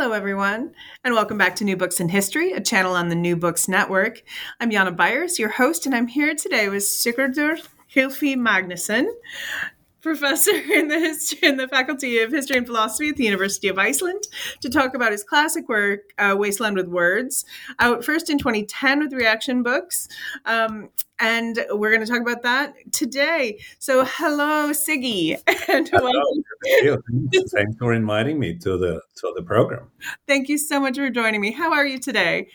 Hello, 0.00 0.12
everyone, 0.12 0.76
and 1.02 1.12
welcome 1.12 1.36
back 1.36 1.56
to 1.56 1.64
New 1.64 1.76
Books 1.76 1.98
in 1.98 2.08
History, 2.08 2.52
a 2.52 2.60
channel 2.60 2.94
on 2.94 3.08
the 3.08 3.16
New 3.16 3.34
Books 3.34 3.66
Network. 3.66 4.22
I'm 4.60 4.70
Jana 4.70 4.92
Byars, 4.92 5.40
your 5.40 5.48
host, 5.48 5.86
and 5.86 5.94
I'm 5.94 6.06
here 6.06 6.36
today 6.36 6.68
with 6.68 6.84
Sigurdur 6.84 7.66
Gylfi 7.92 8.36
Magnusson, 8.36 9.08
professor 10.08 10.54
in 10.72 10.88
the 10.88 10.98
history 10.98 11.48
in 11.48 11.56
the 11.56 11.68
faculty 11.68 12.18
of 12.18 12.30
history 12.32 12.56
and 12.56 12.66
philosophy 12.66 13.10
at 13.10 13.16
the 13.16 13.24
University 13.24 13.68
of 13.68 13.78
Iceland, 13.78 14.22
to 14.60 14.70
talk 14.70 14.94
about 14.94 15.12
his 15.12 15.22
classic 15.22 15.68
work, 15.68 16.12
uh, 16.18 16.34
Wasteland 16.38 16.76
with 16.76 16.88
Words, 16.88 17.44
out 17.78 18.04
first 18.04 18.30
in 18.30 18.38
2010 18.38 19.00
with 19.00 19.12
Reaktion 19.12 19.62
Books. 19.62 20.08
Um, 20.44 20.90
and 21.20 21.64
we're 21.70 21.90
going 21.90 22.04
to 22.04 22.10
talk 22.10 22.22
about 22.22 22.42
that 22.42 22.74
today. 22.92 23.58
So, 23.78 24.04
hello, 24.06 24.70
Siggy, 24.70 25.36
and 25.68 25.88
hello. 25.88 26.10
welcome. 26.82 27.30
Thanks 27.52 27.76
for 27.78 27.92
inviting 27.92 28.38
me 28.38 28.56
to 28.58 28.78
the 28.78 29.02
to 29.16 29.32
the 29.36 29.42
program. 29.42 29.90
Thank 30.26 30.48
you 30.48 30.58
so 30.58 30.80
much 30.80 30.96
for 30.96 31.10
joining 31.10 31.40
me. 31.40 31.52
How 31.52 31.72
are 31.72 31.86
you 31.86 31.98
today? 31.98 32.48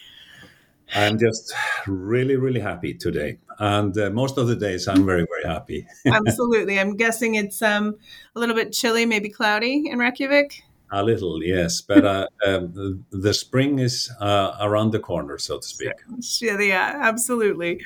I'm 0.95 1.17
just 1.17 1.53
really, 1.87 2.35
really 2.35 2.59
happy 2.59 2.93
today, 2.93 3.37
and 3.59 3.97
uh, 3.97 4.09
most 4.09 4.37
of 4.37 4.47
the 4.47 4.55
days 4.55 4.87
I'm 4.87 5.05
very, 5.05 5.25
very 5.25 5.51
happy. 5.51 5.87
Absolutely, 6.05 6.79
I'm 6.79 6.95
guessing 6.97 7.35
it's 7.35 7.61
um, 7.61 7.95
a 8.35 8.39
little 8.39 8.55
bit 8.55 8.73
chilly, 8.73 9.05
maybe 9.05 9.29
cloudy 9.29 9.85
in 9.89 9.99
Reykjavik. 9.99 10.63
A 10.95 11.03
little, 11.03 11.43
yes, 11.43 11.81
but 11.81 12.05
uh, 12.05 12.27
um, 12.45 13.03
the 13.09 13.33
spring 13.33 13.79
is 13.79 14.11
uh, 14.19 14.55
around 14.61 14.91
the 14.91 14.99
corner, 14.99 15.39
so 15.39 15.57
to 15.57 15.67
speak. 15.67 15.91
Yeah, 16.39 16.59
yeah, 16.59 16.99
absolutely. 17.01 17.83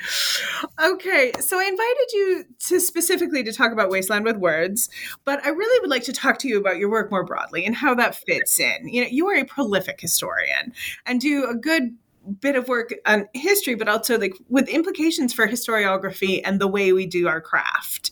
Okay, 0.84 1.32
so 1.40 1.58
I 1.58 1.64
invited 1.64 2.08
you 2.12 2.46
to 2.68 2.82
specifically 2.82 3.44
to 3.44 3.54
talk 3.54 3.72
about 3.72 3.90
Wasteland 3.90 4.26
with 4.26 4.36
Words, 4.36 4.90
but 5.24 5.46
I 5.46 5.50
really 5.50 5.80
would 5.80 5.90
like 5.90 6.04
to 6.04 6.12
talk 6.12 6.38
to 6.40 6.50
you 6.50 6.58
about 6.58 6.80
your 6.80 6.90
work 6.90 7.10
more 7.10 7.24
broadly 7.24 7.66
and 7.66 7.78
how 7.78 7.96
that 7.96 8.16
fits 8.16 8.60
in. 8.60 8.90
You 8.90 9.04
know, 9.04 9.08
you 9.10 9.26
are 9.30 9.36
a 9.36 9.46
prolific 9.46 10.02
historian 10.02 10.74
and 11.06 11.22
do 11.22 11.46
a 11.46 11.56
good 11.56 11.96
bit 12.28 12.56
of 12.56 12.68
work 12.68 12.94
on 13.06 13.28
history, 13.34 13.76
but 13.76 13.88
also 13.88 14.20
like 14.20 14.34
with 14.50 14.68
implications 14.68 15.34
for 15.34 15.48
historiography 15.48 16.42
and 16.44 16.60
the 16.60 16.68
way 16.68 16.94
we 16.94 17.06
do 17.06 17.28
our 17.28 17.42
craft. 17.42 18.12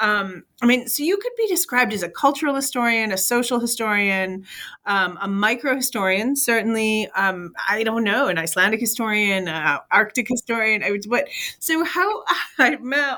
Um, 0.00 0.44
I 0.60 0.66
mean, 0.66 0.88
so 0.88 1.02
you 1.02 1.16
could 1.16 1.32
be 1.36 1.46
described 1.46 1.92
as 1.92 2.02
a 2.02 2.08
cultural 2.08 2.54
historian, 2.54 3.12
a 3.12 3.18
social 3.18 3.60
historian, 3.60 4.44
um, 4.86 5.18
a 5.20 5.28
micro 5.28 5.76
historian, 5.76 6.36
certainly. 6.36 7.08
Um, 7.14 7.52
I 7.68 7.82
don't 7.82 8.04
know, 8.04 8.28
an 8.28 8.38
Icelandic 8.38 8.80
historian, 8.80 9.48
uh, 9.48 9.78
Arctic 9.90 10.28
historian. 10.28 10.82
I 10.82 10.90
would, 10.90 11.04
what? 11.04 11.28
So 11.58 11.84
how? 11.84 12.24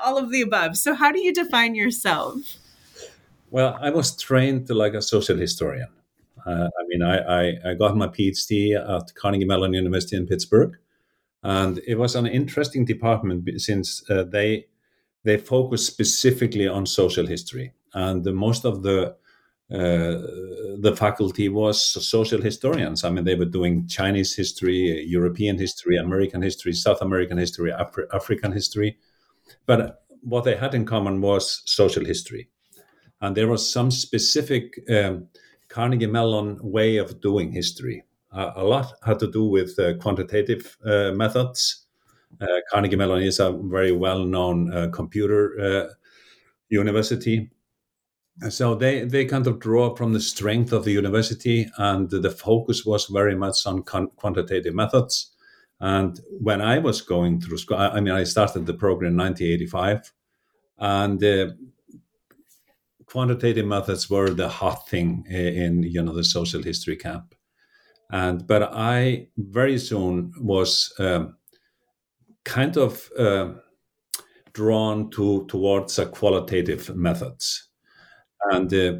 all 0.03 0.17
of 0.17 0.31
the 0.31 0.41
above. 0.41 0.77
So 0.77 0.93
how 0.93 1.11
do 1.11 1.19
you 1.19 1.33
define 1.33 1.75
yourself? 1.75 2.39
Well, 3.49 3.77
I 3.79 3.89
was 3.89 4.15
trained 4.15 4.69
like 4.69 4.93
a 4.93 5.01
social 5.01 5.37
historian. 5.37 5.87
Uh, 6.45 6.69
I 6.79 6.83
mean, 6.87 7.01
I, 7.01 7.17
I, 7.17 7.53
I, 7.71 7.73
got 7.73 7.97
my 7.97 8.07
PhD 8.07 8.75
at 8.75 9.15
Carnegie 9.15 9.45
Mellon 9.45 9.73
University 9.73 10.15
in 10.15 10.27
Pittsburgh, 10.27 10.77
and 11.41 11.79
it 11.87 11.95
was 11.95 12.15
an 12.15 12.27
interesting 12.27 12.85
department 12.85 13.49
since 13.59 14.07
uh, 14.09 14.23
they 14.23 14.67
they 15.23 15.37
focus 15.37 15.87
specifically 15.87 16.67
on 16.67 16.85
social 16.85 17.25
history, 17.25 17.73
and 17.95 18.23
the, 18.23 18.31
most 18.31 18.63
of 18.63 18.83
the 18.83 19.15
uh, 19.71 20.21
the 20.79 20.93
faculty 20.95 21.49
was 21.49 21.83
social 21.83 22.39
historians. 22.39 23.03
I 23.03 23.09
mean, 23.09 23.23
they 23.23 23.33
were 23.33 23.45
doing 23.45 23.87
Chinese 23.87 24.35
history, 24.35 25.03
European 25.07 25.57
history, 25.57 25.97
American 25.97 26.43
history, 26.43 26.73
South 26.73 27.01
American 27.01 27.39
history, 27.39 27.71
Afri- 27.71 28.05
African 28.13 28.51
history, 28.51 28.99
but 29.65 30.03
what 30.21 30.43
they 30.43 30.55
had 30.55 30.75
in 30.75 30.85
common 30.85 31.21
was 31.21 31.63
social 31.65 32.05
history, 32.05 32.49
and 33.21 33.35
there 33.35 33.47
was 33.47 33.67
some 33.67 33.89
specific 33.89 34.79
um, 34.91 35.27
Carnegie 35.75 36.07
Mellon 36.07 36.57
way 36.61 36.95
of 36.95 37.19
doing 37.19 37.51
history. 37.51 38.05
Uh, 38.31 38.53
a 38.55 38.63
lot 38.63 38.93
had 39.05 39.19
to 39.19 39.29
do 39.29 39.43
with 39.43 39.77
uh, 39.77 39.93
quantitative 39.97 40.77
uh, 40.85 41.11
methods. 41.11 41.87
Uh, 42.39 42.47
Carnegie 42.71 42.95
Mellon 42.95 43.21
is 43.21 43.41
a 43.41 43.51
very 43.51 43.91
well 43.91 44.23
known 44.23 44.73
uh, 44.73 44.87
computer 44.93 45.59
uh, 45.59 45.93
university. 46.69 47.51
So 48.49 48.75
they, 48.75 49.03
they 49.03 49.25
kind 49.25 49.47
of 49.47 49.59
draw 49.59 49.93
from 49.95 50.13
the 50.13 50.21
strength 50.21 50.71
of 50.71 50.85
the 50.85 50.93
university, 50.93 51.69
and 51.77 52.09
the 52.09 52.31
focus 52.31 52.85
was 52.85 53.07
very 53.07 53.35
much 53.35 53.65
on 53.65 53.83
con- 53.83 54.11
quantitative 54.15 54.73
methods. 54.73 55.31
And 55.81 56.17
when 56.39 56.61
I 56.61 56.79
was 56.79 57.01
going 57.01 57.41
through 57.41 57.57
school, 57.57 57.77
I, 57.77 57.89
I 57.89 57.99
mean, 57.99 58.13
I 58.13 58.23
started 58.23 58.65
the 58.65 58.73
program 58.73 59.11
in 59.11 59.17
1985, 59.17 60.13
and 60.77 61.19
quantitative 63.05 63.65
methods 63.65 64.09
were 64.09 64.29
the 64.29 64.49
hot 64.49 64.87
thing 64.89 65.25
in 65.29 65.83
you 65.83 66.01
know 66.01 66.13
the 66.13 66.23
social 66.23 66.61
history 66.63 66.95
camp. 66.95 67.35
And 68.11 68.45
but 68.45 68.69
i 68.73 69.27
very 69.37 69.77
soon 69.77 70.33
was 70.39 70.93
um, 70.99 71.37
kind 72.43 72.77
of 72.77 73.09
uh, 73.17 73.53
drawn 74.53 75.09
to 75.11 75.45
towards 75.47 75.99
a 75.99 76.05
qualitative 76.05 76.95
methods. 76.95 77.69
And 78.51 78.71
uh, 78.73 78.93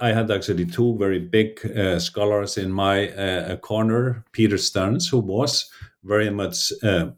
i 0.00 0.12
had 0.12 0.30
actually 0.30 0.66
two 0.66 0.96
very 0.98 1.18
big 1.18 1.64
uh, 1.76 1.98
scholars 1.98 2.58
in 2.58 2.72
my 2.72 3.08
uh, 3.10 3.56
corner 3.56 4.24
peter 4.32 4.58
stearns 4.58 5.08
who 5.08 5.18
was 5.18 5.70
very 6.04 6.30
much 6.30 6.72
uh, 6.82 7.10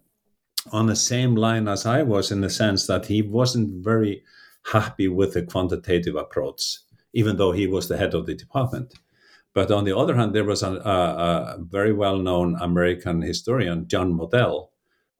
on 0.73 0.87
the 0.87 0.97
same 0.97 1.35
line 1.37 1.69
as 1.69 1.87
i 1.87 2.03
was 2.03 2.31
in 2.31 2.41
the 2.41 2.51
sense 2.51 2.87
that 2.87 3.07
he 3.07 3.23
wasn't 3.23 3.85
very 3.85 4.23
happy 4.73 5.09
with 5.09 5.35
the 5.35 5.43
quantitative 5.43 6.17
approach, 6.17 6.79
even 7.13 7.37
though 7.37 7.53
he 7.53 7.67
was 7.67 7.89
the 7.89 7.97
head 7.97 8.15
of 8.15 8.27
the 8.27 8.35
department. 8.35 8.95
But 9.55 9.71
on 9.71 9.85
the 9.85 9.97
other 9.97 10.17
hand, 10.17 10.35
there 10.35 10.45
was 10.45 10.63
a, 10.63 10.73
a, 10.73 11.57
a 11.57 11.59
very 11.61 11.93
well 11.93 12.19
known 12.19 12.57
American 12.61 13.23
historian, 13.23 13.87
John 13.87 14.13
Modell, 14.13 14.69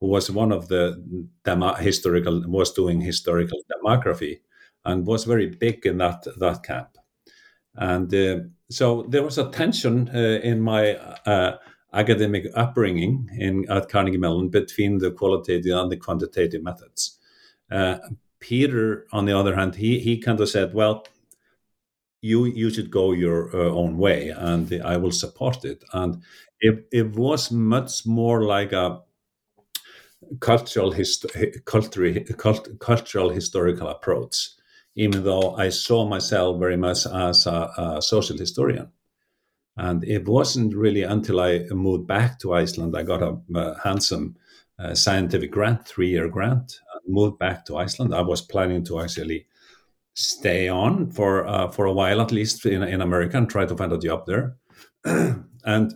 who 0.01 0.09
was 0.09 0.31
one 0.31 0.51
of 0.53 0.69
the 0.69 1.27
demo- 1.45 1.75
historical, 1.75 2.43
was 2.47 2.73
doing 2.73 3.01
historical 3.01 3.61
demography 3.73 4.41
and 4.85 5.07
was 5.07 5.25
very 5.25 5.47
big 5.47 5.87
in 5.87 5.99
that, 5.99 6.27
that 6.39 6.63
camp. 6.63 6.99
And 7.77 8.13
uh, 8.15 8.41
so 8.71 9.07
there 9.09 9.23
was 9.23 9.39
a 9.39 9.51
tension 9.51 10.11
uh, 10.15 10.41
in 10.43 10.61
my 10.61 10.95
uh, 11.27 11.59
academic 11.93 12.47
upbringing 12.55 13.31
in, 13.39 13.71
at 13.71 13.89
Carnegie 13.89 14.19
Mellon 14.19 14.49
between 14.49 14.99
the 14.99 15.11
qualitative 15.11 15.77
and 15.77 15.91
the 15.91 15.97
quantitative 15.97 16.63
methods. 16.63 17.19
Peter, 18.45 19.07
on 19.11 19.25
the 19.25 19.33
other 19.33 19.55
hand, 19.55 19.75
he 19.77 19.99
he 20.01 20.19
kind 20.19 20.39
of 20.39 20.49
said, 20.51 20.75
"Well, 20.75 21.07
you 22.21 22.45
you 22.45 22.69
should 22.71 22.91
go 22.91 23.13
your 23.13 23.49
uh, 23.57 23.71
own 23.71 23.97
way, 23.97 24.29
and 24.29 24.71
I 24.85 24.99
will 24.99 25.13
support 25.13 25.65
it." 25.65 25.83
And 25.93 26.23
it 26.61 26.87
it 26.93 27.17
was 27.17 27.51
much 27.51 28.07
more 28.07 28.45
like 28.45 28.73
a 28.73 29.01
cultural 30.41 30.93
hist- 30.93 31.27
cultural, 31.65 32.15
cult- 32.37 32.79
cultural 32.79 33.31
historical 33.31 33.89
approach, 33.89 34.51
even 34.95 35.25
though 35.25 35.55
I 35.57 35.71
saw 35.71 36.07
myself 36.07 36.59
very 36.59 36.77
much 36.77 37.07
as 37.07 37.47
a, 37.47 37.71
a 37.79 38.03
social 38.03 38.37
historian. 38.37 38.89
And 39.77 40.05
it 40.05 40.29
wasn't 40.29 40.77
really 40.77 41.03
until 41.03 41.41
I 41.41 41.67
moved 41.71 42.07
back 42.07 42.39
to 42.41 42.53
Iceland, 42.53 42.97
I 42.97 43.05
got 43.05 43.23
a, 43.23 43.39
a 43.55 43.81
handsome 43.83 44.37
uh, 44.79 44.95
scientific 44.95 45.51
grant, 45.51 45.87
three 45.87 46.11
year 46.11 46.29
grant, 46.29 46.81
moved 47.07 47.39
back 47.39 47.65
to 47.67 47.77
Iceland. 47.77 48.15
I 48.15 48.23
was 48.23 48.43
planning 48.43 48.85
to 48.85 49.01
actually 49.01 49.47
stay 50.15 50.69
on 50.69 51.11
for 51.11 51.47
uh, 51.47 51.69
for 51.69 51.87
a 51.87 51.93
while 51.93 52.21
at 52.21 52.33
least 52.33 52.65
in, 52.67 52.83
in 52.83 53.01
America 53.01 53.37
and 53.37 53.51
try 53.51 53.67
to 53.67 53.77
find 53.77 53.93
a 53.93 53.99
job 53.99 54.27
there. 54.27 54.57
and 55.05 55.95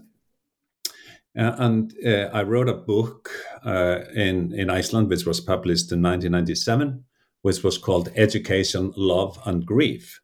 uh, 1.38 1.54
and 1.58 1.94
uh, 2.04 2.30
I 2.32 2.42
wrote 2.42 2.68
a 2.68 2.74
book 2.74 3.30
uh, 3.64 4.00
in 4.14 4.52
in 4.52 4.70
Iceland, 4.70 5.08
which 5.08 5.24
was 5.24 5.40
published 5.40 5.92
in 5.92 6.02
1997, 6.02 7.04
which 7.42 7.62
was 7.62 7.78
called 7.78 8.10
"Education, 8.16 8.92
Love, 8.96 9.38
and 9.46 9.64
Grief," 9.64 10.20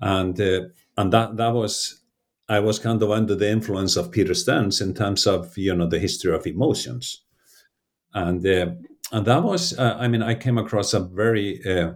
and 0.00 0.38
uh, 0.40 0.68
and 0.98 1.12
that 1.12 1.36
that 1.36 1.54
was 1.54 2.02
I 2.48 2.60
was 2.60 2.78
kind 2.78 3.02
of 3.02 3.10
under 3.10 3.34
the 3.34 3.50
influence 3.50 3.96
of 3.96 4.12
Peter 4.12 4.34
Stearns 4.34 4.80
in 4.80 4.94
terms 4.94 5.26
of 5.26 5.56
you 5.56 5.74
know 5.74 5.88
the 5.88 5.98
history 5.98 6.34
of 6.34 6.46
emotions, 6.46 7.22
and 8.12 8.46
uh, 8.46 8.72
and 9.12 9.26
that 9.26 9.42
was 9.42 9.78
uh, 9.78 9.96
i 10.00 10.08
mean 10.08 10.22
i 10.22 10.34
came 10.34 10.58
across 10.58 10.94
a 10.94 11.00
very 11.00 11.60
uh, 11.64 11.92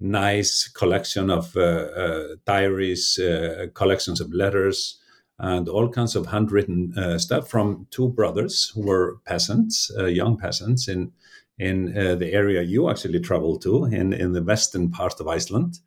nice 0.00 0.68
collection 0.68 1.30
of 1.30 1.56
uh, 1.56 1.60
uh, 1.60 2.26
diaries, 2.44 3.18
uh, 3.18 3.66
collections 3.74 4.20
of 4.20 4.32
letters, 4.32 5.00
and 5.38 5.68
all 5.68 5.88
kinds 5.88 6.14
of 6.14 6.26
handwritten 6.26 6.92
stuff 7.18 7.48
from 7.48 7.86
two 7.90 8.08
brothers 8.10 8.70
who 8.74 8.82
were 8.82 9.18
peasants, 9.26 9.90
young 9.98 10.36
peasants 10.36 10.86
in 10.86 11.12
in 11.58 11.92
the 12.18 12.32
area 12.32 12.62
you 12.62 12.88
actually 12.88 13.20
traveled 13.20 13.60
to 13.62 13.84
in 13.86 14.12
in 14.12 14.32
the 14.32 14.42
western 14.42 14.90
part 14.90 15.18
of 15.20 15.26
Iceland, 15.26 15.80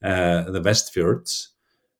the 0.00 0.62
Westfjords. 0.64 1.48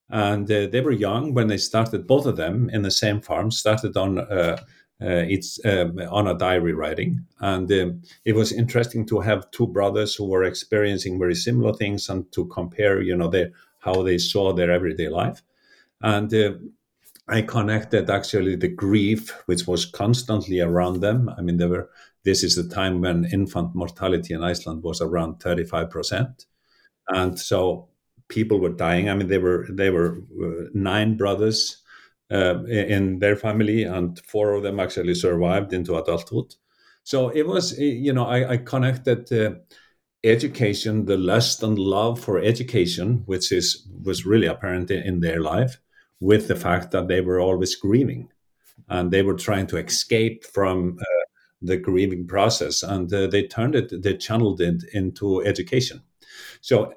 And 0.08 0.46
they 0.46 0.80
were 0.80 0.92
young 0.92 1.34
when 1.34 1.48
they 1.48 1.56
started. 1.56 2.06
Both 2.06 2.26
of 2.26 2.36
them 2.36 2.70
in 2.70 2.82
the 2.82 2.90
same 2.92 3.20
farm 3.20 3.50
started 3.50 3.96
on 3.96 4.18
uh, 4.18 4.58
it's 5.00 5.58
um, 5.64 5.98
on 6.10 6.26
a 6.26 6.38
diary 6.38 6.72
writing. 6.72 7.26
And 7.40 7.70
um, 7.72 8.02
it 8.24 8.34
was 8.34 8.52
interesting 8.52 9.06
to 9.06 9.20
have 9.20 9.50
two 9.50 9.66
brothers 9.66 10.14
who 10.14 10.26
were 10.26 10.44
experiencing 10.44 11.18
very 11.18 11.34
similar 11.34 11.72
things 11.72 12.08
and 12.08 12.30
to 12.32 12.46
compare, 12.46 13.02
you 13.02 13.16
know, 13.16 13.28
their, 13.28 13.50
how 13.80 14.02
they 14.02 14.18
saw 14.18 14.52
their 14.52 14.70
everyday 14.70 15.08
life. 15.08 15.42
And 16.00 16.32
uh, 16.34 16.52
I 17.28 17.42
connected 17.42 18.10
actually 18.10 18.56
the 18.56 18.68
grief, 18.68 19.30
which 19.46 19.66
was 19.66 19.86
constantly 19.86 20.60
around 20.60 21.00
them. 21.00 21.30
I 21.38 21.42
mean, 21.42 21.58
there 21.58 21.68
were. 21.68 21.90
This 22.24 22.42
is 22.42 22.54
the 22.56 22.74
time 22.74 23.02
when 23.02 23.26
infant 23.26 23.74
mortality 23.74 24.32
in 24.32 24.42
Iceland 24.42 24.82
was 24.82 25.02
around 25.02 25.40
thirty-five 25.40 25.90
percent, 25.90 26.46
and 27.08 27.38
so 27.38 27.88
people 28.28 28.58
were 28.58 28.70
dying. 28.70 29.10
I 29.10 29.14
mean, 29.14 29.28
they 29.28 29.36
were 29.36 29.66
they 29.68 29.90
were 29.90 30.22
uh, 30.42 30.70
nine 30.72 31.18
brothers 31.18 31.83
uh, 32.30 32.64
in 32.64 33.18
their 33.18 33.36
family, 33.36 33.84
and 33.84 34.20
four 34.26 34.54
of 34.54 34.62
them 34.62 34.80
actually 34.80 35.14
survived 35.14 35.72
into 35.72 35.96
adulthood. 35.96 36.54
So 37.02 37.28
it 37.28 37.46
was, 37.46 37.78
you 37.78 38.12
know, 38.12 38.26
I, 38.26 38.52
I 38.52 38.56
connected 38.56 39.30
uh, 39.32 39.56
education, 40.22 41.04
the 41.04 41.18
lust 41.18 41.62
and 41.62 41.78
love 41.78 42.18
for 42.18 42.38
education, 42.38 43.22
which 43.26 43.52
is 43.52 43.86
was 44.02 44.24
really 44.24 44.46
apparent 44.46 44.90
in 44.90 45.20
their 45.20 45.40
life, 45.40 45.78
with 46.20 46.48
the 46.48 46.56
fact 46.56 46.90
that 46.92 47.08
they 47.08 47.20
were 47.20 47.40
always 47.40 47.76
grieving, 47.76 48.30
and 48.88 49.10
they 49.10 49.22
were 49.22 49.36
trying 49.36 49.66
to 49.66 49.76
escape 49.76 50.44
from 50.44 50.98
uh, 50.98 51.04
the 51.60 51.76
grieving 51.76 52.26
process, 52.26 52.82
and 52.82 53.12
uh, 53.12 53.26
they 53.26 53.46
turned 53.46 53.74
it, 53.74 54.02
they 54.02 54.16
channeled 54.16 54.60
it 54.60 54.82
into 54.92 55.44
education. 55.44 56.02
So 56.60 56.94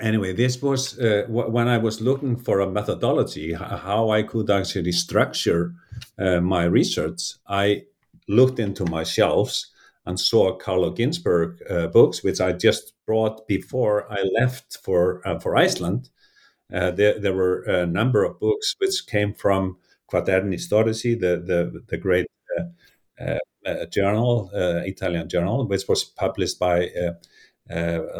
anyway, 0.00 0.32
this 0.32 0.60
was 0.62 0.98
uh, 0.98 1.22
w- 1.26 1.50
when 1.50 1.68
I 1.68 1.78
was 1.78 2.00
looking 2.00 2.36
for 2.36 2.60
a 2.60 2.70
methodology, 2.70 3.52
how 3.52 4.10
I 4.10 4.22
could 4.22 4.50
actually 4.50 4.92
structure 4.92 5.74
uh, 6.18 6.40
my 6.40 6.64
research. 6.64 7.34
I 7.48 7.84
looked 8.28 8.58
into 8.58 8.84
my 8.84 9.04
shelves 9.04 9.70
and 10.04 10.20
saw 10.20 10.56
Carlo 10.56 10.94
Ginzburg 10.94 11.58
uh, 11.70 11.88
books, 11.88 12.22
which 12.22 12.40
I 12.40 12.52
just 12.52 12.92
brought 13.06 13.46
before 13.48 14.10
I 14.10 14.22
left 14.40 14.78
for 14.82 15.26
uh, 15.26 15.38
for 15.38 15.56
Iceland. 15.56 16.10
Uh, 16.72 16.90
there, 16.90 17.18
there, 17.20 17.34
were 17.34 17.62
a 17.62 17.86
number 17.86 18.24
of 18.24 18.40
books 18.40 18.74
which 18.78 19.06
came 19.06 19.32
from 19.34 19.76
Quaderni 20.10 20.58
Storici, 20.58 21.18
the 21.18 21.36
the, 21.44 21.82
the 21.88 21.96
great 21.96 22.26
uh, 23.20 23.86
journal, 23.86 24.50
Italian 24.54 25.28
journal, 25.28 25.66
which 25.66 25.88
was 25.88 26.04
published 26.04 26.58
by 26.58 26.88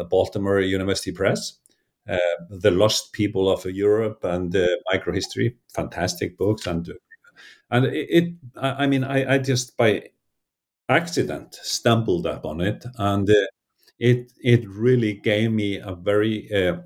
Baltimore 0.09 0.59
University 0.59 1.11
Press. 1.11 1.59
Uh, 2.07 2.17
the 2.49 2.71
Lost 2.71 3.11
People 3.11 3.49
of 3.49 3.65
Europe 3.65 4.23
and 4.23 4.55
uh, 4.55 4.65
Microhistory, 4.93 5.55
fantastic 5.73 6.37
books, 6.37 6.65
and 6.65 6.89
and 7.69 7.85
it, 7.85 8.07
it 8.09 8.33
I 8.55 8.87
mean, 8.87 9.03
I, 9.03 9.35
I, 9.35 9.37
just 9.39 9.75
by 9.75 10.09
accident 10.87 11.55
stumbled 11.61 12.25
upon 12.25 12.61
it, 12.61 12.85
and 12.97 13.29
uh, 13.29 13.33
it 13.99 14.31
it 14.41 14.67
really 14.69 15.15
gave 15.15 15.51
me 15.51 15.79
a 15.79 15.95
very 15.95 16.49
uh, 16.53 16.77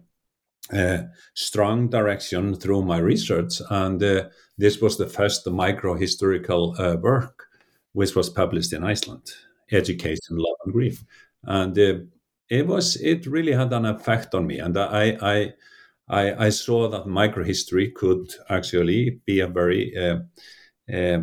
uh, 0.76 1.04
strong 1.36 1.90
direction 1.90 2.56
through 2.56 2.82
my 2.82 2.98
research, 2.98 3.62
and 3.70 4.02
uh, 4.02 4.30
this 4.58 4.82
was 4.82 4.98
the 4.98 5.08
first 5.08 5.46
microhistorical 5.46 7.02
work 7.02 7.48
which 7.94 8.16
was 8.16 8.30
published 8.30 8.72
in 8.72 8.84
Iceland, 8.86 9.34
Education, 9.72 10.38
Love 10.38 10.56
and 10.66 10.74
Grief, 10.74 11.04
and 11.44 11.78
it 12.52 12.68
was 12.68 12.98
it 12.98 13.26
really 13.26 13.54
had 13.54 13.72
an 13.72 13.86
effect 13.86 14.36
on 14.36 14.46
me, 14.46 14.60
and 14.60 14.78
I 14.78 15.18
I 15.22 15.54
I, 16.10 16.48
I 16.48 16.50
saw 16.50 16.90
that 16.90 17.06
microhistory 17.06 17.94
could 17.94 18.30
actually 18.50 19.22
be 19.26 19.40
a 19.40 19.48
very 19.48 19.96
uh, 19.98 20.18
uh, 20.94 21.20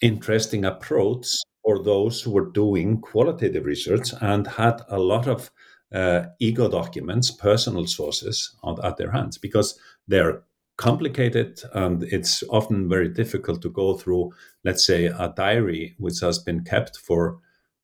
interesting 0.00 0.64
approach 0.64 1.26
for 1.62 1.82
those 1.82 2.22
who 2.22 2.30
were 2.30 2.50
doing 2.50 3.02
qualitative 3.02 3.66
research 3.66 4.14
and 4.22 4.46
had 4.46 4.80
a 4.88 4.98
lot 4.98 5.28
of 5.28 5.50
uh, 5.92 6.22
ego 6.38 6.70
documents, 6.70 7.30
personal 7.30 7.86
sources 7.86 8.56
on, 8.62 8.82
at 8.82 8.96
their 8.96 9.10
hands 9.10 9.36
because 9.36 9.78
they're 10.08 10.42
complicated 10.78 11.60
and 11.74 12.04
it's 12.04 12.42
often 12.48 12.88
very 12.88 13.08
difficult 13.08 13.60
to 13.60 13.68
go 13.68 13.98
through, 13.98 14.32
let's 14.64 14.86
say, 14.86 15.06
a 15.06 15.34
diary 15.36 15.94
which 15.98 16.20
has 16.20 16.38
been 16.38 16.64
kept 16.64 16.96
for 16.96 17.38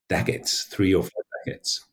decades, 0.08 0.62
three 0.70 0.94
or 0.94 1.02
four 1.02 1.22
decades. 1.44 1.84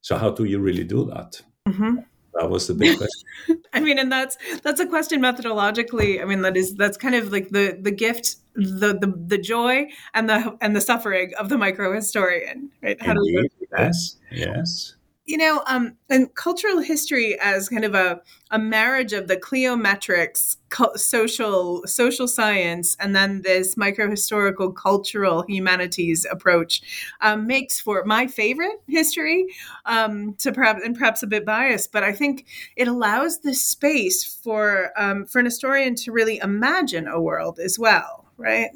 So 0.00 0.16
how 0.16 0.30
do 0.30 0.44
you 0.44 0.58
really 0.58 0.84
do 0.84 1.04
that? 1.06 1.42
Mm-hmm. 1.66 1.96
That 2.34 2.50
was 2.50 2.68
the 2.68 2.74
big 2.74 2.98
question. 2.98 3.62
I 3.72 3.80
mean, 3.80 3.98
and 3.98 4.12
that's 4.12 4.36
that's 4.62 4.80
a 4.80 4.86
question 4.86 5.20
methodologically. 5.20 6.22
I 6.22 6.24
mean, 6.24 6.42
that 6.42 6.56
is 6.56 6.74
that's 6.74 6.96
kind 6.96 7.14
of 7.14 7.32
like 7.32 7.48
the 7.50 7.78
the 7.80 7.90
gift, 7.90 8.36
the 8.54 8.96
the 9.00 9.12
the 9.26 9.38
joy 9.38 9.88
and 10.14 10.28
the 10.30 10.56
and 10.60 10.76
the 10.76 10.80
suffering 10.80 11.32
of 11.38 11.48
the 11.48 11.58
micro 11.58 11.94
historian, 11.94 12.70
right? 12.82 13.00
How 13.02 13.12
Indeed. 13.12 13.32
do 13.32 13.48
we 13.60 13.66
Yes, 13.76 14.16
yes 14.30 14.94
you 15.28 15.36
know, 15.36 15.62
um, 15.66 15.94
and 16.08 16.34
cultural 16.34 16.78
history 16.78 17.38
as 17.38 17.68
kind 17.68 17.84
of 17.84 17.94
a, 17.94 18.18
a 18.50 18.58
marriage 18.58 19.12
of 19.12 19.28
the 19.28 19.36
cliometrics, 19.36 20.56
social 20.96 21.82
social 21.86 22.26
science, 22.26 22.96
and 22.98 23.14
then 23.14 23.42
this 23.42 23.74
microhistorical 23.74 24.74
cultural 24.74 25.44
humanities 25.46 26.26
approach 26.30 26.80
um, 27.20 27.46
makes 27.46 27.78
for 27.78 28.04
my 28.04 28.26
favorite 28.26 28.80
history. 28.88 29.46
Um, 29.84 30.32
to 30.38 30.50
perhaps 30.50 30.80
and 30.82 30.96
perhaps 30.96 31.22
a 31.22 31.26
bit 31.26 31.44
biased, 31.44 31.92
but 31.92 32.02
I 32.02 32.12
think 32.12 32.46
it 32.74 32.88
allows 32.88 33.40
this 33.40 33.62
space 33.62 34.24
for 34.24 34.92
um, 34.96 35.26
for 35.26 35.40
an 35.40 35.44
historian 35.44 35.94
to 35.96 36.10
really 36.10 36.38
imagine 36.38 37.06
a 37.06 37.20
world 37.20 37.58
as 37.58 37.78
well, 37.78 38.24
right? 38.38 38.70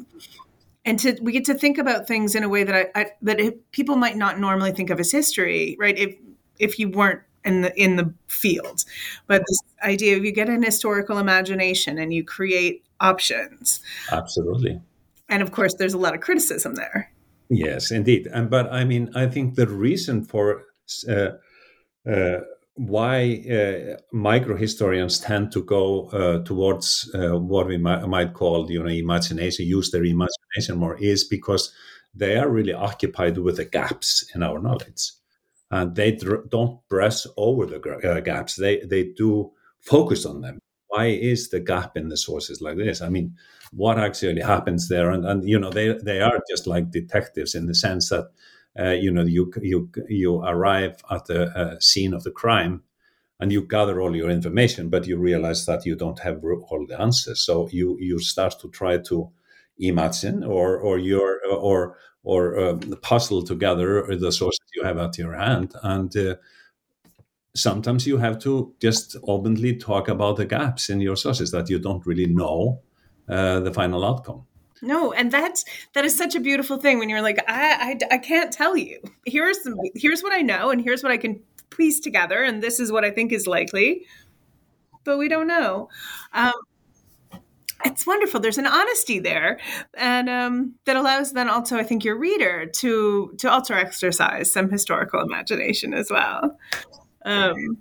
and 0.85 0.99
to 0.99 1.17
we 1.23 1.33
get 1.33 1.45
to 1.45 1.55
think 1.55 1.79
about 1.79 2.07
things 2.07 2.35
in 2.35 2.43
a 2.43 2.49
way 2.49 2.65
that 2.65 2.75
I, 2.75 3.01
I 3.01 3.11
that 3.23 3.71
people 3.71 3.97
might 3.97 4.17
not 4.17 4.39
normally 4.39 4.73
think 4.73 4.91
of 4.91 5.01
as 5.01 5.13
history, 5.13 5.77
right? 5.79 5.97
If 5.97 6.17
if 6.63 6.79
you 6.79 6.89
weren't 6.89 7.21
in 7.45 7.63
the 7.63 7.83
in 7.83 7.97
the 7.97 8.13
field. 8.29 8.85
But 9.27 9.43
this 9.47 9.61
idea 9.83 10.17
of 10.17 10.25
you 10.25 10.33
get 10.33 10.49
an 10.49 10.63
historical 10.63 11.19
imagination 11.19 11.99
and 11.99 12.13
you 12.13 12.25
create 12.25 12.85
options. 13.01 13.81
Absolutely. 14.11 14.81
And 15.29 15.43
of 15.43 15.53
course 15.53 15.75
there's 15.75 15.95
a 15.95 15.99
lot 15.99 16.15
of 16.15 16.21
criticism 16.21 16.75
there. 16.75 17.13
Yes 17.51 17.91
indeed. 17.91 18.29
And 18.33 18.49
but 18.49 18.73
i 18.73 18.85
mean 18.85 19.11
i 19.15 19.27
think 19.27 19.55
the 19.55 19.67
reason 19.67 20.25
for 20.25 20.65
uh, 21.09 21.31
uh, 22.11 22.41
why 22.75 23.45
uh, 23.51 23.97
micro 24.13 24.57
historians 24.57 25.21
tend 25.21 25.53
to 25.53 25.63
go 25.63 26.09
uh, 26.09 26.43
towards 26.45 27.11
uh, 27.15 27.39
what 27.39 27.67
we 27.67 27.77
might, 27.77 28.07
might, 28.09 28.33
call 28.33 28.71
you 28.71 28.83
know 28.83 28.89
imagination 28.89 29.67
use 29.67 29.91
their 29.91 30.05
imagination 30.05 30.79
more 30.79 30.97
is 30.99 31.25
because 31.25 31.73
they 32.15 32.37
are 32.37 32.49
really 32.49 32.73
occupied 32.73 33.37
with 33.39 33.57
the 33.57 33.65
gaps 33.65 34.25
in 34.35 34.43
our 34.43 34.59
knowledge 34.59 35.13
and 35.73 35.97
they 35.97 36.13
dr- 36.13 36.49
don't 36.51 36.79
brush 36.89 37.27
over 37.37 37.67
the 37.67 37.81
uh, 37.81 38.21
gaps. 38.21 38.57
They 38.57 38.81
they 38.81 39.05
do 39.17 39.51
focus 39.81 40.25
on 40.27 40.43
them. 40.43 40.59
Why 40.89 41.07
is 41.07 41.49
the 41.49 41.61
gap 41.61 41.97
in 41.97 42.09
the 42.11 42.17
sources 42.17 42.61
like 42.61 42.77
this? 42.77 43.01
I 43.01 43.09
mean, 43.09 43.35
what 43.73 43.99
actually 43.99 44.43
happens 44.43 44.89
there? 44.89 45.11
And 45.11 45.25
and 45.25 45.49
you 45.49 45.59
know 45.59 45.71
they 45.71 45.95
they 46.05 46.21
are 46.21 46.39
just 46.49 46.67
like 46.67 46.91
detectives 46.91 47.55
in 47.55 47.67
the 47.67 47.75
sense 47.75 48.11
that 48.11 48.31
uh, 48.79 48.91
you 48.91 49.11
know 49.11 49.25
you 49.25 49.51
you 49.63 49.91
you 50.09 50.37
arrive 50.43 51.03
at 51.11 51.25
the 51.25 51.47
uh, 51.59 51.81
scene 51.81 52.13
of 52.15 52.23
the 52.23 52.31
crime 52.31 52.83
and 53.41 53.51
you 53.51 53.67
gather 53.67 54.01
all 54.01 54.15
your 54.15 54.31
information, 54.31 54.91
but 54.91 55.07
you 55.07 55.17
realize 55.17 55.67
that 55.67 55.87
you 55.87 55.97
don't 55.97 56.21
have 56.21 56.45
all 56.45 56.87
the 56.87 57.01
answers. 57.01 57.41
So 57.41 57.69
you 57.73 57.97
you 57.99 58.19
start 58.19 58.61
to 58.61 58.69
try 58.69 58.99
to 58.99 59.31
imagine 59.79 60.45
or 60.45 60.79
or 60.79 60.99
your 60.99 61.41
or 61.47 61.97
or 62.25 62.59
uh, 62.59 62.79
puzzle 63.03 63.43
together 63.43 64.07
the 64.17 64.31
sources 64.31 64.61
you 64.75 64.85
have 64.85 64.99
at 64.99 65.19
your 65.19 65.35
hand. 65.35 65.75
And 65.83 66.17
uh, 66.17 66.37
sometimes 67.55 68.07
you 68.07 68.19
have 68.19 68.39
to 68.41 68.75
just 68.81 69.17
openly 69.25 69.77
talk 69.77 70.09
about 70.09 70.37
the 70.37 70.47
gaps 70.47 70.89
in 70.89 71.01
your 71.01 71.17
sources 71.17 71.51
that 71.51 71.69
you 71.69 71.79
don't 71.79 72.07
really 72.07 72.27
know 72.27 72.81
uh, 73.29 73.61
the 73.61 73.73
final 73.73 74.05
outcome. 74.05 74.47
No 74.85 75.13
and 75.13 75.31
that's 75.31 75.65
that 75.95 76.05
is 76.05 76.17
such 76.17 76.35
a 76.35 76.41
beautiful 76.41 76.77
thing 76.77 76.99
when 76.99 77.09
you're 77.09 77.23
like 77.23 77.39
i 77.47 77.97
i, 78.11 78.15
I 78.15 78.19
can't 78.19 78.53
tell 78.53 78.77
you. 78.77 79.01
Here's 79.25 79.63
some 79.63 79.75
here's 79.95 80.23
what 80.23 80.33
i 80.33 80.43
know 80.43 80.71
and 80.71 80.83
here's 80.83 81.05
what 81.05 81.13
i 81.13 81.17
can 81.17 81.41
piece 81.71 82.01
together 82.01 82.43
and 82.43 82.63
this 82.63 82.81
is 82.81 82.91
what 82.91 83.05
i 83.05 83.11
think 83.11 83.33
is 83.33 83.47
likely. 83.47 84.07
But 85.05 85.19
we 85.19 85.29
don't 85.29 85.47
know. 85.47 85.89
Um, 86.33 86.53
it's 87.85 88.07
wonderful. 88.07 88.41
There's 88.41 88.59
an 88.59 88.67
honesty 88.67 89.19
there, 89.19 89.59
and 89.95 90.29
um, 90.29 90.75
that 90.85 90.97
allows 90.97 91.33
then 91.33 91.49
also, 91.49 91.77
I 91.77 91.83
think, 91.83 92.05
your 92.05 92.17
reader 92.17 92.67
to 92.67 93.35
to 93.39 93.51
also 93.51 93.75
exercise 93.75 94.53
some 94.53 94.71
historical 94.71 95.21
imagination 95.21 95.95
as 95.95 96.11
well. 96.11 96.59
Um, 97.25 97.79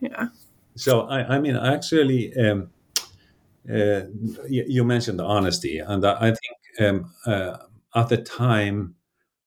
Yeah. 0.00 0.28
So 0.76 1.02
I, 1.02 1.36
I 1.36 1.38
mean, 1.38 1.56
actually, 1.56 2.36
um, 2.36 2.70
uh, 3.68 4.02
you, 4.48 4.64
you, 4.66 4.84
mentioned 4.84 5.18
the 5.18 5.24
honesty, 5.24 5.78
and 5.78 6.04
I, 6.04 6.32
think 6.32 6.80
um, 6.80 7.12
uh, 7.24 7.56
at 7.94 8.08
the 8.08 8.18
time 8.18 8.94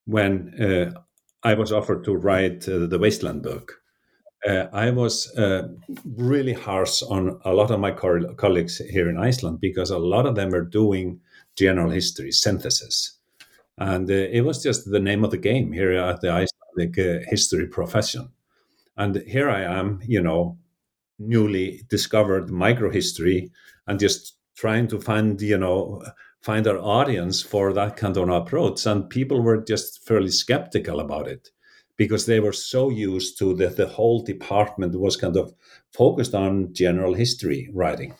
when 0.06 0.54
uh, 0.60 0.98
I 1.42 1.54
was 1.54 1.70
offered 1.70 2.04
to 2.04 2.14
write 2.16 2.68
uh, 2.68 2.86
the 2.86 2.98
Wasteland 2.98 3.42
book, 3.42 3.77
uh, 4.46 4.66
I 4.72 4.90
was 4.90 5.34
uh, 5.36 5.68
really 6.16 6.52
harsh 6.52 7.02
on 7.02 7.40
a 7.44 7.52
lot 7.52 7.70
of 7.70 7.80
my 7.80 7.90
co- 7.90 8.34
colleagues 8.34 8.78
here 8.78 9.08
in 9.08 9.18
Iceland 9.18 9.60
because 9.60 9.90
a 9.90 9.98
lot 9.98 10.26
of 10.26 10.34
them 10.34 10.54
are 10.54 10.64
doing 10.64 11.20
general 11.56 11.90
history 11.90 12.30
synthesis, 12.30 13.18
and 13.78 14.08
it 14.10 14.44
was 14.44 14.62
just 14.62 14.90
the 14.90 15.00
name 15.00 15.24
of 15.24 15.30
the 15.30 15.38
game 15.38 15.72
here 15.72 15.92
at 15.92 16.20
the 16.20 16.30
Icelandic 16.30 17.26
history 17.28 17.66
profession. 17.66 18.30
And 18.96 19.16
here 19.26 19.50
I 19.50 19.62
am, 19.62 20.00
you 20.06 20.22
know, 20.22 20.58
newly 21.18 21.82
discovered 21.88 22.48
microhistory 22.48 23.50
and 23.86 23.98
just 23.98 24.36
trying 24.56 24.88
to 24.88 25.00
find 25.00 25.40
you 25.40 25.58
know 25.58 26.02
find 26.42 26.66
our 26.66 26.78
audience 26.78 27.42
for 27.42 27.72
that 27.72 27.96
kind 27.96 28.16
of 28.16 28.28
approach. 28.28 28.86
And 28.86 29.10
people 29.10 29.40
were 29.42 29.58
just 29.58 30.06
fairly 30.06 30.30
skeptical 30.30 31.00
about 31.00 31.28
it 31.28 31.50
because 31.98 32.24
they 32.24 32.40
were 32.40 32.54
so 32.54 32.88
used 32.88 33.38
to 33.38 33.54
that 33.56 33.76
the 33.76 33.88
whole 33.88 34.22
department 34.22 34.98
was 34.98 35.18
kind 35.18 35.36
of 35.36 35.52
focused 35.92 36.34
on 36.34 36.72
general 36.72 37.14
history 37.14 37.68
writing 37.74 38.14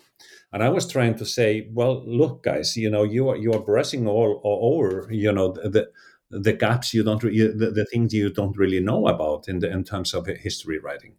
and 0.52 0.62
i 0.62 0.68
was 0.68 0.87
trying 0.87 1.14
to 1.14 1.25
say 1.25 1.68
well 1.73 2.04
look 2.06 2.42
guys 2.42 2.76
you 2.76 2.90
know 2.90 3.04
you 3.04 3.28
are 3.30 3.37
you 3.37 3.52
are 3.52 3.61
brushing 3.61 4.06
all, 4.06 4.40
all 4.44 4.76
over 4.76 5.08
you 5.11 5.32
know 5.32 5.52
the 5.52 5.88
the 6.30 6.52
gaps 6.52 6.92
you 6.92 7.02
don't 7.02 7.23
the, 7.23 7.73
the 7.75 7.87
things 7.90 8.12
you 8.12 8.30
don't 8.30 8.58
really 8.58 8.80
know 8.80 9.06
about 9.08 9.49
in 9.49 9.61
the, 9.61 9.70
in 9.70 9.82
terms 9.82 10.12
of 10.12 10.26
history 10.26 10.78
writing 10.78 11.14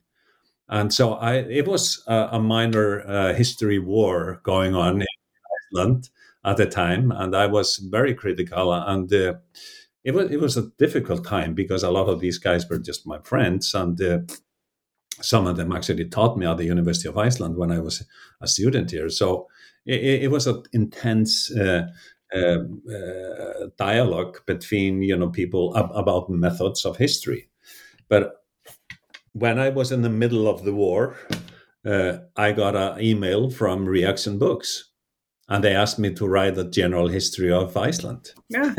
and 0.70 0.94
so 0.94 1.13
I, 1.13 1.38
it 1.38 1.68
was 1.68 2.04
a, 2.08 2.30
a 2.34 2.39
minor 2.39 3.01
uh, 3.01 3.34
history 3.34 3.80
war 3.80 4.39
going 4.44 4.75
on 4.75 5.01
in 5.01 5.08
Iceland 5.74 6.10
at 6.46 6.58
the 6.58 6.68
time, 6.68 7.12
and 7.12 7.36
I 7.36 7.48
was 7.48 7.78
very 7.78 8.13
critical. 8.13 8.72
And 8.74 9.12
uh, 9.12 9.34
it 10.10 10.16
was 10.16 10.32
it 10.32 10.39
was 10.39 10.58
a 10.58 10.72
difficult 10.80 11.24
time 11.24 11.54
because 11.54 11.84
a 11.84 11.92
lot 11.92 12.10
of 12.10 12.20
these 12.20 12.39
guys 12.39 12.68
were 12.68 12.80
just 12.80 13.06
my 13.06 13.20
friends, 13.20 13.75
and 13.75 14.01
uh, 14.01 14.20
some 15.22 15.46
of 15.48 15.56
them 15.56 15.72
actually 15.72 16.10
taught 16.10 16.38
me 16.38 16.48
at 16.48 16.58
the 16.58 16.66
University 16.66 17.08
of 17.08 17.18
Iceland 17.18 17.58
when 17.58 17.72
I 17.72 17.80
was 17.80 18.04
a 18.42 18.48
student 18.48 18.92
here. 18.92 19.10
So 19.10 19.48
it, 19.86 20.24
it 20.24 20.32
was 20.32 20.48
an 20.48 20.63
intense. 20.74 21.51
Uh, 21.51 21.88
um, 22.32 22.84
uh, 22.88 23.70
dialogue 23.75 24.38
between 24.46 25.01
you 25.01 25.18
know 25.18 25.30
people 25.30 25.75
ab- 25.75 25.89
about 25.96 26.30
methods 26.30 26.86
of 26.86 26.96
history, 26.96 27.50
but 28.08 28.44
when 29.34 29.58
I 29.58 29.70
was 29.70 29.92
in 29.92 30.04
the 30.04 30.12
middle 30.12 30.48
of 30.48 30.63
the 30.63 30.74
war, 30.74 31.16
uh, 31.84 32.20
I 32.36 32.51
got 32.51 32.75
an 32.75 33.01
email 33.01 33.50
from 33.50 33.88
Reaktion 33.88 34.38
Books, 34.38 34.88
and 35.50 35.63
they 35.63 35.75
asked 35.75 36.00
me 36.00 36.13
to 36.13 36.27
write 36.27 36.58
a 36.58 36.63
general 36.63 37.08
history 37.08 37.51
of 37.51 37.75
Iceland. 37.75 38.34
Yeah. 38.50 38.74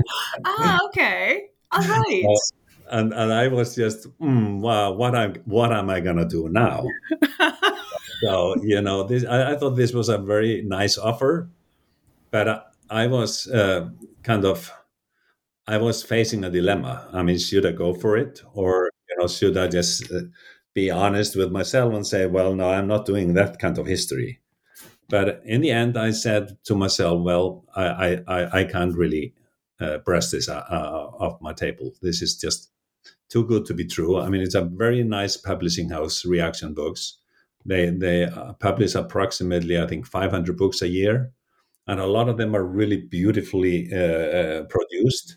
ah, 0.45 0.79
okay. 0.87 1.49
All 1.73 1.81
right. 1.89 2.25
Uh, 2.25 2.97
and 2.97 3.13
and 3.13 3.33
I 3.33 3.49
was 3.49 3.75
just, 3.75 4.09
mm, 4.19 4.61
wow, 4.61 4.93
what 4.93 5.15
I 5.15 5.29
what 5.45 5.73
am 5.73 5.91
I 5.91 6.01
gonna 6.01 6.27
do 6.27 6.49
now? 6.49 6.85
so 8.23 8.57
you 8.63 8.81
know, 8.81 9.05
this 9.05 9.25
I, 9.25 9.53
I, 9.53 9.57
thought 9.57 9.77
this 9.77 9.93
was 9.93 10.09
a 10.09 10.19
very 10.19 10.63
nice 10.63 10.99
offer, 10.99 11.51
but 12.31 12.49
I, 12.49 12.61
I 12.91 13.07
was 13.07 13.47
uh, 13.49 13.91
kind 14.23 14.45
of, 14.45 14.73
I 15.67 15.77
was 15.79 16.03
facing 16.03 16.45
a 16.45 16.51
dilemma. 16.51 17.09
I 17.13 17.23
mean, 17.23 17.39
should 17.39 17.67
I 17.67 17.73
go 17.73 17.95
for 17.95 18.17
it 18.17 18.43
or 18.55 18.91
you 19.09 19.17
know, 19.19 19.29
should 19.29 19.57
I 19.57 19.69
just 19.69 20.11
uh, 20.11 20.23
be 20.75 20.91
honest 20.91 21.37
with 21.37 21.53
myself 21.53 21.95
and 21.95 22.07
say, 22.07 22.27
well, 22.27 22.55
no, 22.55 22.71
I'm 22.71 22.89
not 22.89 23.07
doing 23.07 23.35
that 23.35 23.59
kind 23.59 23.79
of 23.79 23.87
history. 23.87 24.41
But 25.11 25.43
in 25.45 25.61
the 25.61 25.73
end, 25.73 25.99
I 25.99 26.13
said 26.13 26.57
to 26.65 26.75
myself, 26.77 27.21
well, 27.23 27.65
I, 27.75 28.23
I, 28.29 28.61
I 28.61 28.65
can't 28.65 28.97
really 28.97 29.35
uh, 29.81 29.99
press 29.99 30.31
this 30.31 30.49
uh, 30.49 30.65
uh, 30.71 31.11
off 31.19 31.43
my 31.43 31.53
table. 31.53 31.93
This 32.01 32.23
is 32.23 32.37
just 32.37 32.71
too 33.29 33.45
good 33.45 33.67
to 33.67 33.75
be 33.75 33.85
true. 33.85 34.21
I 34.21 34.29
mean, 34.29 34.41
it's 34.41 34.55
a 34.55 34.63
very 34.63 35.03
nice 35.03 35.37
publishing 35.37 35.91
house, 35.91 36.25
Reaktion 36.25 36.75
Books. 36.75 37.19
They 37.67 37.91
they 37.91 38.25
uh, 38.25 38.53
publish 38.55 38.95
approximately, 38.95 39.79
I 39.79 39.87
think, 39.87 40.07
500 40.07 40.57
books 40.57 40.81
a 40.81 40.89
year, 40.89 41.33
and 41.87 42.01
a 42.01 42.07
lot 42.07 42.29
of 42.29 42.37
them 42.37 42.55
are 42.55 42.65
really 42.65 42.97
beautifully 42.99 43.93
uh, 43.93 43.97
uh, 43.97 44.63
produced. 44.65 45.37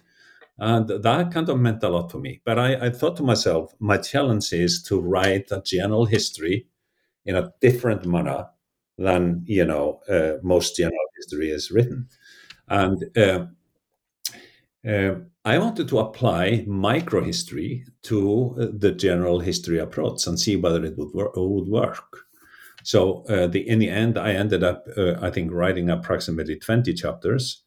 And 0.60 0.88
that 0.88 1.32
kind 1.32 1.50
of 1.50 1.60
meant 1.60 1.84
a 1.84 1.90
lot 1.90 2.12
to 2.12 2.20
me. 2.20 2.42
But 2.46 2.60
I, 2.60 2.86
I 2.86 2.90
thought 2.92 3.18
to 3.18 3.24
myself, 3.24 3.74
my 3.80 3.98
challenge 3.98 4.54
is 4.54 4.84
to 4.84 5.02
write 5.02 5.52
a 5.52 5.62
general 5.66 6.06
history 6.06 6.68
in 7.26 7.36
a 7.36 7.52
different 7.60 8.06
manner 8.06 8.48
than 8.98 9.44
you 9.48 9.66
know 9.66 10.02
uh, 10.10 10.34
most 10.44 10.76
general 10.78 11.08
history 11.18 11.50
is 11.50 11.72
written. 11.72 12.08
And 12.70 13.04
uh, 13.18 13.48
uh, 14.88 15.16
I 15.46 15.58
wanted 15.58 15.88
to 15.90 16.00
apply 16.00 16.66
microhistory 16.68 17.84
to 18.04 18.56
uh, 18.60 18.68
the 18.78 18.92
general 18.92 19.40
history 19.40 19.80
approach 19.80 20.28
and 20.28 20.40
see 20.40 20.56
whether 20.56 20.84
it 20.84 20.98
would, 20.98 21.14
wor- 21.14 21.32
would 21.36 21.68
work. 21.68 22.26
So 22.84 23.24
uh, 23.30 23.48
the, 23.48 23.68
in 23.68 23.80
the 23.80 23.90
end, 23.90 24.18
I 24.18 24.34
ended 24.34 24.64
up, 24.64 24.86
uh, 24.98 25.16
I 25.22 25.32
think, 25.32 25.52
writing 25.52 25.90
approximately 25.90 26.58
20 26.58 26.94
chapters, 26.94 27.64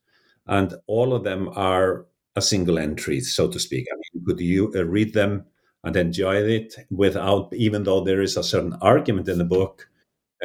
and 0.47 0.75
all 0.87 1.15
of 1.15 1.25
them 1.25 1.51
are 1.55 2.07
a 2.37 2.43
single 2.43 2.79
entry, 2.79 3.21
so 3.21 3.49
to 3.49 3.61
speak. 3.61 3.87
I 3.93 3.97
mean, 3.97 4.25
could 4.27 4.41
you 4.41 4.71
read 4.85 5.15
them 5.15 5.47
and 5.85 5.97
enjoy 5.97 6.37
it 6.37 6.75
without, 6.91 7.53
even 7.55 7.85
though 7.85 8.05
there 8.05 8.23
is 8.23 8.37
a 8.37 8.45
certain 8.45 8.75
argument 8.83 9.29
in 9.29 9.39
the 9.39 9.45
book, 9.45 9.89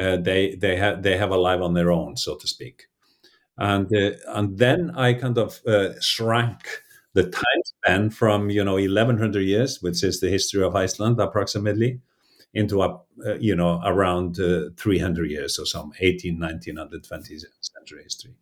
uh, 0.00 0.16
they 0.16 0.54
they 0.56 0.76
have 0.76 1.02
they 1.02 1.16
have 1.16 1.30
a 1.30 1.36
life 1.36 1.60
on 1.60 1.74
their 1.74 1.90
own, 1.92 2.16
so 2.16 2.36
to 2.36 2.46
speak. 2.46 2.86
And 3.58 3.86
uh, 3.94 4.12
and 4.28 4.58
then 4.58 4.92
I 4.96 5.14
kind 5.14 5.38
of 5.38 5.60
uh, 5.66 5.90
shrank 6.00 6.82
the 7.14 7.24
time 7.24 7.62
span 7.64 8.10
from 8.10 8.50
you 8.50 8.64
know 8.64 8.76
1100 8.78 9.42
years, 9.42 9.82
which 9.82 10.02
is 10.02 10.20
the 10.20 10.30
history 10.30 10.64
of 10.64 10.74
Iceland 10.76 11.20
approximately, 11.20 12.00
into 12.54 12.82
a 12.82 13.00
uh, 13.26 13.34
you 13.40 13.54
know 13.56 13.80
around 13.84 14.40
uh, 14.40 14.70
300 14.76 15.30
years 15.30 15.58
or 15.58 15.66
some 15.66 15.92
18, 16.00 16.38
19, 16.38 16.78
and 16.78 16.90
the 16.90 17.00
20th 17.00 17.44
century 17.60 18.02
history. 18.04 18.34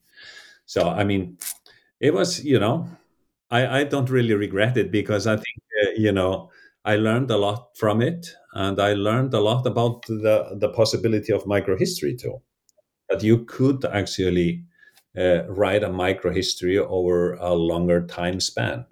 So 0.67 0.89
I 0.89 1.05
mean, 1.05 1.39
it 2.01 2.15
was 2.15 2.45
you 2.45 2.59
know 2.61 2.89
I, 3.51 3.81
I 3.81 3.85
don't 3.85 4.11
really 4.11 4.35
regret 4.35 4.77
it 4.77 4.91
because 4.91 5.27
I 5.27 5.37
think 5.37 5.59
uh, 5.85 5.91
you 5.97 6.13
know 6.13 6.51
I 6.85 6.97
learned 6.97 7.31
a 7.31 7.37
lot 7.37 7.77
from 7.77 8.01
it, 8.01 8.27
and 8.55 8.81
I 8.81 8.95
learned 8.95 9.35
a 9.35 9.41
lot 9.41 9.67
about 9.67 10.07
the 10.07 10.57
the 10.59 10.71
possibility 10.71 11.33
of 11.33 11.45
microhistory 11.45 12.19
too. 12.19 12.43
That 13.09 13.23
you 13.23 13.45
could 13.45 13.85
actually 13.85 14.65
uh, 15.19 15.45
write 15.49 15.83
a 15.83 15.91
microhistory 15.91 16.79
over 16.79 17.35
a 17.35 17.55
longer 17.55 18.07
time 18.07 18.41
span. 18.41 18.87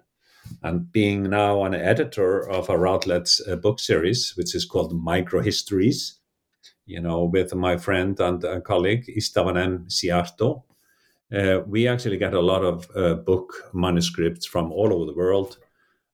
And 0.63 0.91
being 0.91 1.29
now 1.29 1.63
an 1.63 1.73
editor 1.75 2.49
of 2.49 2.69
a 2.69 2.77
Routledge 2.77 3.39
uh, 3.47 3.55
book 3.55 3.79
series, 3.79 4.33
which 4.35 4.55
is 4.55 4.65
called 4.65 4.93
Microhistories, 4.93 6.13
you 6.85 6.99
know, 6.99 7.23
with 7.23 7.53
my 7.53 7.77
friend 7.77 8.19
and 8.19 8.63
colleague 8.63 9.05
István 9.15 9.57
M. 9.57 9.85
Szijártó, 9.87 10.63
uh, 11.31 11.61
we 11.67 11.87
actually 11.87 12.17
get 12.17 12.33
a 12.33 12.41
lot 12.41 12.63
of 12.63 12.87
uh, 12.95 13.13
book 13.13 13.69
manuscripts 13.73 14.45
from 14.45 14.71
all 14.71 14.91
over 14.91 15.05
the 15.05 15.15
world, 15.15 15.57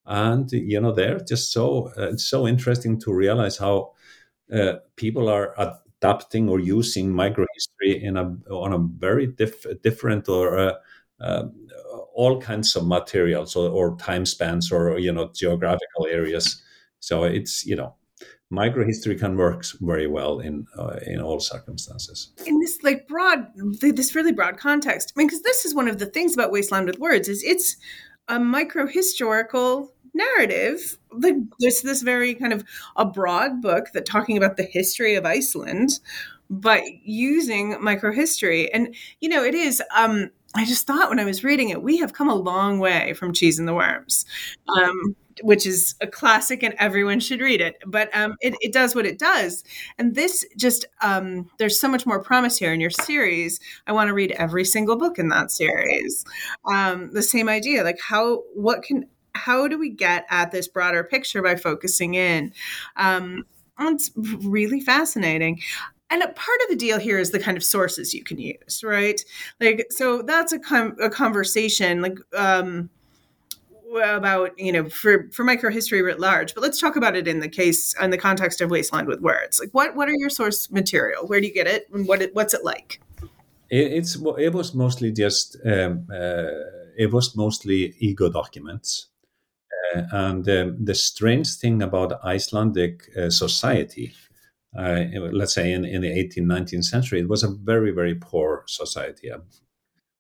and 0.05 0.51
you 0.51 0.79
know 0.79 0.91
they're 0.91 1.19
just 1.19 1.51
so 1.51 1.91
uh, 1.97 2.09
it's 2.09 2.25
so 2.25 2.47
interesting 2.47 3.00
to 3.00 3.13
realize 3.13 3.57
how 3.57 3.91
uh, 4.53 4.74
people 4.95 5.27
are 5.29 5.53
adapting 5.57 6.50
or 6.50 6.59
using 6.59 7.12
microhistory 7.12 8.01
in 8.01 8.17
a 8.17 8.38
on 8.51 8.74
a 8.74 8.77
very 8.77 9.27
diff- 9.27 9.65
different 9.81 10.29
or 10.29 10.57
uh, 10.57 10.74
uh, 11.19 11.45
all 12.13 12.39
kinds 12.39 12.75
of 12.75 12.85
materials 12.85 13.55
or, 13.55 13.69
or 13.69 13.97
time 13.97 14.25
spans 14.25 14.71
or 14.71 15.00
you 15.00 15.12
know 15.12 15.31
geographical 15.33 16.07
areas. 16.07 16.62
So 17.00 17.24
it's 17.24 17.65
you 17.65 17.75
know 17.75 17.95
microhistory 18.51 19.19
can 19.19 19.35
work 19.38 19.65
very 19.81 20.07
well 20.07 20.39
in 20.39 20.65
uh, 20.77 21.00
in 21.05 21.19
all 21.21 21.39
circumstances. 21.39 22.31
In 22.45 22.59
this 22.59 22.77
like 22.83 23.07
broad, 23.07 23.47
this 23.81 24.13
really 24.13 24.31
broad 24.31 24.57
context, 24.57 25.13
I 25.15 25.19
mean, 25.19 25.27
because 25.27 25.41
this 25.41 25.65
is 25.65 25.74
one 25.74 25.88
of 25.88 25.97
the 25.97 26.05
things 26.05 26.33
about 26.33 26.51
Wasteland 26.51 26.88
with 26.88 27.00
Words 27.00 27.27
is 27.27 27.43
it's 27.43 27.77
a 28.27 28.38
microhistorical 28.38 29.89
narrative. 30.15 30.98
Like 31.12 31.36
there's 31.60 31.81
this 31.81 32.01
very 32.01 32.34
kind 32.34 32.53
of 32.53 32.63
a 32.95 33.05
broad 33.05 33.62
book 33.62 33.91
that 33.93 34.05
talking 34.05 34.38
about 34.38 34.57
the 34.57 34.63
history 34.63 35.15
of 35.15 35.25
Iceland, 35.25 36.00
but 36.50 36.81
using 37.03 37.75
microhistory, 37.75 38.69
and 38.74 38.95
you 39.19 39.29
know, 39.29 39.43
it 39.43 39.53
is. 39.53 39.81
um 39.95 40.31
I 40.57 40.63
just 40.63 40.88
thought 40.88 41.10
when 41.10 41.19
I 41.19 41.25
was 41.25 41.43
reading 41.43 41.67
it, 41.69 41.84
we 41.84 41.98
have 41.98 42.13
come 42.13 42.29
a 42.29 42.36
long 42.36 42.79
way 42.79 43.13
from 43.13 43.34
Cheese 43.34 43.60
and 43.60 43.67
the 43.67 43.74
Worms. 43.74 44.25
Um, 44.79 45.15
which 45.41 45.65
is 45.65 45.95
a 46.01 46.07
classic 46.07 46.63
and 46.63 46.74
everyone 46.77 47.19
should 47.19 47.41
read 47.41 47.62
it. 47.62 47.75
But 47.86 48.15
um, 48.15 48.36
it, 48.41 48.55
it 48.62 48.72
does 48.72 48.95
what 48.95 49.05
it 49.05 49.19
does. 49.19 49.63
And 49.98 50.15
this 50.15 50.45
just, 50.57 50.86
um, 51.01 51.50
there's 51.57 51.79
so 51.79 51.88
much 51.88 52.05
more 52.05 52.24
promise 52.24 52.57
here 52.57 52.74
in 52.74 52.79
your 52.79 52.89
series. 52.89 53.60
I 53.88 53.91
want 53.91 54.07
to 54.07 54.13
read 54.13 54.31
every 54.31 54.65
single 54.65 54.95
book 54.95 55.19
in 55.19 55.29
that 55.29 55.51
series. 55.51 56.24
Um, 56.65 57.12
the 57.12 57.24
same 57.24 57.50
idea, 57.50 57.84
like 57.84 58.00
how, 58.00 58.43
what 58.53 58.84
can, 58.84 59.07
how 59.36 59.68
do 59.68 59.77
we 59.77 59.89
get 59.89 60.25
at 60.30 60.51
this 60.51 60.68
broader 60.68 61.04
picture 61.04 61.42
by 61.42 61.56
focusing 61.56 62.15
in? 62.15 62.54
Um, 62.96 63.46
It's 63.80 64.12
really 64.15 64.80
fascinating. 64.80 65.62
And 66.10 66.22
a 66.22 66.27
part 66.27 66.60
of 66.63 66.70
the 66.70 66.75
deal 66.75 67.00
here 67.00 67.20
is 67.20 67.32
the 67.32 67.39
kind 67.39 67.58
of 67.58 67.63
sources 67.63 68.13
you 68.13 68.24
can 68.24 68.39
use, 68.39 68.84
right? 68.84 69.20
Like, 69.60 69.88
so 69.89 70.22
that's 70.22 70.54
a, 70.54 70.60
com- 70.60 70.96
a 71.01 71.10
conversation, 71.10 72.01
like, 72.01 72.18
um, 72.36 72.89
about 74.04 74.58
you 74.60 74.74
know 74.74 74.89
for 74.89 75.30
for 75.32 75.46
microhistory 75.46 76.04
writ 76.04 76.20
large 76.20 76.54
but 76.54 76.62
let's 76.62 76.82
talk 76.82 76.98
about 76.98 77.15
it 77.15 77.30
in 77.30 77.39
the 77.39 77.48
case 77.48 77.96
in 78.01 78.10
the 78.10 78.18
context 78.18 78.60
of 78.60 78.70
wasteland 78.70 79.08
with 79.08 79.22
words 79.22 79.58
like 79.58 79.70
what 79.72 79.96
what 79.96 80.10
are 80.10 80.15
your 80.15 80.30
source 80.30 80.70
material 80.70 81.25
where 81.27 81.39
do 81.39 81.48
you 81.48 81.54
get 81.54 81.65
it 81.65 81.88
and 81.94 82.06
what 82.06 82.22
what's 82.34 82.54
it 82.54 82.65
like 82.65 83.00
it, 83.70 83.94
it's 83.94 84.18
it 84.38 84.54
was 84.54 84.74
mostly 84.74 85.13
just 85.13 85.56
um, 85.65 86.06
uh, 86.12 86.48
it 86.98 87.12
was 87.12 87.38
mostly 87.38 87.96
ego 88.00 88.30
documents 88.30 89.08
and 90.12 90.50
um, 90.50 90.78
the 90.84 90.96
strange 90.96 91.56
thing 91.56 91.82
about 91.82 92.24
icelandic 92.24 93.10
uh, 93.18 93.30
society 93.30 94.14
uh, 94.78 95.06
let's 95.32 95.54
say 95.54 95.72
in, 95.72 95.86
in 95.86 96.02
the 96.02 96.10
18th 96.10 96.46
19th 96.46 96.84
century 96.84 97.20
it 97.20 97.30
was 97.30 97.44
a 97.44 97.56
very 97.64 97.92
very 97.92 98.16
poor 98.16 98.64
society 98.68 99.30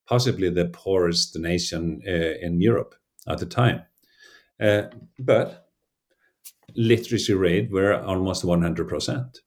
possibly 0.07 0.49
the 0.49 0.65
poorest 0.65 1.37
nation 1.37 2.01
uh, 2.07 2.11
in 2.11 2.61
europe 2.61 2.95
at 3.27 3.39
the 3.39 3.45
time. 3.45 3.81
Uh, 4.59 4.83
but 5.19 5.69
literacy 6.75 7.33
rate 7.33 7.71
were 7.71 8.01
almost 8.01 8.43
100%. 8.43 9.37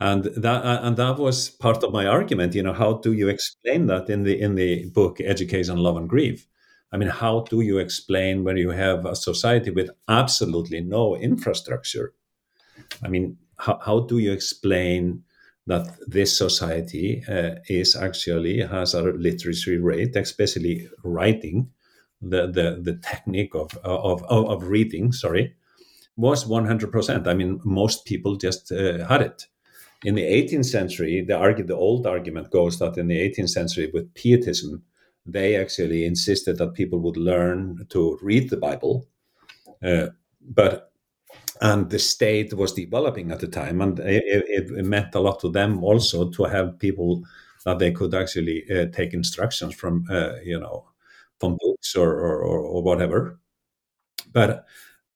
And 0.00 0.24
that, 0.24 0.64
uh, 0.64 0.80
and 0.82 0.96
that 0.96 1.18
was 1.18 1.50
part 1.50 1.84
of 1.84 1.92
my 1.92 2.06
argument. 2.06 2.54
You 2.54 2.64
know, 2.64 2.72
how 2.72 2.94
do 2.94 3.12
you 3.12 3.28
explain 3.28 3.86
that 3.86 4.10
in 4.10 4.24
the 4.24 4.40
in 4.40 4.56
the 4.56 4.86
book 4.86 5.20
Education, 5.20 5.76
Love 5.76 5.96
and 5.96 6.08
Grief? 6.08 6.48
I 6.92 6.98
mean, 6.98 7.08
how 7.08 7.40
do 7.48 7.60
you 7.60 7.78
explain 7.78 8.44
when 8.44 8.56
you 8.56 8.70
have 8.70 9.06
a 9.06 9.16
society 9.16 9.70
with 9.70 9.90
absolutely 10.08 10.80
no 10.82 11.16
infrastructure? 11.16 12.12
I 13.02 13.08
mean, 13.08 13.38
how, 13.58 13.78
how 13.82 14.00
do 14.00 14.18
you 14.18 14.32
explain 14.32 15.22
that 15.66 15.86
this 16.06 16.36
society 16.36 17.22
uh, 17.28 17.54
is 17.68 17.96
actually 17.96 18.60
has 18.60 18.94
a 18.94 19.02
literacy 19.02 19.76
rate, 19.78 20.16
especially 20.16 20.88
writing, 21.04 21.70
the 22.20 22.46
the, 22.46 22.80
the 22.82 22.98
technique 23.02 23.54
of, 23.54 23.76
of 23.84 24.22
of 24.24 24.68
reading, 24.68 25.12
sorry, 25.12 25.54
was 26.16 26.44
100%. 26.44 27.26
I 27.26 27.34
mean, 27.34 27.60
most 27.64 28.04
people 28.04 28.36
just 28.36 28.70
uh, 28.70 29.06
had 29.06 29.22
it. 29.22 29.46
In 30.04 30.14
the 30.14 30.22
18th 30.22 30.66
century, 30.66 31.24
the 31.26 31.36
argue, 31.36 31.64
the 31.64 31.76
old 31.76 32.06
argument 32.06 32.50
goes 32.50 32.78
that 32.80 32.98
in 32.98 33.06
the 33.06 33.16
18th 33.16 33.50
century, 33.50 33.90
with 33.92 34.12
Pietism, 34.14 34.82
they 35.26 35.56
actually 35.56 36.04
insisted 36.04 36.58
that 36.58 36.74
people 36.74 36.98
would 37.00 37.16
learn 37.16 37.86
to 37.90 38.18
read 38.22 38.50
the 38.50 38.56
Bible, 38.56 39.06
uh, 39.82 40.08
but 40.40 40.92
and 41.60 41.90
the 41.90 41.98
state 41.98 42.52
was 42.54 42.72
developing 42.72 43.30
at 43.30 43.38
the 43.40 43.46
time, 43.46 43.80
and 43.80 44.00
it, 44.00 44.44
it, 44.48 44.84
meant 44.84 45.14
a 45.14 45.20
lot 45.20 45.38
to 45.40 45.48
them 45.48 45.84
also 45.84 46.28
to 46.30 46.44
have 46.44 46.78
people 46.78 47.22
that 47.64 47.78
they 47.78 47.92
could 47.92 48.14
actually 48.14 48.64
uh, 48.68 48.86
take 48.86 49.14
instructions 49.14 49.74
from, 49.74 50.04
uh, 50.10 50.34
you 50.44 50.58
know, 50.58 50.88
from 51.38 51.56
books 51.60 51.94
or, 51.94 52.10
or, 52.12 52.58
or 52.58 52.82
whatever. 52.82 53.38
But 54.32 54.66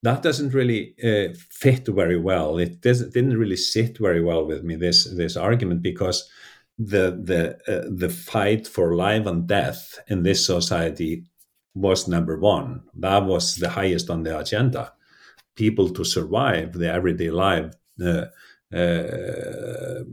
that 0.03 0.23
doesn't 0.23 0.55
really 0.55 0.95
uh, 1.03 1.35
fit 1.51 1.89
very 1.89 2.19
well. 2.19 2.59
It 2.59 2.81
doesn't, 2.81 3.13
didn't 3.13 3.39
really 3.39 3.57
sit 3.57 3.99
very 3.99 4.23
well 4.23 4.47
with 4.47 4.63
me 4.63 4.77
this 4.77 5.13
this 5.17 5.37
argument 5.37 5.83
because 5.83 6.31
the 6.79 7.19
the 7.23 7.57
uh, 7.73 7.89
the 7.95 8.09
fight 8.09 8.67
for 8.67 8.95
life 8.95 9.27
and 9.27 9.47
death 9.47 9.99
in 10.09 10.23
this 10.23 10.45
society 10.47 11.25
was 11.75 12.09
number 12.09 12.39
one. 12.39 12.83
That 12.95 13.25
was 13.25 13.57
the 13.57 13.71
highest 13.71 14.11
on 14.11 14.23
the 14.23 14.39
agenda. 14.39 14.93
People 15.57 15.91
to 15.91 16.05
survive 16.05 16.75
the 16.75 16.93
everyday 16.93 17.31
life, 17.31 17.75
uh, 18.03 18.27
uh, 18.75 20.05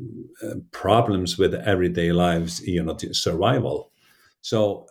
problems 0.72 1.38
with 1.38 1.54
everyday 1.56 2.12
lives, 2.12 2.62
you 2.66 2.84
know, 2.84 2.98
survival. 3.12 3.92
So 4.42 4.88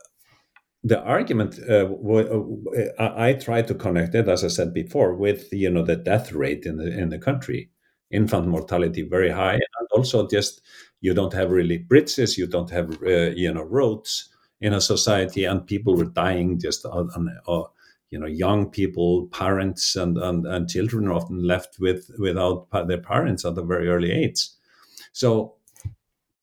the 0.84 1.00
argument 1.02 1.58
uh, 1.68 1.84
w- 1.84 2.64
uh, 2.98 3.12
I 3.16 3.34
try 3.34 3.62
to 3.62 3.74
connect 3.74 4.14
it, 4.14 4.28
as 4.28 4.44
I 4.44 4.48
said 4.48 4.74
before, 4.74 5.14
with 5.14 5.52
you 5.52 5.70
know 5.70 5.82
the 5.84 5.96
death 5.96 6.32
rate 6.32 6.66
in 6.66 6.76
the 6.78 6.88
in 6.98 7.10
the 7.10 7.18
country, 7.18 7.70
infant 8.10 8.48
mortality 8.48 9.02
very 9.02 9.30
high, 9.30 9.54
and 9.54 9.88
also 9.92 10.28
just 10.28 10.60
you 11.02 11.12
don't 11.12 11.34
have 11.34 11.50
really 11.50 11.78
bridges, 11.78 12.38
you 12.38 12.46
don't 12.46 12.70
have 12.70 13.02
uh, 13.02 13.30
you 13.36 13.52
know 13.52 13.64
roads 13.64 14.30
in 14.62 14.72
a 14.72 14.80
society, 14.80 15.44
and 15.44 15.66
people 15.66 15.94
were 15.94 16.06
dying 16.06 16.58
just 16.58 16.86
on, 16.86 17.10
on 17.14 17.28
uh, 17.46 17.64
you 18.10 18.18
know 18.18 18.26
young 18.26 18.70
people, 18.70 19.26
parents, 19.26 19.94
and, 19.96 20.16
and 20.16 20.46
and 20.46 20.70
children 20.70 21.08
are 21.08 21.14
often 21.14 21.46
left 21.46 21.76
with 21.78 22.10
without 22.18 22.68
their 22.88 23.02
parents 23.02 23.44
at 23.44 23.58
a 23.58 23.62
very 23.62 23.88
early 23.88 24.10
age. 24.10 24.48
So 25.12 25.56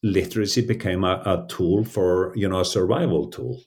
literacy 0.04 0.62
became 0.68 1.04
a, 1.04 1.22
a 1.26 1.46
tool 1.50 1.84
for 1.84 2.32
you 2.36 2.48
know 2.48 2.60
a 2.60 2.66
survival 2.66 3.28
tool 3.28 3.60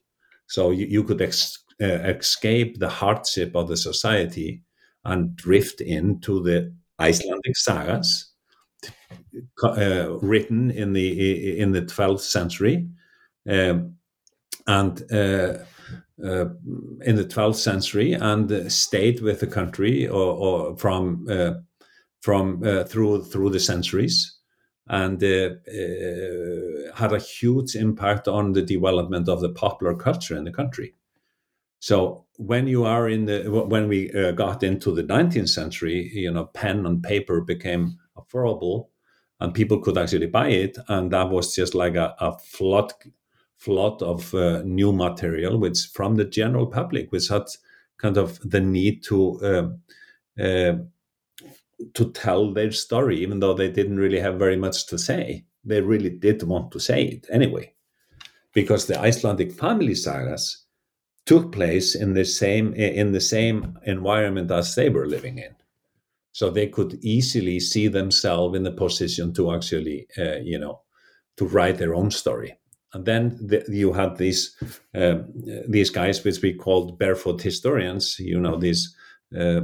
so 0.52 0.70
you, 0.70 0.86
you 0.86 1.02
could 1.02 1.22
ex, 1.22 1.64
uh, 1.80 1.86
escape 1.86 2.78
the 2.78 2.90
hardship 2.90 3.56
of 3.56 3.68
the 3.68 3.76
society 3.76 4.62
and 5.02 5.34
drift 5.34 5.80
into 5.80 6.42
the 6.42 6.74
Icelandic 7.00 7.56
sagas, 7.56 8.31
uh, 9.64 10.18
written 10.20 10.70
in 10.70 10.92
the 10.92 11.58
in 11.58 11.72
the 11.72 11.82
12th 11.82 12.20
century, 12.20 12.88
um, 13.48 13.94
and 14.66 15.02
uh, 15.12 15.58
uh, 16.24 16.46
in 17.02 17.16
the 17.16 17.24
12th 17.24 17.56
century, 17.56 18.12
and 18.12 18.70
stayed 18.70 19.20
with 19.20 19.40
the 19.40 19.46
country 19.46 20.06
or, 20.06 20.32
or 20.32 20.76
from 20.76 21.26
uh, 21.30 21.54
from 22.20 22.62
through 22.86 23.24
through 23.24 23.50
the 23.50 23.60
centuries 23.60 24.38
and 24.88 25.22
had 25.22 27.12
a 27.12 27.18
huge 27.18 27.76
impact 27.76 28.28
on 28.28 28.52
the 28.52 28.62
development 28.62 29.28
of 29.28 29.40
the 29.40 29.48
popular 29.50 29.94
culture 29.94 30.36
in 30.36 30.44
the 30.44 30.52
country. 30.52 30.94
So 31.82 32.26
when 32.36 32.68
you 32.68 32.84
are 32.84 33.08
in 33.08 33.24
the 33.24 33.42
when 33.50 33.88
we 33.88 34.12
uh, 34.12 34.30
got 34.30 34.62
into 34.62 34.94
the 34.94 35.02
19th 35.02 35.48
century, 35.48 36.12
you 36.14 36.30
know, 36.30 36.44
pen 36.44 36.86
and 36.86 37.02
paper 37.02 37.40
became 37.40 37.98
affordable, 38.16 38.86
and 39.42 39.52
people 39.52 39.80
could 39.80 39.98
actually 39.98 40.28
buy 40.28 40.48
it, 40.48 40.78
and 40.88 41.10
that 41.10 41.28
was 41.28 41.56
just 41.56 41.74
like 41.74 41.96
a, 41.96 42.14
a 42.20 42.38
flood 42.38 42.92
flood 43.56 44.00
of 44.02 44.34
uh, 44.34 44.62
new 44.64 44.92
material, 44.92 45.58
which 45.58 45.86
from 45.92 46.16
the 46.16 46.24
general 46.24 46.66
public, 46.66 47.10
which 47.12 47.28
had 47.28 47.42
kind 47.96 48.16
of 48.16 48.38
the 48.48 48.60
need 48.60 49.02
to 49.02 49.18
um, 49.42 49.80
uh, 50.38 50.74
to 51.94 52.12
tell 52.12 52.52
their 52.52 52.70
story, 52.70 53.18
even 53.18 53.40
though 53.40 53.54
they 53.54 53.70
didn't 53.70 53.98
really 53.98 54.20
have 54.20 54.38
very 54.38 54.56
much 54.56 54.86
to 54.86 54.96
say. 54.98 55.44
They 55.64 55.80
really 55.80 56.10
did 56.10 56.42
want 56.44 56.70
to 56.72 56.78
say 56.78 57.04
it 57.04 57.26
anyway, 57.32 57.74
because 58.52 58.86
the 58.86 59.00
Icelandic 59.00 59.52
family 59.52 59.94
sagas 59.94 60.66
took 61.26 61.52
place 61.52 61.96
in 61.96 62.14
the 62.14 62.24
same 62.24 62.74
in 62.74 63.12
the 63.12 63.20
same 63.20 63.76
environment 63.84 64.50
as 64.52 64.74
they 64.74 64.88
were 64.88 65.06
living 65.06 65.38
in, 65.38 65.54
so 66.32 66.50
they 66.50 66.66
could 66.66 66.98
easily 67.02 67.60
see 67.60 67.88
themselves 67.88 68.56
in 68.56 68.64
the 68.64 68.72
position 68.72 69.32
to 69.34 69.52
actually, 69.52 70.06
uh, 70.18 70.36
you 70.42 70.58
know, 70.58 70.80
to 71.36 71.46
write 71.46 71.78
their 71.78 71.94
own 71.94 72.10
story. 72.10 72.58
And 72.94 73.06
then 73.06 73.38
the, 73.40 73.64
you 73.68 73.92
had 73.92 74.16
these 74.16 74.54
um, 74.94 75.32
these 75.68 75.90
guys, 75.90 76.24
which 76.24 76.42
we 76.42 76.52
called 76.52 76.98
barefoot 76.98 77.42
historians. 77.42 78.18
You 78.18 78.40
know, 78.40 78.56
these. 78.56 78.94
Uh, 79.38 79.62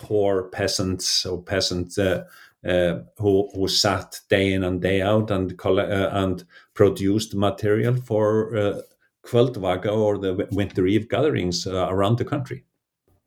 poor 0.00 0.44
peasants 0.44 1.26
or 1.26 1.42
peasants 1.42 1.98
uh, 1.98 2.24
uh, 2.66 3.00
who 3.18 3.48
who 3.54 3.68
sat 3.68 4.18
day 4.28 4.52
in 4.52 4.64
and 4.64 4.80
day 4.80 5.02
out 5.02 5.30
and 5.30 5.60
uh, 5.64 6.08
and 6.12 6.44
produced 6.74 7.34
material 7.34 7.94
for 7.94 8.56
uh, 8.56 8.80
Kvöldvaka 9.26 9.92
or 9.92 10.18
the 10.18 10.48
Winter 10.52 10.86
Eve 10.86 11.08
gatherings 11.08 11.66
around 11.66 12.18
the 12.18 12.24
country. 12.24 12.64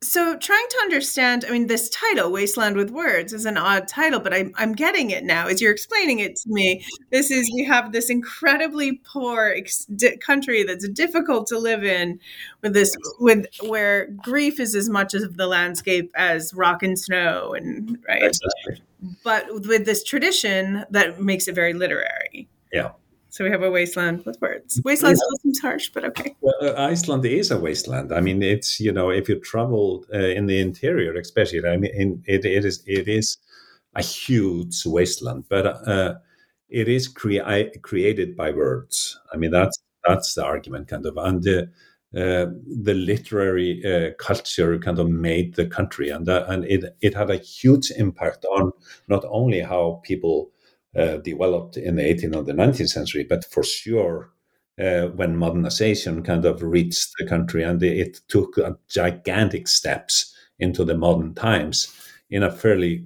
So, 0.03 0.37
trying 0.37 0.65
to 0.69 0.77
understand, 0.81 1.45
I 1.47 1.51
mean, 1.51 1.67
this 1.67 1.89
title, 1.89 2.29
Wasteland 2.29 2.75
with 2.75 2.91
Words, 2.91 3.31
is 3.31 3.45
an 3.45 3.57
odd 3.57 3.87
title, 3.87 4.19
but 4.19 4.33
I'm, 4.33 4.51
I'm 4.55 4.73
getting 4.73 5.11
it 5.11 5.23
now 5.23 5.47
as 5.47 5.61
you're 5.61 5.71
explaining 5.71 6.19
it 6.19 6.35
to 6.35 6.49
me. 6.49 6.85
This 7.09 7.31
is, 7.31 7.49
we 7.55 7.63
have 7.63 7.93
this 7.93 8.09
incredibly 8.09 9.01
poor 9.05 9.53
ex- 9.55 9.85
di- 9.85 10.17
country 10.17 10.63
that's 10.63 10.87
difficult 10.89 11.47
to 11.47 11.57
live 11.57 11.85
in, 11.85 12.19
with 12.61 12.73
this, 12.73 12.95
with 13.19 13.45
where 13.61 14.07
grief 14.21 14.59
is 14.59 14.75
as 14.75 14.89
much 14.89 15.13
of 15.13 15.37
the 15.37 15.47
landscape 15.47 16.11
as 16.15 16.53
rock 16.53 16.83
and 16.83 16.99
snow, 16.99 17.53
and 17.53 17.97
right. 18.07 18.23
Exactly. 18.23 18.83
But 19.23 19.67
with 19.67 19.85
this 19.85 20.03
tradition 20.03 20.85
that 20.89 21.21
makes 21.21 21.47
it 21.47 21.55
very 21.55 21.73
literary. 21.73 22.49
Yeah. 22.73 22.91
So 23.33 23.43
we 23.43 23.49
have 23.49 23.63
a 23.63 23.71
wasteland 23.71 24.23
with 24.27 24.39
words. 24.41 24.79
Wasteland 24.85 25.17
still 25.17 25.37
seems 25.41 25.59
harsh, 25.59 25.89
but 25.91 26.05
okay. 26.05 26.35
Well, 26.41 26.53
uh, 26.61 26.75
Iceland 26.77 27.25
is 27.25 27.49
a 27.49 27.59
wasteland. 27.59 28.13
I 28.13 28.21
mean, 28.21 28.43
it's 28.43 28.79
you 28.79 28.91
know, 28.91 29.09
if 29.09 29.27
you 29.27 29.39
travel 29.39 30.05
uh, 30.13 30.19
in 30.19 30.45
the 30.45 30.59
interior, 30.59 31.15
especially, 31.15 31.67
I 31.67 31.77
mean, 31.77 31.91
in, 31.95 32.23
it, 32.27 32.45
it 32.45 32.63
is 32.63 32.83
it 32.85 33.07
is 33.07 33.39
a 33.95 34.03
huge 34.03 34.85
wasteland, 34.85 35.45
but 35.49 35.65
uh, 35.65 36.13
it 36.69 36.87
is 36.87 37.07
crea- 37.07 37.71
created 37.81 38.37
by 38.37 38.51
words. 38.51 39.19
I 39.33 39.37
mean, 39.37 39.49
that's 39.49 39.79
that's 40.07 40.35
the 40.35 40.45
argument, 40.45 40.87
kind 40.87 41.07
of, 41.07 41.17
and 41.17 41.47
uh, 41.47 41.61
uh, 42.15 42.51
the 42.83 42.93
literary 42.93 43.81
uh, 43.83 44.13
culture 44.23 44.77
kind 44.77 44.99
of 44.99 45.09
made 45.09 45.55
the 45.55 45.65
country, 45.65 46.11
and 46.11 46.29
uh, 46.29 46.45
and 46.49 46.65
it 46.65 46.95
it 47.01 47.15
had 47.15 47.31
a 47.31 47.37
huge 47.37 47.89
impact 47.97 48.45
on 48.45 48.73
not 49.07 49.25
only 49.27 49.61
how 49.61 50.01
people 50.03 50.51
uh, 50.97 51.17
developed 51.17 51.77
in 51.77 51.95
the 51.95 52.03
18th 52.03 52.35
or 52.35 52.43
the 52.43 52.53
19th 52.53 52.89
century, 52.89 53.25
but 53.27 53.45
for 53.45 53.63
sure 53.63 54.31
uh, 54.79 55.07
when 55.07 55.35
modernization 55.37 56.23
kind 56.23 56.45
of 56.45 56.63
reached 56.63 57.11
the 57.19 57.25
country, 57.25 57.63
and 57.63 57.81
it 57.83 58.21
took 58.27 58.57
gigantic 58.89 59.67
steps 59.67 60.35
into 60.59 60.83
the 60.83 60.97
modern 60.97 61.33
times 61.33 61.93
in 62.29 62.43
a 62.43 62.51
fairly 62.51 63.05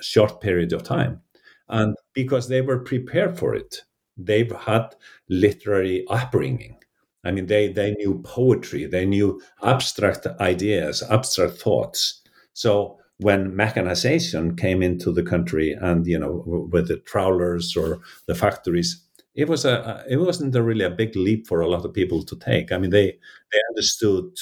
short 0.00 0.40
period 0.40 0.72
of 0.72 0.82
time, 0.82 1.20
and 1.68 1.96
because 2.14 2.48
they 2.48 2.60
were 2.60 2.78
prepared 2.78 3.38
for 3.38 3.54
it, 3.54 3.82
they've 4.16 4.52
had 4.52 4.94
literary 5.28 6.04
upbringing 6.08 6.76
I 7.24 7.32
mean, 7.32 7.46
they, 7.46 7.72
they 7.72 7.92
knew 7.92 8.20
poetry, 8.22 8.86
they 8.86 9.04
knew 9.04 9.40
abstract 9.62 10.26
ideas, 10.40 11.02
abstract 11.10 11.58
thoughts. 11.58 12.22
So 12.54 12.98
when 13.20 13.54
mechanization 13.54 14.56
came 14.56 14.82
into 14.82 15.12
the 15.12 15.22
country 15.22 15.72
and, 15.72 16.06
you 16.06 16.18
know, 16.18 16.42
with 16.46 16.88
the 16.88 16.96
trawlers 16.98 17.76
or 17.76 18.00
the 18.26 18.34
factories, 18.34 19.02
it 19.34 19.48
was 19.48 19.64
a 19.64 20.04
it 20.08 20.16
wasn't 20.16 20.54
a 20.56 20.62
really 20.62 20.84
a 20.84 20.90
big 20.90 21.14
leap 21.14 21.46
for 21.46 21.60
a 21.60 21.68
lot 21.68 21.84
of 21.84 21.94
people 21.94 22.22
to 22.24 22.36
take. 22.36 22.72
I 22.72 22.78
mean, 22.78 22.90
they 22.90 23.06
they 23.52 23.58
understood 23.70 24.36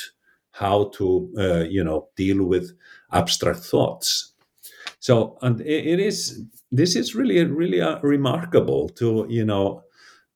how 0.53 0.91
to 0.95 1.33
uh, 1.39 1.65
you 1.69 1.85
know 1.85 2.09
deal 2.17 2.45
with 2.45 2.73
abstract 3.13 3.61
thoughts. 3.61 4.33
So 4.99 5.39
and 5.43 5.61
it, 5.61 5.87
it 5.87 6.01
is 6.01 6.43
this 6.73 6.97
is 6.97 7.15
really 7.15 7.45
really 7.45 7.81
uh, 7.81 8.01
remarkable 8.01 8.89
to 8.91 9.27
you 9.29 9.45
know 9.45 9.83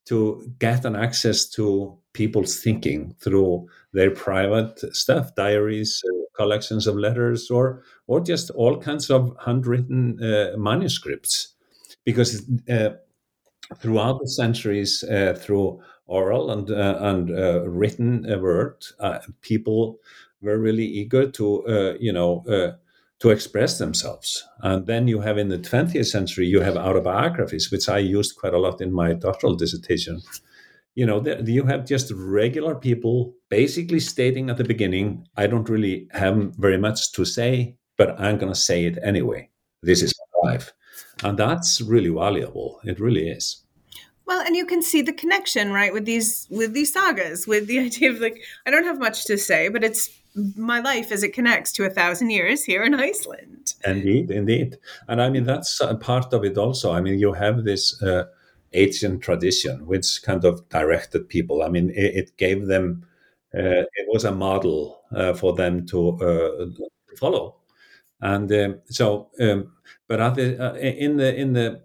to 0.07 0.53
get 0.59 0.85
an 0.85 0.97
access 0.97 1.49
to 1.51 1.97
people's 2.12 2.61
thinking 2.61 3.15
through 3.21 3.67
their 3.93 4.11
private 4.11 4.79
stuff, 4.95 5.35
diaries, 5.35 6.03
uh, 6.09 6.25
collections 6.35 6.87
of 6.87 6.97
letters, 6.97 7.51
or 7.51 7.83
or 8.07 8.21
just 8.21 8.51
all 8.51 8.79
kinds 8.79 9.11
of 9.11 9.37
handwritten 9.45 10.23
uh, 10.23 10.57
manuscripts, 10.57 11.55
because 12.05 12.43
uh, 12.69 12.91
throughout 13.79 14.21
the 14.21 14.29
centuries, 14.29 15.03
uh, 15.05 15.35
through 15.38 15.81
oral 16.07 16.51
and 16.51 16.71
uh, 16.71 16.99
and 17.01 17.31
uh, 17.31 17.69
written 17.69 18.27
word, 18.41 18.85
people 19.41 19.99
were 20.41 20.59
really 20.59 20.87
eager 20.87 21.31
to 21.31 21.97
you 22.01 22.12
know 22.12 22.45
to 23.22 23.30
express 23.30 23.78
themselves. 23.78 24.44
And 24.62 24.85
then 24.85 25.06
you 25.06 25.20
have 25.20 25.38
in 25.38 25.48
the 25.48 25.58
20th 25.58 26.06
century, 26.06 26.44
you 26.44 26.58
have 26.58 26.76
autobiographies, 26.76 27.70
which 27.70 27.88
I 27.88 27.98
used 27.98 28.37
quite 28.37 28.52
a 28.52 28.58
lot 28.58 28.80
in 28.80 28.92
my 28.92 29.12
doctoral 29.12 29.54
dissertation. 29.54 30.20
You 30.96 31.06
know, 31.06 31.24
you 31.44 31.64
have 31.64 31.87
just 31.87 32.11
regular 32.11 32.74
people 32.74 33.32
basically 33.48 34.00
stating 34.00 34.50
at 34.50 34.56
the 34.56 34.64
beginning, 34.64 35.24
I 35.37 35.46
don't 35.46 35.68
really 35.68 36.08
have 36.11 36.52
very 36.56 36.78
much 36.78 37.12
to 37.12 37.24
say, 37.24 37.76
but 37.96 38.20
I'm 38.20 38.38
going 38.38 38.52
to 38.52 38.58
say 38.58 38.87
it 38.87 38.98
anyway. 39.04 39.48
This 39.85 40.02
is 40.02 40.12
my 40.42 40.50
life. 40.50 40.72
And 41.22 41.38
that's 41.38 41.80
really 41.80 42.11
valuable. 42.11 42.80
It 42.82 42.98
really 42.98 43.28
is. 43.28 43.62
Well, 44.33 44.40
and 44.47 44.57
you 44.57 44.64
can 44.64 44.81
see 44.81 45.03
the 45.03 45.12
connection, 45.12 45.75
right, 45.75 45.92
with 45.92 46.07
these 46.07 46.47
with 46.49 46.73
these 46.73 46.90
sagas, 46.90 47.47
with 47.47 47.66
the 47.66 47.79
idea 47.87 48.11
of 48.11 48.18
like 48.18 48.40
I 48.64 48.71
don't 48.71 48.85
have 48.85 48.99
much 48.99 49.27
to 49.27 49.37
say, 49.37 49.68
but 49.68 49.85
it's 49.85 50.09
my 50.57 50.81
life 50.81 51.12
as 51.12 51.23
it 51.23 51.35
connects 51.35 51.71
to 51.73 51.85
a 51.85 51.90
thousand 51.90 52.31
years 52.31 52.64
here 52.64 52.83
in 52.83 52.95
Iceland. 52.95 53.75
Indeed, 53.85 54.31
indeed. 54.31 54.79
And 55.07 55.21
I 55.21 55.29
mean, 55.29 55.45
that's 55.45 55.79
a 55.83 55.97
part 55.97 56.33
of 56.33 56.45
it 56.45 56.57
also. 56.57 56.92
I 56.92 57.03
mean, 57.03 57.18
you 57.18 57.35
have 57.35 57.64
this 57.64 58.03
uh, 58.03 58.25
ancient 58.73 59.21
tradition 59.21 59.87
which 59.87 60.23
kind 60.23 60.47
of 60.47 60.66
directed 60.71 61.29
people. 61.29 61.62
I 61.62 61.68
mean, 61.68 61.90
it, 61.90 62.14
it 62.21 62.37
gave 62.38 62.68
them, 62.68 63.05
uh, 63.55 63.85
it 64.01 64.07
was 64.09 64.25
a 64.25 64.33
model 64.33 65.03
uh, 65.14 65.35
for 65.35 65.53
them 65.53 65.85
to 65.88 65.99
uh, 66.23 66.85
follow. 67.18 67.57
And 68.23 68.51
um, 68.51 68.81
so, 68.87 69.29
um, 69.38 69.73
but 70.09 70.37
the, 70.37 70.59
uh, 70.59 70.75
in 70.77 71.18
the 71.18 71.35
in 71.35 71.53
the 71.53 71.83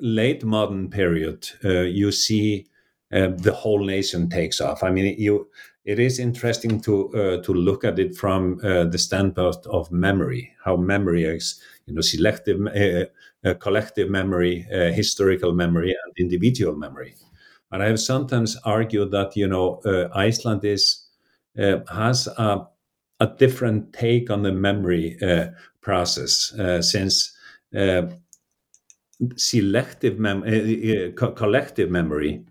late 0.00 0.44
modern 0.44 0.90
period, 0.90 1.48
you 1.62 2.12
see 2.12 2.66
the 3.10 3.54
whole 3.56 3.84
nation 3.84 4.28
takes 4.28 4.60
off. 4.60 4.82
I 4.82 4.90
mean, 4.90 5.14
you 5.18 5.48
it 5.84 5.98
is 5.98 6.18
interesting 6.18 6.80
to 6.82 7.08
uh, 7.14 7.42
to 7.42 7.52
look 7.52 7.84
at 7.84 7.98
it 7.98 8.16
from 8.16 8.60
uh, 8.62 8.84
the 8.84 8.98
standpoint 8.98 9.66
of 9.66 9.90
memory, 9.90 10.52
how 10.64 10.76
memory 10.76 11.24
is, 11.24 11.60
you 11.86 11.94
know, 11.94 12.00
selective, 12.00 12.60
uh, 12.66 13.06
uh 13.44 13.54
collective 13.54 14.10
memory, 14.10 14.66
uh, 14.72 14.92
historical 14.92 15.52
memory, 15.52 15.96
and 16.04 16.12
individual 16.18 16.76
memory. 16.76 17.14
And 17.72 17.82
I 17.82 17.86
have 17.86 18.00
sometimes 18.00 18.56
argued 18.64 19.10
that 19.12 19.36
you 19.36 19.48
know 19.48 19.80
uh, 19.84 20.08
Iceland 20.14 20.64
is 20.64 21.06
has 21.56 22.26
a, 22.26 22.66
a, 23.18 23.26
different 23.38 23.92
take 23.92 24.30
on 24.30 24.42
the 24.42 24.52
memory 24.52 25.18
process 25.82 26.52
since 26.80 27.36
selective 29.36 30.18
mem- 30.18 30.42
co- 31.14 31.32
collective 31.32 31.90
memory 31.90 32.44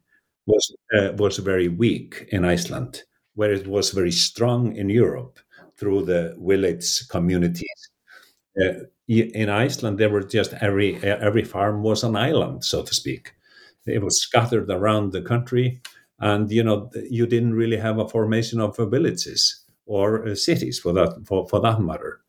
was 0.48 0.76
was 1.18 1.38
very 1.38 1.68
weak 1.68 2.28
in 2.32 2.46
Iceland 2.46 3.04
where 3.36 3.54
it 3.54 3.68
was 3.68 3.92
very 3.92 4.12
strong 4.12 4.76
in 4.76 4.90
Europe 4.90 5.40
through 5.78 6.04
the 6.04 6.36
village 6.40 7.08
communities. 7.10 7.80
Uh, 8.62 8.86
in 9.08 9.50
Iceland, 9.50 9.98
there 9.98 10.10
were 10.10 10.24
just 10.24 10.54
every 10.62 10.98
every 11.04 11.44
farm 11.44 11.84
was 11.84 12.04
an 12.04 12.16
island, 12.16 12.64
so 12.66 12.84
to 12.84 12.94
speak. 12.94 13.34
It 13.86 14.04
was 14.04 14.22
scattered 14.22 14.70
around 14.70 15.12
the 15.14 15.22
country, 15.22 15.82
and 16.20 16.52
you 16.52 16.64
know 16.64 16.92
you 17.10 17.26
didn't 17.28 17.56
really 17.56 17.78
have 17.78 17.98
a 18.00 18.10
formation 18.10 18.60
of 18.62 18.78
villages 18.78 19.66
or 19.86 20.28
uh, 20.28 20.36
cities 20.36 20.80
for 20.80 20.94
that 20.94 21.12
for, 21.26 21.48
for 21.50 21.62
that 21.62 21.82
matter. 21.82 22.22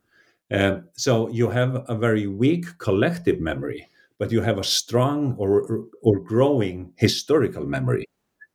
So 0.96 1.28
you 1.28 1.50
have 1.50 1.84
a 1.88 1.94
very 1.94 2.26
weak 2.26 2.66
collective 2.78 3.40
memory, 3.40 3.88
but 4.20 4.32
you 4.32 4.42
have 4.42 4.58
a 4.58 4.64
strong 4.64 5.34
or 5.38 5.86
or 6.02 6.20
growing 6.20 6.92
historical 6.98 7.66
memory 7.66 8.04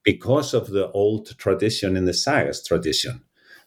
because 0.05 0.53
of 0.53 0.69
the 0.69 0.91
old 0.91 1.37
tradition 1.37 1.97
in 1.97 2.05
the 2.05 2.13
sagas 2.13 2.63
tradition. 2.63 3.23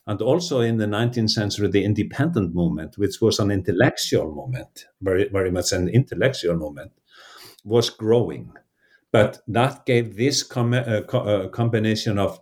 And 0.07 0.23
also 0.23 0.61
in 0.61 0.79
the 0.79 0.87
19th 0.87 1.31
century, 1.31 1.69
the 1.69 1.85
independent 1.85 2.55
movement, 2.55 2.97
which 2.99 3.21
was 3.21 3.39
an 3.39 3.51
intellectual 3.51 4.35
movement, 4.35 4.87
very, 5.03 5.29
very 5.29 5.51
much 5.51 5.73
an 5.73 5.89
intellectual 5.89 6.57
movement, 6.57 6.93
was 7.65 7.91
growing. 7.91 8.53
But 9.13 9.41
that 9.49 9.87
gave 9.87 10.17
this 10.17 10.43
com- 10.43 10.75
uh, 10.75 11.03
co- 11.03 11.27
uh, 11.35 11.49
combination 11.49 12.19
of 12.19 12.41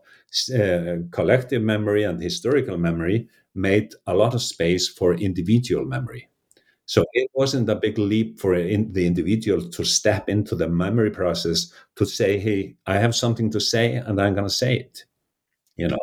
uh, 0.54 0.96
collective 1.10 1.62
memory 1.62 2.04
and 2.04 2.22
historical 2.22 2.78
memory 2.78 3.28
made 3.54 3.94
a 4.06 4.14
lot 4.14 4.34
of 4.34 4.42
space 4.42 4.88
for 4.88 5.14
individual 5.14 5.84
memory. 5.84 6.28
So 6.86 7.04
it 7.12 7.30
wasn't 7.34 7.68
a 7.68 7.74
big 7.74 7.98
leap 7.98 8.38
for 8.38 8.54
in 8.54 8.92
the 8.92 9.06
individual 9.06 9.68
to 9.70 9.84
step 9.84 10.28
into 10.28 10.54
the 10.54 10.68
memory 10.68 11.10
process 11.10 11.72
to 11.96 12.06
say, 12.06 12.38
"Hey, 12.38 12.76
I 12.86 12.98
have 12.98 13.14
something 13.14 13.50
to 13.50 13.60
say, 13.60 13.94
and 13.94 14.20
I'm 14.20 14.34
going 14.34 14.46
to 14.46 14.54
say 14.54 14.76
it." 14.76 15.04
You 15.76 15.88
know 15.88 15.98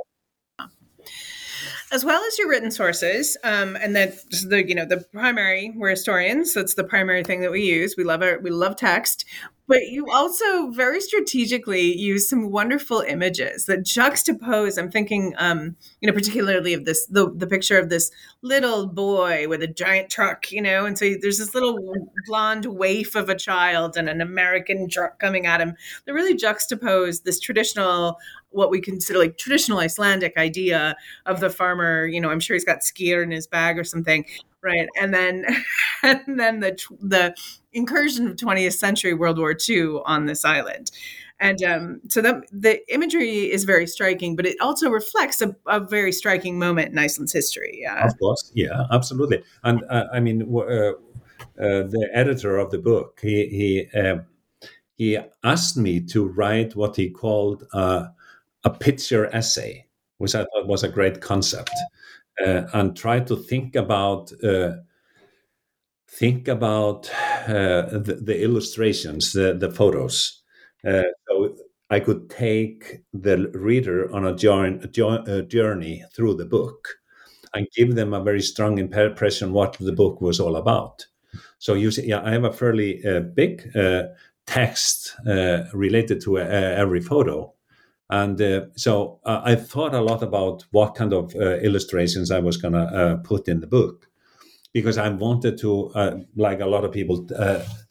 as 1.93 2.03
well 2.03 2.21
as 2.23 2.37
your 2.39 2.49
written 2.49 2.71
sources 2.71 3.37
um, 3.43 3.77
and 3.77 3.95
then 3.95 4.11
the 4.47 4.67
you 4.67 4.73
know 4.75 4.85
the 4.85 5.05
primary 5.13 5.71
we're 5.75 5.91
historians 5.91 6.53
that's 6.53 6.73
the 6.73 6.83
primary 6.83 7.23
thing 7.23 7.41
that 7.41 7.51
we 7.51 7.61
use 7.61 7.95
we 7.95 8.03
love 8.03 8.21
our, 8.23 8.39
we 8.39 8.49
love 8.49 8.75
text 8.75 9.25
but 9.67 9.87
you 9.87 10.05
also 10.11 10.69
very 10.71 10.99
strategically 10.99 11.95
use 11.97 12.27
some 12.27 12.51
wonderful 12.51 13.01
images 13.01 13.65
that 13.65 13.79
juxtapose 13.79 14.77
i'm 14.77 14.91
thinking 14.91 15.33
um, 15.37 15.75
you 16.01 16.07
know 16.07 16.13
particularly 16.13 16.73
of 16.73 16.85
this 16.85 17.05
the, 17.07 17.31
the 17.35 17.47
picture 17.47 17.77
of 17.77 17.89
this 17.89 18.11
little 18.41 18.87
boy 18.87 19.47
with 19.47 19.61
a 19.61 19.67
giant 19.67 20.09
truck 20.09 20.51
you 20.51 20.61
know 20.61 20.85
and 20.85 20.97
so 20.97 21.13
there's 21.21 21.37
this 21.37 21.53
little 21.53 21.77
blonde 22.27 22.65
waif 22.65 23.15
of 23.15 23.29
a 23.29 23.35
child 23.35 23.95
and 23.97 24.09
an 24.09 24.21
american 24.21 24.89
truck 24.89 25.19
coming 25.19 25.45
at 25.45 25.61
him 25.61 25.73
that 26.05 26.13
really 26.13 26.35
juxtapose 26.35 27.23
this 27.23 27.39
traditional 27.39 28.17
what 28.53 28.69
we 28.69 28.79
consider 28.79 29.19
like 29.19 29.37
traditional 29.37 29.79
Icelandic 29.79 30.37
idea 30.37 30.95
of 31.25 31.39
the 31.39 31.49
farmer. 31.49 32.05
You 32.05 32.21
know, 32.21 32.29
I'm 32.29 32.39
sure 32.39 32.53
he's 32.55 32.63
got 32.63 32.79
skyr 32.79 33.23
in 33.23 33.31
his 33.31 33.47
bag 33.47 33.77
or 33.77 33.83
something, 33.83 34.25
right? 34.63 34.87
And 34.99 35.13
then, 35.13 35.45
and 36.03 36.39
then 36.39 36.59
the 36.59 36.77
the 36.99 37.35
incursion 37.71 38.27
of 38.27 38.35
20th 38.35 38.73
century 38.73 39.13
World 39.13 39.37
War 39.37 39.55
II 39.69 39.99
on 40.05 40.25
this 40.25 40.45
island. 40.45 40.91
And 41.39 41.61
um, 41.63 42.01
so 42.07 42.21
that 42.21 42.45
the 42.51 42.79
imagery 42.93 43.51
is 43.51 43.65
very 43.65 43.87
striking, 43.87 44.35
but 44.35 44.45
it 44.45 44.55
also 44.61 44.89
reflects 44.89 45.41
a, 45.41 45.55
a 45.67 45.79
very 45.79 46.11
striking 46.11 46.57
moment 46.57 46.91
in 46.91 46.97
Iceland's 46.97 47.33
history. 47.33 47.79
Yeah. 47.81 48.05
Of 48.05 48.17
course, 48.17 48.51
yeah, 48.53 48.85
absolutely. 48.91 49.43
And 49.63 49.83
uh, 49.89 50.05
I 50.13 50.19
mean, 50.19 50.43
uh, 50.43 50.61
uh, 50.61 50.93
the 51.57 52.09
editor 52.13 52.57
of 52.57 52.71
the 52.71 52.77
book, 52.77 53.19
he 53.21 53.47
he 53.91 53.99
um, 53.99 54.25
he 54.95 55.17
asked 55.43 55.75
me 55.75 55.99
to 55.99 56.25
write 56.25 56.75
what 56.75 56.95
he 56.95 57.09
called 57.09 57.65
uh, 57.73 58.07
a 58.63 58.69
picture 58.69 59.25
essay, 59.35 59.87
which 60.17 60.35
I 60.35 60.45
thought 60.45 60.67
was 60.67 60.83
a 60.83 60.89
great 60.89 61.19
concept, 61.19 61.71
uh, 62.41 62.63
and 62.73 62.95
try 62.95 63.19
to 63.19 63.35
think 63.35 63.75
about 63.75 64.31
uh, 64.43 64.73
think 66.07 66.47
about 66.47 67.09
uh, 67.47 67.89
the, 67.89 68.19
the, 68.21 68.43
illustrations, 68.43 69.33
the, 69.33 69.55
the 69.55 69.71
photos. 69.71 70.43
Uh, 70.85 71.03
so 71.27 71.55
I 71.89 71.99
could 71.99 72.29
take 72.29 73.01
the 73.13 73.49
reader 73.53 74.13
on 74.13 74.25
a 74.25 74.35
journey 74.35 76.03
through 76.15 76.35
the 76.35 76.45
book 76.45 76.87
and 77.55 77.67
give 77.75 77.95
them 77.95 78.13
a 78.13 78.23
very 78.23 78.41
strong 78.41 78.77
impression 78.77 79.53
what 79.53 79.73
the 79.79 79.91
book 79.91 80.21
was 80.21 80.39
all 80.39 80.55
about. 80.55 81.05
So 81.57 81.73
you 81.73 81.89
see, 81.89 82.07
yeah, 82.07 82.21
I 82.23 82.31
have 82.31 82.43
a 82.43 82.53
fairly 82.53 83.03
uh, 83.05 83.21
big 83.21 83.75
uh, 83.75 84.03
text 84.45 85.15
related 85.73 86.21
to 86.21 86.37
every 86.37 87.01
photo. 87.01 87.53
And 88.13 88.39
uh, 88.39 88.65
so 88.75 89.19
uh, 89.25 89.41
I 89.43 89.55
thought 89.55 89.95
a 89.95 90.01
lot 90.01 90.21
about 90.21 90.65
what 90.71 90.93
kind 90.93 91.13
of 91.13 91.33
illustrations 91.35 92.29
I 92.29 92.39
was 92.39 92.57
going 92.57 92.75
to 92.75 93.19
put 93.23 93.47
in 93.47 93.59
the 93.59 93.67
book 93.67 94.07
because 94.71 94.99
I 94.99 95.09
wanted 95.09 95.57
to, 95.59 95.71
like 96.35 96.59
a 96.59 96.67
lot 96.67 96.85
of 96.85 96.91
people, 96.91 97.27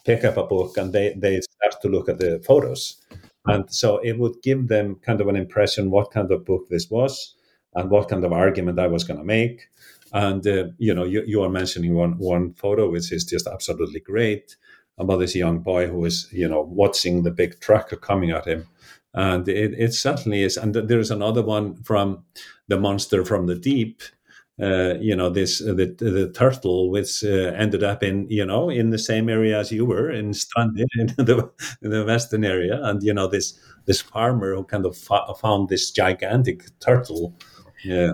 pick 0.05 0.25
up 0.25 0.37
a 0.37 0.45
book 0.45 0.77
and 0.77 0.93
they, 0.93 1.15
they 1.17 1.41
start 1.41 1.83
to 1.83 1.89
look 1.89 2.09
at 2.09 2.19
the 2.19 2.41
photos. 2.47 3.03
And 3.47 3.65
so 3.73 3.99
it 3.99 4.19
would 4.21 4.37
give 4.43 4.69
them 4.69 4.97
kind 4.97 5.21
of 5.21 5.27
an 5.29 5.37
impression 5.37 5.91
what 5.91 6.13
kind 6.13 6.31
of 6.31 6.45
book 6.45 6.69
this 6.71 6.89
was 6.89 7.35
and 7.75 7.91
what 7.91 8.09
kind 8.09 8.25
of 8.25 8.33
argument 8.33 8.79
I 8.79 8.87
was 8.87 9.05
going 9.05 9.19
to 9.19 9.25
make. 9.25 9.69
And 10.13 10.47
uh, 10.47 10.67
you 10.79 10.95
know, 10.95 11.05
you, 11.05 11.25
you 11.27 11.43
are 11.43 11.49
mentioning 11.49 11.95
one 11.95 12.19
one 12.19 12.53
photo, 12.55 12.91
which 12.91 13.11
is 13.11 13.25
just 13.25 13.47
absolutely 13.47 14.01
great 14.01 14.57
about 14.99 15.19
this 15.19 15.35
young 15.35 15.61
boy 15.61 15.89
who 15.89 16.05
is, 16.05 16.29
you 16.33 16.49
know, 16.49 16.61
watching 16.61 17.23
the 17.23 17.31
big 17.31 17.59
truck 17.61 17.89
coming 18.03 18.31
at 18.31 18.47
him. 18.47 18.67
And 19.15 19.47
it, 19.49 19.75
it 19.79 19.95
certainly 19.95 20.43
is. 20.43 20.57
And 20.57 20.75
there's 20.75 21.11
another 21.11 21.43
one 21.43 21.77
from 21.83 22.25
the 22.69 22.79
monster 22.79 23.25
from 23.25 23.47
the 23.47 23.55
deep. 23.55 24.03
Uh, 24.61 24.95
you 25.01 25.17
know, 25.17 25.31
this 25.31 25.61
uh, 25.63 25.73
the 25.75 25.87
the 25.99 26.31
turtle, 26.35 26.91
which 26.91 27.25
uh, 27.25 27.53
ended 27.57 27.83
up 27.83 28.03
in 28.03 28.29
you 28.29 28.45
know 28.45 28.69
in 28.69 28.91
the 28.91 28.99
same 28.99 29.29
area 29.29 29.59
as 29.59 29.73
you 29.73 29.85
were 29.85 30.11
in 30.11 30.31
Strandir 30.33 30.87
in 30.99 31.07
the 31.17 31.51
in 31.81 31.91
the 31.91 32.05
western 32.05 32.45
area, 32.45 32.79
and 32.83 33.03
you 33.03 33.15
know 33.15 33.27
this 33.27 33.59
this 33.87 34.03
farmer 34.03 34.55
who 34.55 34.63
kind 34.65 34.85
of 34.85 34.97
fa- 34.97 35.35
found 35.41 35.69
this 35.69 35.91
gigantic 35.91 36.65
turtle. 36.81 37.35
Yeah 37.83 38.13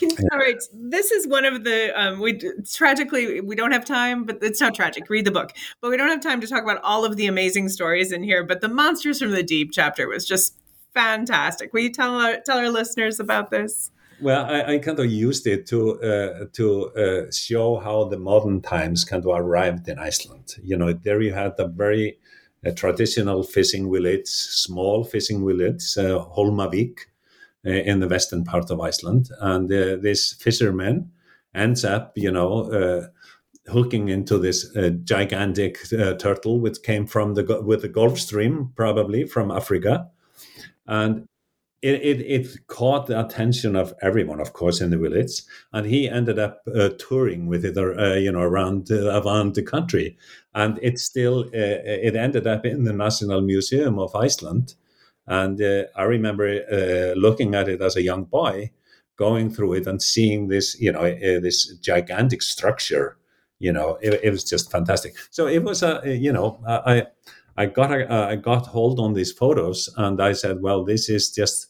all 0.00 0.38
right, 0.38 0.62
this 0.72 1.10
is 1.10 1.28
one 1.28 1.44
of 1.44 1.64
the 1.64 1.92
um, 2.00 2.20
we 2.20 2.40
tragically 2.72 3.40
we 3.40 3.54
don't 3.54 3.72
have 3.72 3.84
time, 3.84 4.24
but 4.24 4.38
it's 4.42 4.60
not 4.60 4.74
tragic. 4.74 5.08
Read 5.10 5.24
the 5.24 5.30
book, 5.30 5.52
but 5.80 5.90
we 5.90 5.96
don't 5.96 6.08
have 6.08 6.20
time 6.20 6.40
to 6.40 6.46
talk 6.46 6.62
about 6.62 6.80
all 6.82 7.04
of 7.04 7.16
the 7.16 7.26
amazing 7.26 7.68
stories 7.68 8.12
in 8.12 8.22
here. 8.22 8.42
But 8.44 8.60
the 8.60 8.68
monsters 8.68 9.20
from 9.20 9.32
the 9.32 9.42
deep 9.42 9.70
chapter 9.72 10.08
was 10.08 10.26
just 10.26 10.56
fantastic. 10.94 11.72
Will 11.72 11.82
you 11.82 11.92
tell 11.92 12.14
our, 12.18 12.38
tell 12.40 12.58
our 12.58 12.70
listeners 12.70 13.20
about 13.20 13.50
this? 13.50 13.90
Well, 14.20 14.44
I, 14.46 14.74
I 14.74 14.78
kind 14.78 14.98
of 14.98 15.06
used 15.06 15.46
it 15.46 15.66
to 15.66 16.00
uh, 16.00 16.44
to 16.52 16.90
uh, 16.94 17.32
show 17.32 17.78
how 17.78 18.04
the 18.04 18.18
modern 18.18 18.62
times 18.62 19.04
kind 19.04 19.24
of 19.24 19.30
arrived 19.34 19.88
in 19.88 19.98
Iceland. 19.98 20.54
You 20.62 20.76
know, 20.76 20.92
there 20.92 21.20
you 21.20 21.34
had 21.34 21.54
a 21.58 21.66
very 21.66 22.18
uh, 22.64 22.70
traditional 22.70 23.42
fishing 23.42 23.92
village, 23.92 24.28
small 24.28 25.04
fishing 25.04 25.44
village, 25.46 25.82
uh, 25.98 26.24
Holmavik 26.36 26.98
in 27.64 28.00
the 28.00 28.08
western 28.08 28.44
part 28.44 28.70
of 28.70 28.80
Iceland. 28.80 29.30
And 29.40 29.72
uh, 29.72 29.96
this 29.96 30.32
fisherman 30.32 31.10
ends 31.54 31.84
up, 31.84 32.12
you 32.16 32.30
know, 32.30 32.70
uh, 32.72 33.06
hooking 33.70 34.08
into 34.08 34.38
this 34.38 34.74
uh, 34.76 34.90
gigantic 35.04 35.78
uh, 35.92 36.14
turtle 36.14 36.60
which 36.60 36.82
came 36.82 37.06
from 37.06 37.34
the 37.34 37.62
with 37.62 37.82
the 37.82 37.88
Gulf 37.88 38.18
Stream, 38.18 38.72
probably 38.74 39.24
from 39.26 39.50
Africa, 39.50 40.08
and 40.86 41.26
it, 41.80 41.94
it, 42.02 42.20
it 42.20 42.66
caught 42.68 43.06
the 43.06 43.18
attention 43.18 43.74
of 43.74 43.92
everyone, 44.02 44.40
of 44.40 44.52
course, 44.52 44.80
in 44.80 44.90
the 44.90 44.98
village, 44.98 45.42
and 45.72 45.84
he 45.84 46.08
ended 46.08 46.38
up 46.38 46.62
uh, 46.72 46.90
touring 46.98 47.46
with 47.46 47.64
it, 47.64 47.76
you 48.20 48.30
know, 48.30 48.40
around 48.40 48.90
around 48.90 49.54
the 49.54 49.62
country, 49.62 50.16
and 50.54 50.78
it 50.82 50.98
still 50.98 51.48
it 51.52 52.16
ended 52.16 52.46
up 52.46 52.64
in 52.64 52.84
the 52.84 52.92
National 52.92 53.40
Museum 53.40 53.98
of 53.98 54.14
Iceland, 54.14 54.74
and 55.26 55.60
uh, 55.62 55.84
I 55.96 56.02
remember 56.02 56.46
uh, 56.48 57.18
looking 57.18 57.54
at 57.54 57.68
it 57.68 57.80
as 57.80 57.96
a 57.96 58.02
young 58.02 58.24
boy, 58.24 58.70
going 59.16 59.50
through 59.50 59.74
it 59.74 59.86
and 59.86 60.02
seeing 60.02 60.48
this, 60.48 60.80
you 60.80 60.90
know, 60.92 61.00
uh, 61.00 61.40
this 61.40 61.74
gigantic 61.76 62.42
structure. 62.42 63.16
You 63.58 63.72
know, 63.72 63.98
it, 64.02 64.20
it, 64.24 64.30
was 64.30 64.42
just 64.42 64.72
fantastic. 64.72 65.14
So 65.30 65.46
it 65.46 65.62
was 65.62 65.84
a, 65.84 66.02
you 66.04 66.32
know, 66.32 66.58
I, 66.66 67.06
I 67.56 67.66
got 67.66 67.92
a, 67.92 68.12
I 68.12 68.36
got 68.36 68.66
hold 68.66 68.98
on 68.98 69.12
these 69.12 69.30
photos, 69.30 69.88
and 69.96 70.20
I 70.20 70.32
said, 70.32 70.62
well, 70.62 70.84
this 70.84 71.08
is 71.08 71.30
just. 71.30 71.68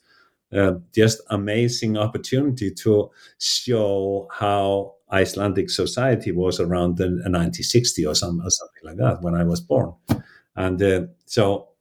Uh, 0.54 0.74
just 0.94 1.22
amazing 1.30 1.96
opportunity 1.96 2.70
to 2.70 3.10
show 3.38 4.28
how 4.30 4.92
Icelandic 5.10 5.70
society 5.70 6.30
was 6.30 6.60
around 6.60 6.98
the 6.98 7.04
1960 7.04 8.04
or, 8.04 8.14
some, 8.14 8.38
or 8.38 8.50
something 8.50 8.82
like 8.84 8.98
that 8.98 9.22
when 9.22 9.34
I 9.34 9.44
was 9.44 9.62
born, 9.62 9.94
and 10.54 10.82
uh, 10.82 11.00
so 11.24 11.71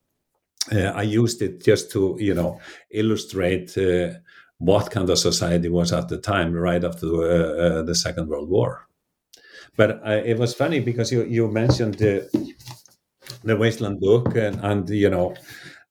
uh, 0.71 0.91
I 0.95 1.03
used 1.03 1.41
it 1.41 1.63
just 1.63 1.91
to, 1.91 2.17
you 2.19 2.33
know, 2.33 2.59
illustrate 2.91 3.77
uh, 3.77 4.19
what 4.57 4.91
kind 4.91 5.09
of 5.09 5.17
society 5.17 5.69
was 5.69 5.91
at 5.91 6.07
the 6.07 6.17
time, 6.17 6.53
right 6.53 6.83
after 6.83 7.07
the, 7.07 7.79
uh, 7.79 7.81
the 7.81 7.95
Second 7.95 8.27
World 8.29 8.49
War. 8.49 8.87
But 9.75 10.05
uh, 10.05 10.21
it 10.23 10.37
was 10.37 10.53
funny 10.53 10.79
because 10.79 11.11
you, 11.11 11.23
you 11.23 11.47
mentioned 11.47 11.95
the, 11.95 12.29
the 13.43 13.57
Wasteland 13.57 13.99
book, 13.99 14.35
and, 14.35 14.59
and 14.61 14.89
you 14.89 15.09
know, 15.09 15.33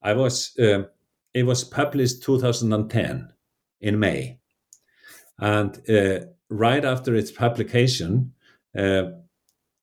I 0.02 0.12
was 0.12 0.52
um, 0.60 0.86
it 1.34 1.44
was 1.44 1.64
published 1.64 2.22
2010 2.22 3.28
in 3.80 3.98
May, 3.98 4.38
and 5.38 5.80
uh, 5.88 6.26
right 6.48 6.84
after 6.84 7.14
its 7.14 7.30
publication, 7.30 8.32
uh, 8.76 9.04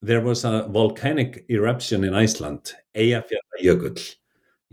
there 0.02 0.22
was 0.22 0.46
a 0.46 0.68
volcanic 0.70 1.46
eruption 1.50 2.04
in 2.04 2.14
Iceland, 2.14 2.74
Eyjafjallajökull 2.96 4.18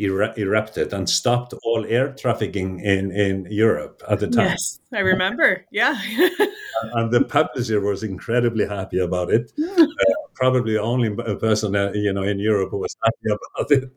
er- 0.00 0.34
erupted 0.36 0.92
and 0.92 1.08
stopped 1.08 1.54
all 1.64 1.84
air 1.86 2.12
trafficking 2.12 2.80
in, 2.80 3.10
in 3.12 3.46
Europe 3.50 4.02
at 4.08 4.20
the 4.20 4.28
time. 4.28 4.48
Yes, 4.48 4.78
I 4.92 5.00
remember. 5.00 5.64
Yeah. 5.70 6.00
and 6.94 7.12
the 7.12 7.24
publisher 7.24 7.80
was 7.80 8.02
incredibly 8.02 8.66
happy 8.66 8.98
about 8.98 9.30
it. 9.30 9.52
uh, 9.60 9.86
probably 10.34 10.72
the 10.72 10.82
only 10.82 11.10
person 11.38 11.76
uh, 11.76 11.92
you 11.94 12.12
know 12.12 12.22
in 12.22 12.38
Europe 12.38 12.70
who 12.70 12.78
was 12.78 12.96
happy 13.04 13.36
about 13.56 13.70
it 13.70 13.90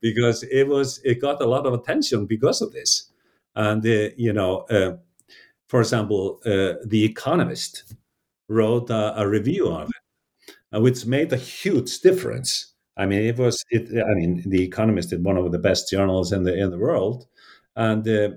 because 0.00 0.42
it 0.44 0.66
was 0.68 1.00
it 1.04 1.20
got 1.20 1.40
a 1.40 1.46
lot 1.46 1.66
of 1.66 1.72
attention 1.72 2.26
because 2.26 2.60
of 2.60 2.72
this. 2.72 3.10
And 3.54 3.86
uh, 3.86 4.10
you 4.16 4.32
know, 4.32 4.62
uh, 4.70 4.96
for 5.68 5.80
example, 5.80 6.40
uh, 6.44 6.74
the 6.84 7.04
Economist 7.04 7.94
wrote 8.48 8.90
a, 8.90 9.14
a 9.20 9.28
review 9.28 9.68
of 9.68 9.90
it, 9.90 10.82
which 10.82 11.06
made 11.06 11.32
a 11.32 11.36
huge 11.36 12.00
difference 12.00 12.73
I 12.96 13.06
mean, 13.06 13.22
it 13.22 13.38
was. 13.38 13.64
It. 13.70 13.90
I 14.04 14.14
mean, 14.14 14.42
The 14.46 14.62
Economist 14.62 15.12
is 15.12 15.20
one 15.20 15.36
of 15.36 15.50
the 15.52 15.58
best 15.58 15.90
journals 15.90 16.32
in 16.32 16.44
the 16.44 16.54
in 16.56 16.70
the 16.70 16.78
world, 16.78 17.26
and 17.76 18.06
uh, 18.08 18.30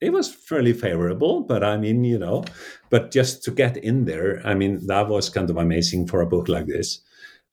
it 0.00 0.12
was 0.12 0.32
fairly 0.34 0.72
favorable. 0.72 1.40
But 1.42 1.64
I 1.64 1.76
mean, 1.76 2.04
you 2.04 2.18
know, 2.18 2.44
but 2.90 3.10
just 3.10 3.42
to 3.44 3.50
get 3.50 3.76
in 3.76 4.04
there, 4.04 4.40
I 4.46 4.54
mean, 4.54 4.86
that 4.86 5.08
was 5.08 5.28
kind 5.30 5.48
of 5.50 5.56
amazing 5.56 6.06
for 6.06 6.20
a 6.20 6.26
book 6.26 6.48
like 6.48 6.66
this. 6.66 7.00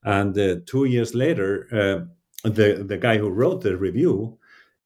And 0.03 0.37
uh, 0.37 0.57
two 0.65 0.85
years 0.85 1.15
later, 1.15 1.67
uh, 1.71 2.49
the 2.49 2.83
the 2.87 2.97
guy 2.97 3.17
who 3.17 3.29
wrote 3.29 3.61
the 3.61 3.77
review, 3.77 4.37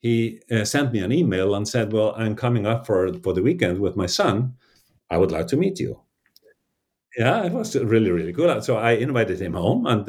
he 0.02 0.42
uh, 0.52 0.66
sent 0.66 0.94
me 0.94 1.00
an 1.00 1.12
email 1.12 1.56
and 1.56 1.68
said, 1.68 1.94
"Well, 1.94 2.14
I'm 2.18 2.36
coming 2.36 2.68
up 2.68 2.86
for 2.86 3.14
for 3.24 3.34
the 3.34 3.44
weekend 3.44 3.80
with 3.80 3.96
my 3.96 4.08
son. 4.08 4.56
I 5.12 5.18
would 5.18 5.32
like 5.32 5.48
to 5.50 5.58
meet 5.58 5.80
you." 5.80 6.02
Yeah, 7.18 7.44
it 7.46 7.52
was 7.52 7.76
really 7.76 8.12
really 8.12 8.32
good. 8.32 8.64
So 8.64 8.78
I 8.78 8.92
invited 8.92 9.42
him 9.42 9.54
home 9.54 9.88
and 9.88 10.08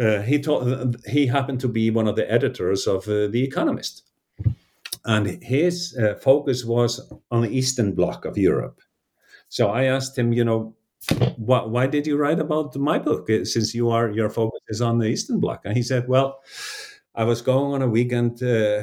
uh, 0.00 0.22
he 0.22 0.40
told, 0.40 0.96
he 1.06 1.26
happened 1.26 1.60
to 1.60 1.68
be 1.68 1.90
one 1.90 2.08
of 2.08 2.16
the 2.16 2.30
editors 2.32 2.86
of 2.86 3.06
uh, 3.08 3.28
the 3.28 3.44
Economist, 3.44 4.02
and 5.04 5.42
his 5.42 5.96
uh, 5.96 6.14
focus 6.14 6.64
was 6.64 7.12
on 7.30 7.42
the 7.42 7.50
Eastern 7.50 7.94
Bloc 7.94 8.24
of 8.24 8.36
Europe. 8.36 8.80
So 9.48 9.68
I 9.68 9.84
asked 9.84 10.16
him, 10.18 10.32
you 10.32 10.44
know, 10.44 10.74
why, 11.36 11.62
why 11.64 11.86
did 11.86 12.06
you 12.06 12.16
write 12.16 12.38
about 12.38 12.76
my 12.76 12.98
book 12.98 13.30
uh, 13.30 13.44
since 13.44 13.74
you 13.74 13.90
are 13.90 14.10
your 14.10 14.30
focus 14.30 14.60
is 14.68 14.80
on 14.80 14.98
the 14.98 15.06
Eastern 15.06 15.40
Bloc? 15.40 15.62
And 15.64 15.76
he 15.76 15.82
said, 15.82 16.08
well, 16.08 16.40
I 17.14 17.24
was 17.24 17.42
going 17.42 17.74
on 17.74 17.82
a 17.82 17.88
weekend 17.88 18.42
uh, 18.42 18.82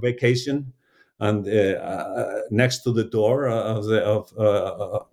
vacation 0.00 0.72
and 1.20 1.46
uh, 1.46 1.78
uh, 1.78 2.40
next 2.50 2.78
to 2.82 2.92
the 2.92 3.04
door 3.04 3.46
of 3.48 3.84
the 3.84 4.02
of 4.02 4.32
uh, 4.38 5.04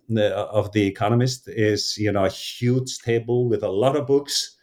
of 0.51 0.71
the 0.71 0.87
Economist 0.87 1.49
is 1.49 1.97
you 1.97 2.11
know 2.11 2.25
a 2.25 2.29
huge 2.29 2.99
table 2.99 3.47
with 3.47 3.61
a 3.61 3.69
lot 3.69 3.97
of 3.97 4.07
books, 4.07 4.57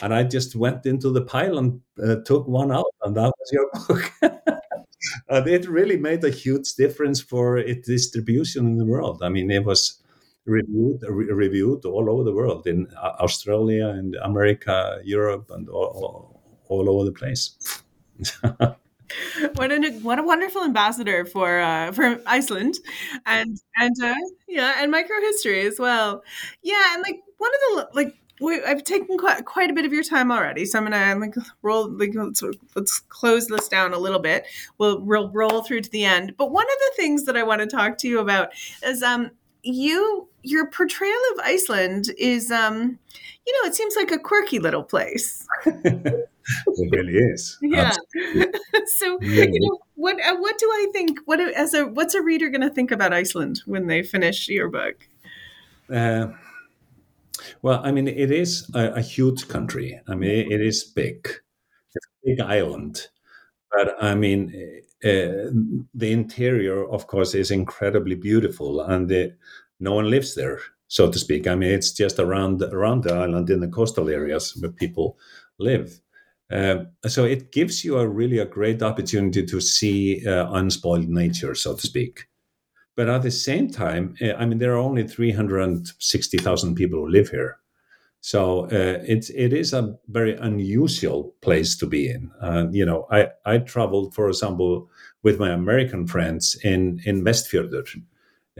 and 0.00 0.14
I 0.14 0.24
just 0.24 0.54
went 0.54 0.84
into 0.84 1.10
the 1.10 1.22
pile 1.22 1.58
and 1.58 1.80
uh, 2.02 2.16
took 2.26 2.46
one 2.46 2.70
out, 2.70 2.94
and 3.02 3.16
that 3.16 3.32
was 3.38 3.52
your 3.52 3.70
book. 3.88 4.12
and 5.28 5.48
it 5.48 5.68
really 5.68 5.96
made 5.96 6.22
a 6.22 6.30
huge 6.30 6.74
difference 6.74 7.20
for 7.20 7.56
its 7.56 7.88
distribution 7.88 8.66
in 8.66 8.76
the 8.76 8.84
world. 8.84 9.22
I 9.22 9.30
mean, 9.30 9.50
it 9.50 9.64
was 9.64 10.02
reviewed 10.44 11.02
re- 11.08 11.32
reviewed 11.32 11.86
all 11.86 12.10
over 12.10 12.24
the 12.24 12.34
world 12.34 12.66
in 12.66 12.86
Australia 12.98 13.88
and 13.88 14.16
America, 14.16 15.00
Europe, 15.02 15.50
and 15.50 15.66
all, 15.70 16.42
all 16.68 16.90
over 16.90 17.06
the 17.06 17.12
place. 17.12 17.56
what 19.54 19.72
a 19.72 19.90
what 20.02 20.18
a 20.18 20.22
wonderful 20.22 20.62
ambassador 20.62 21.24
for 21.24 21.60
uh, 21.60 21.92
for 21.92 22.20
Iceland, 22.26 22.78
and 23.26 23.60
and 23.76 23.94
uh, 24.02 24.14
yeah, 24.48 24.82
and 24.82 24.92
microhistory 24.92 25.64
as 25.66 25.78
well. 25.78 26.22
Yeah, 26.62 26.94
and 26.94 27.02
like 27.02 27.20
one 27.38 27.50
of 27.50 27.60
the 27.60 27.88
like 27.94 28.16
we, 28.40 28.62
I've 28.62 28.84
taken 28.84 29.18
quite, 29.18 29.44
quite 29.44 29.70
a 29.70 29.74
bit 29.74 29.84
of 29.84 29.92
your 29.92 30.02
time 30.02 30.32
already, 30.32 30.64
so 30.64 30.78
I'm 30.78 30.84
gonna, 30.84 31.28
gonna 31.28 31.46
roll. 31.62 31.90
Like, 31.90 32.12
let's, 32.14 32.42
let's 32.74 33.00
close 33.10 33.46
this 33.48 33.68
down 33.68 33.92
a 33.92 33.98
little 33.98 34.18
bit. 34.18 34.46
We'll, 34.78 35.00
we'll 35.02 35.28
roll 35.30 35.62
through 35.62 35.82
to 35.82 35.90
the 35.90 36.04
end. 36.04 36.34
But 36.38 36.50
one 36.50 36.64
of 36.64 36.78
the 36.78 37.02
things 37.02 37.26
that 37.26 37.36
I 37.36 37.42
want 37.42 37.60
to 37.60 37.66
talk 37.66 37.98
to 37.98 38.08
you 38.08 38.18
about 38.18 38.48
is 38.82 39.02
um, 39.02 39.30
you 39.62 40.28
your 40.42 40.70
portrayal 40.70 41.20
of 41.34 41.40
Iceland 41.44 42.06
is 42.16 42.50
um, 42.50 42.98
you 43.46 43.62
know, 43.62 43.68
it 43.68 43.74
seems 43.74 43.94
like 43.94 44.10
a 44.10 44.18
quirky 44.18 44.58
little 44.58 44.82
place. 44.82 45.46
it 46.66 46.96
really 46.96 47.14
is. 47.14 47.58
Yeah. 47.62 47.92
so 48.98 49.18
yeah. 49.22 49.44
you 49.44 49.60
know, 49.60 49.78
what 49.94 50.16
uh, 50.24 50.36
what 50.36 50.58
do 50.58 50.66
I 50.66 50.86
think? 50.92 51.18
What 51.24 51.40
as 51.40 51.74
a 51.74 51.86
what's 51.86 52.14
a 52.14 52.22
reader 52.22 52.48
going 52.48 52.62
to 52.62 52.70
think 52.70 52.90
about 52.90 53.12
Iceland 53.12 53.62
when 53.66 53.86
they 53.86 54.02
finish 54.02 54.48
your 54.48 54.68
book? 54.68 55.08
Uh, 55.92 56.28
well, 57.62 57.80
I 57.84 57.92
mean, 57.92 58.08
it 58.08 58.30
is 58.30 58.70
a, 58.74 58.94
a 58.94 59.00
huge 59.00 59.48
country. 59.48 60.00
I 60.08 60.14
mean, 60.14 60.30
it, 60.30 60.52
it 60.52 60.60
is 60.60 60.84
big. 60.84 61.28
It's 61.94 62.06
a 62.06 62.26
big 62.26 62.40
island. 62.40 63.08
But 63.70 64.02
I 64.02 64.14
mean, 64.14 64.82
uh, 65.04 65.48
the 65.94 66.12
interior, 66.12 66.88
of 66.88 67.06
course, 67.06 67.34
is 67.34 67.50
incredibly 67.50 68.16
beautiful, 68.16 68.80
and 68.80 69.08
the, 69.08 69.34
no 69.78 69.94
one 69.94 70.10
lives 70.10 70.34
there, 70.34 70.58
so 70.88 71.10
to 71.10 71.18
speak. 71.18 71.46
I 71.46 71.54
mean, 71.54 71.70
it's 71.70 71.92
just 71.92 72.18
around 72.18 72.62
around 72.62 73.04
the 73.04 73.14
island 73.14 73.48
in 73.48 73.60
the 73.60 73.68
coastal 73.68 74.08
areas 74.08 74.56
where 74.56 74.72
people 74.72 75.18
live. 75.58 76.00
Uh, 76.50 76.84
so 77.06 77.24
it 77.24 77.52
gives 77.52 77.84
you 77.84 77.98
a 77.98 78.08
really 78.08 78.38
a 78.38 78.46
great 78.46 78.82
opportunity 78.82 79.44
to 79.46 79.60
see 79.60 80.26
uh, 80.26 80.50
unspoiled 80.52 81.08
nature, 81.08 81.54
so 81.54 81.74
to 81.74 81.86
speak. 81.86 82.26
But 82.96 83.08
at 83.08 83.22
the 83.22 83.30
same 83.30 83.70
time, 83.70 84.16
uh, 84.20 84.32
I 84.34 84.46
mean, 84.46 84.58
there 84.58 84.74
are 84.74 84.78
only 84.78 85.06
360,000 85.06 86.74
people 86.74 86.98
who 86.98 87.08
live 87.08 87.28
here. 87.28 87.58
So 88.20 88.64
uh, 88.66 89.02
it, 89.06 89.30
it 89.34 89.52
is 89.52 89.72
a 89.72 89.96
very 90.08 90.36
unusual 90.36 91.34
place 91.40 91.76
to 91.78 91.86
be 91.86 92.10
in. 92.10 92.30
Uh, 92.42 92.66
you 92.70 92.84
know, 92.84 93.06
I, 93.10 93.28
I 93.46 93.58
traveled, 93.58 94.14
for 94.14 94.28
example, 94.28 94.90
with 95.22 95.38
my 95.38 95.50
American 95.50 96.06
friends 96.06 96.58
in, 96.62 97.00
in 97.06 97.24
Westfjordur, 97.24 98.02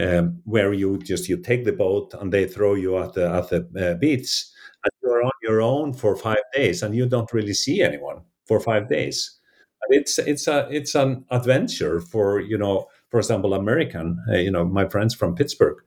um, 0.01 0.41
where 0.45 0.73
you 0.73 0.97
just 0.99 1.29
you 1.29 1.37
take 1.37 1.65
the 1.65 1.73
boat 1.73 2.15
and 2.19 2.33
they 2.33 2.47
throw 2.47 2.75
you 2.75 2.97
at 2.99 3.13
the, 3.13 3.29
at 3.29 3.51
the 3.51 3.91
uh, 3.91 3.95
beach 3.95 4.47
and 4.85 4.93
you're 5.03 5.23
on 5.23 5.33
your 5.43 5.63
own 5.63 5.93
for 5.93 6.17
five 6.17 6.43
days 6.55 6.83
and 6.83 6.95
you 6.95 7.07
don't 7.07 7.33
really 7.33 7.55
see 7.55 7.83
anyone 7.83 8.23
for 8.47 8.61
five 8.61 8.89
days. 8.89 9.39
And 9.83 10.01
it's 10.01 10.19
it's 10.19 10.47
a 10.47 10.69
it's 10.71 10.95
an 10.95 11.25
adventure 11.31 12.01
for 12.01 12.41
you 12.41 12.59
know 12.59 12.89
for 13.11 13.19
example, 13.19 13.55
American, 13.55 14.23
uh, 14.29 14.37
you 14.37 14.51
know, 14.51 14.65
my 14.65 14.89
friends 14.89 15.15
from 15.15 15.35
Pittsburgh, 15.35 15.79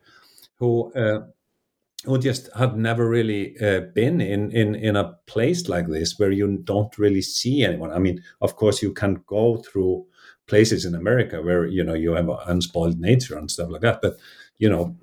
who 0.57 0.91
uh, 0.93 1.21
who 2.05 2.19
just 2.19 2.49
had 2.57 2.75
never 2.75 3.07
really 3.07 3.57
uh, 3.59 3.81
been 3.95 4.19
in, 4.19 4.51
in 4.51 4.75
in 4.75 4.95
a 4.97 5.13
place 5.25 5.69
like 5.69 5.87
this 5.87 6.19
where 6.19 6.31
you 6.31 6.57
don't 6.63 6.97
really 6.97 7.21
see 7.21 7.63
anyone. 7.63 7.91
I 7.91 7.99
mean, 7.99 8.21
of 8.41 8.57
course, 8.57 8.81
you 8.81 8.93
can 8.93 9.23
go 9.25 9.57
through 9.57 10.05
places 10.47 10.83
in 10.83 10.95
America 10.95 11.41
where 11.41 11.65
you 11.65 11.83
know 11.83 11.93
you 11.93 12.13
have 12.13 12.29
unspoiled 12.47 12.99
nature 12.99 13.37
and 13.37 13.49
stuff 13.49 13.69
like 13.69 13.81
that, 13.81 14.01
but 14.01 14.17
you 14.57 14.69
know 14.69 14.97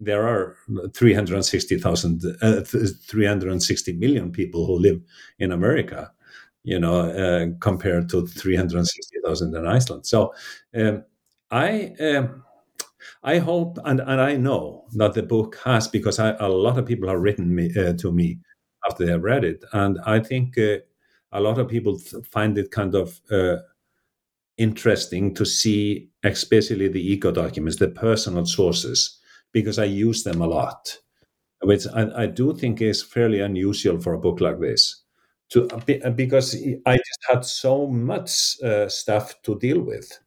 there 0.00 0.26
are 0.26 0.56
360,000, 0.94 2.22
uh, 2.42 2.60
360 2.62 3.92
million 3.94 4.30
people 4.30 4.66
who 4.66 4.78
live 4.78 5.00
in 5.38 5.52
America, 5.52 6.10
you 6.64 6.78
know, 6.78 7.00
uh, 7.00 7.46
compared 7.60 8.08
to 8.10 8.26
360,000 8.26 9.54
in 9.54 9.66
Iceland. 9.66 10.06
So 10.06 10.34
um, 10.74 11.04
I 11.50 11.94
um, 12.00 12.44
I 13.22 13.38
hope 13.38 13.78
and, 13.84 14.00
and 14.00 14.20
I 14.20 14.36
know 14.36 14.86
that 14.92 15.14
the 15.14 15.22
book 15.22 15.58
has 15.64 15.88
because 15.88 16.18
I, 16.18 16.30
a 16.38 16.48
lot 16.48 16.78
of 16.78 16.86
people 16.86 17.08
have 17.08 17.20
written 17.20 17.54
me, 17.54 17.72
uh, 17.76 17.94
to 17.94 18.12
me 18.12 18.38
after 18.88 19.04
they 19.04 19.12
have 19.12 19.22
read 19.22 19.44
it, 19.44 19.64
and 19.72 19.98
I 20.06 20.20
think 20.20 20.58
uh, 20.58 20.78
a 21.32 21.40
lot 21.40 21.58
of 21.58 21.68
people 21.68 21.98
find 22.30 22.56
it 22.58 22.70
kind 22.70 22.94
of 22.94 23.20
uh, 23.30 23.56
interesting 24.58 25.34
to 25.34 25.44
see, 25.44 26.10
especially 26.22 26.88
the 26.88 27.00
ego 27.00 27.30
documents, 27.30 27.78
the 27.78 27.88
personal 27.88 28.46
sources, 28.46 29.18
because 29.56 29.78
I 29.78 29.84
use 29.84 30.22
them 30.22 30.42
a 30.42 30.46
lot, 30.46 30.98
which 31.62 31.86
I, 31.94 32.24
I 32.24 32.26
do 32.26 32.54
think 32.54 32.82
is 32.82 33.02
fairly 33.02 33.40
unusual 33.40 33.98
for 33.98 34.12
a 34.12 34.18
book 34.18 34.40
like 34.42 34.60
this. 34.60 35.02
To, 35.50 35.68
because 36.14 36.54
I 36.84 36.96
just 36.96 37.20
had 37.30 37.44
so 37.44 37.86
much 37.86 38.60
uh, 38.62 38.88
stuff 38.88 39.40
to 39.44 39.58
deal 39.58 39.80
with 39.80 40.18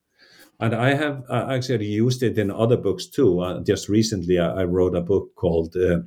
and 0.60 0.76
I 0.76 0.94
have 0.94 1.24
actually 1.30 1.86
used 1.86 2.22
it 2.24 2.38
in 2.38 2.52
other 2.52 2.78
books 2.78 3.06
too. 3.08 3.39
Uh, 3.39 3.62
just 3.63 3.88
recently, 3.88 4.39
I, 4.39 4.62
I, 4.62 4.63
wrote 4.65 4.96
a 4.96 5.02
book 5.02 5.34
called 5.36 5.76
uh, 5.78 6.00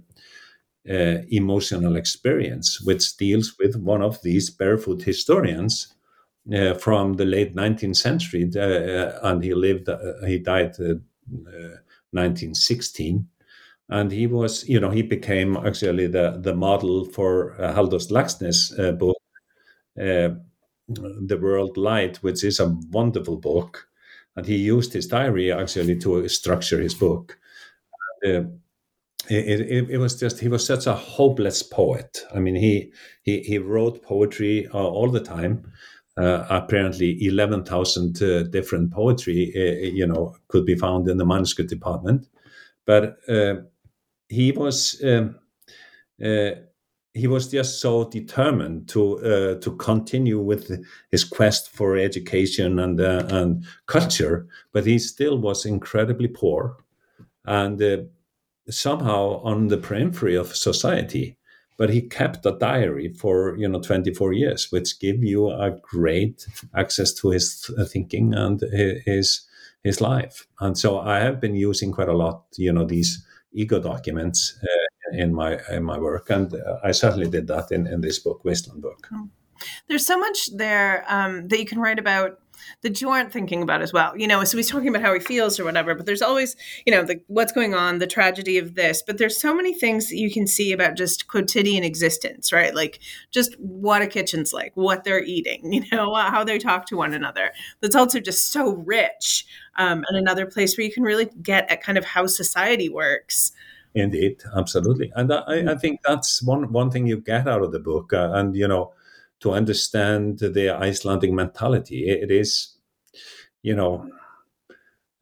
uh, 0.90 1.22
Emotional 1.30 1.96
Experience, 1.96 2.80
which 2.82 3.16
deals 3.16 3.54
with 3.58 3.76
one 3.76 4.02
of 4.02 4.20
these 4.22 4.50
barefoot 4.50 5.02
historians 5.02 5.94
uh, 6.54 6.74
from 6.74 7.14
the 7.14 7.24
late 7.24 7.54
19th 7.56 7.96
century. 7.96 8.50
Uh, 8.54 9.18
and 9.22 9.42
he 9.42 9.54
lived, 9.54 9.88
he 10.26 10.38
died 10.38 10.74
1916. 12.12 13.28
And 13.88 14.10
he 14.10 14.26
was, 14.26 14.66
you 14.68 14.80
know, 14.80 14.90
he 14.90 15.02
became 15.02 15.56
actually 15.56 16.06
the, 16.06 16.38
the 16.40 16.54
model 16.54 17.04
for 17.04 17.60
uh, 17.60 17.74
Halldórs 17.74 18.10
Laxness' 18.10 18.98
book, 18.98 19.18
The 19.96 21.38
World 21.38 21.76
Light, 21.76 22.16
which 22.18 22.44
is 22.44 22.60
a 22.60 22.74
wonderful 22.90 23.36
book 23.36 23.88
and 24.36 24.46
he 24.46 24.56
used 24.56 24.92
his 24.92 25.06
diary 25.06 25.52
actually 25.52 25.98
to 25.98 26.28
structure 26.28 26.80
his 26.80 26.94
book. 26.94 27.38
Uh, 28.24 28.44
it, 29.28 29.60
it, 29.60 29.90
it, 29.90 29.98
was 29.98 30.18
just 30.18 30.40
he 30.40 30.48
was 30.48 30.66
such 30.66 30.86
a 30.86 30.94
hopeless 30.94 31.62
poet. 31.62 32.24
I 32.34 32.40
mean, 32.40 32.56
he 32.56 32.92
he 33.22 33.40
he 33.40 33.58
wrote 33.58 34.02
poetry 34.02 34.68
uh, 34.74 34.78
all 34.78 35.10
the 35.10 35.20
time. 35.20 35.70
Uh, 36.18 36.44
apparently, 36.50 37.24
eleven 37.26 37.64
thousand 37.64 38.22
uh, 38.22 38.42
different 38.42 38.92
poetry, 38.92 39.52
uh, 39.56 39.86
you 39.86 40.06
know, 40.06 40.36
could 40.48 40.66
be 40.66 40.76
found 40.76 41.08
in 41.08 41.16
the 41.16 41.24
manuscript 41.24 41.70
department. 41.70 42.28
But 42.84 43.16
uh, 43.28 43.54
he 44.28 44.52
was 44.52 45.02
um, 45.04 45.36
he 47.14 47.26
was 47.26 47.50
just 47.50 47.80
so 47.80 48.08
determined 48.08 48.88
to 48.88 49.18
uh, 49.18 49.60
to 49.60 49.76
continue 49.76 50.38
with 50.38 50.84
his 51.10 51.24
quest 51.24 51.70
for 51.70 51.96
education 51.96 52.78
and 52.78 53.00
uh, 53.00 53.26
and 53.28 53.64
culture, 53.86 54.46
but 54.72 54.86
he 54.86 54.98
still 54.98 55.38
was 55.38 55.66
incredibly 55.66 56.28
poor, 56.28 56.76
and 57.44 57.82
uh, 57.82 57.98
somehow 58.70 59.40
on 59.44 59.68
the 59.68 59.76
periphery 59.76 60.36
of 60.36 60.56
society. 60.56 61.36
But 61.82 61.90
he 61.90 62.02
kept 62.02 62.46
a 62.46 62.52
diary 62.52 63.08
for 63.08 63.56
you 63.58 63.68
know 63.68 63.80
24 63.80 64.32
years, 64.34 64.70
which 64.70 65.00
give 65.00 65.24
you 65.24 65.50
a 65.50 65.76
great 65.82 66.46
access 66.76 67.12
to 67.14 67.30
his 67.30 67.68
thinking 67.88 68.34
and 68.34 68.60
his 69.04 69.48
his 69.82 70.00
life. 70.00 70.46
And 70.60 70.78
so 70.78 71.00
I 71.00 71.18
have 71.18 71.40
been 71.40 71.56
using 71.56 71.90
quite 71.90 72.08
a 72.08 72.16
lot, 72.16 72.44
you 72.56 72.72
know, 72.72 72.84
these 72.84 73.26
ego 73.52 73.80
documents 73.80 74.56
uh, 74.62 75.16
in 75.16 75.34
my 75.34 75.58
in 75.72 75.82
my 75.82 75.98
work, 75.98 76.30
and 76.30 76.54
I 76.84 76.92
certainly 76.92 77.28
did 77.28 77.48
that 77.48 77.72
in, 77.72 77.88
in 77.88 78.00
this 78.00 78.20
book, 78.20 78.44
Wasteland 78.44 78.80
book. 78.80 79.08
Hmm. 79.10 79.24
There's 79.88 80.06
so 80.06 80.16
much 80.16 80.56
there 80.56 81.04
um, 81.08 81.48
that 81.48 81.58
you 81.58 81.66
can 81.66 81.80
write 81.80 81.98
about 81.98 82.38
that 82.82 83.00
you 83.00 83.10
aren't 83.10 83.32
thinking 83.32 83.62
about 83.62 83.82
as 83.82 83.92
well. 83.92 84.16
You 84.16 84.26
know, 84.26 84.42
so 84.44 84.56
he's 84.56 84.70
talking 84.70 84.88
about 84.88 85.02
how 85.02 85.14
he 85.14 85.20
feels 85.20 85.58
or 85.58 85.64
whatever, 85.64 85.94
but 85.94 86.06
there's 86.06 86.22
always, 86.22 86.56
you 86.86 86.92
know, 86.92 87.02
the, 87.02 87.20
what's 87.26 87.52
going 87.52 87.74
on, 87.74 87.98
the 87.98 88.06
tragedy 88.06 88.58
of 88.58 88.74
this. 88.74 89.02
But 89.02 89.18
there's 89.18 89.40
so 89.40 89.54
many 89.54 89.72
things 89.72 90.08
that 90.08 90.16
you 90.16 90.30
can 90.30 90.46
see 90.46 90.72
about 90.72 90.96
just 90.96 91.28
quotidian 91.28 91.84
existence, 91.84 92.52
right? 92.52 92.74
Like 92.74 93.00
just 93.30 93.54
what 93.58 94.02
a 94.02 94.06
kitchen's 94.06 94.52
like, 94.52 94.72
what 94.74 95.04
they're 95.04 95.22
eating, 95.22 95.72
you 95.72 95.84
know, 95.92 96.14
how 96.14 96.44
they 96.44 96.58
talk 96.58 96.86
to 96.86 96.96
one 96.96 97.14
another. 97.14 97.52
That's 97.80 97.96
also 97.96 98.20
just 98.20 98.52
so 98.52 98.74
rich. 98.74 99.46
Um, 99.76 100.04
and 100.08 100.18
another 100.18 100.46
place 100.46 100.76
where 100.76 100.86
you 100.86 100.92
can 100.92 101.02
really 101.02 101.30
get 101.42 101.70
at 101.70 101.82
kind 101.82 101.96
of 101.96 102.04
how 102.04 102.26
society 102.26 102.88
works. 102.88 103.52
Indeed, 103.94 104.42
absolutely, 104.56 105.12
and 105.14 105.30
I, 105.30 105.72
I, 105.72 105.74
think 105.74 106.00
that's 106.02 106.42
one 106.42 106.72
one 106.72 106.90
thing 106.90 107.06
you 107.06 107.18
get 107.18 107.46
out 107.46 107.60
of 107.60 107.72
the 107.72 107.78
book, 107.78 108.14
uh, 108.14 108.30
and 108.32 108.56
you 108.56 108.66
know, 108.66 108.94
to 109.42 109.52
understand 109.52 110.38
the 110.38 110.70
Icelandic 110.70 111.32
mentality, 111.32 112.08
it, 112.08 112.30
is, 112.30 112.76
you 113.62 113.74
know, 113.74 114.08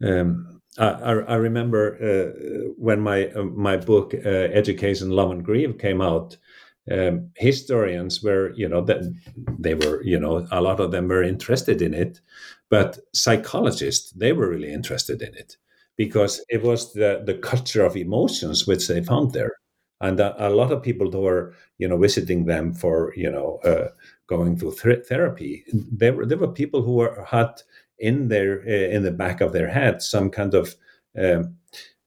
um, 0.03 0.61
I, 0.77 0.87
I, 0.87 1.35
remember 1.35 1.97
uh, 2.01 2.71
when 2.77 3.01
my 3.01 3.27
uh, 3.27 3.43
my 3.43 3.77
book 3.77 4.13
uh, 4.13 4.29
Education, 4.29 5.09
Love 5.09 5.31
and 5.31 5.43
Grief 5.43 5.77
came 5.77 6.01
out. 6.01 6.37
Um, 6.89 7.29
historians 7.35 8.23
were, 8.23 8.51
you 8.55 8.67
know, 8.67 8.81
that 8.81 9.01
they 9.59 9.75
were, 9.75 10.01
you 10.03 10.19
know, 10.19 10.47
a 10.51 10.61
lot 10.61 10.79
of 10.79 10.91
them 10.91 11.07
were 11.07 11.21
interested 11.21 11.81
in 11.81 11.93
it, 11.93 12.19
but 12.69 12.97
psychologists 13.13 14.11
they 14.11 14.33
were 14.33 14.49
really 14.49 14.73
interested 14.73 15.21
in 15.21 15.35
it 15.35 15.57
because 15.95 16.43
it 16.49 16.63
was 16.63 16.93
the, 16.93 17.21
the 17.25 17.35
culture 17.35 17.85
of 17.85 17.95
emotions 17.95 18.65
which 18.65 18.87
they 18.87 19.03
found 19.03 19.31
there. 19.33 19.53
And 20.01 20.19
a, 20.19 20.47
a 20.47 20.49
lot 20.49 20.71
of 20.71 20.83
people 20.83 21.11
who 21.11 21.21
were, 21.21 21.53
you 21.77 21.87
know, 21.87 21.97
visiting 21.97 22.45
them 22.45 22.73
for, 22.73 23.13
you 23.15 23.31
know, 23.31 23.59
uh, 23.63 23.89
going 24.27 24.57
through 24.57 24.75
th- 24.75 25.05
therapy, 25.05 25.63
there 25.73 26.13
were, 26.13 26.25
there 26.25 26.37
were 26.37 26.47
people 26.47 26.81
who 26.81 26.95
were, 26.95 27.23
had 27.29 27.61
in 27.99 28.27
their, 28.27 28.61
uh, 28.61 28.95
in 28.95 29.03
the 29.03 29.11
back 29.11 29.41
of 29.41 29.53
their 29.53 29.69
head, 29.69 30.01
some 30.01 30.29
kind 30.29 30.53
of, 30.53 30.75
um, 31.17 31.55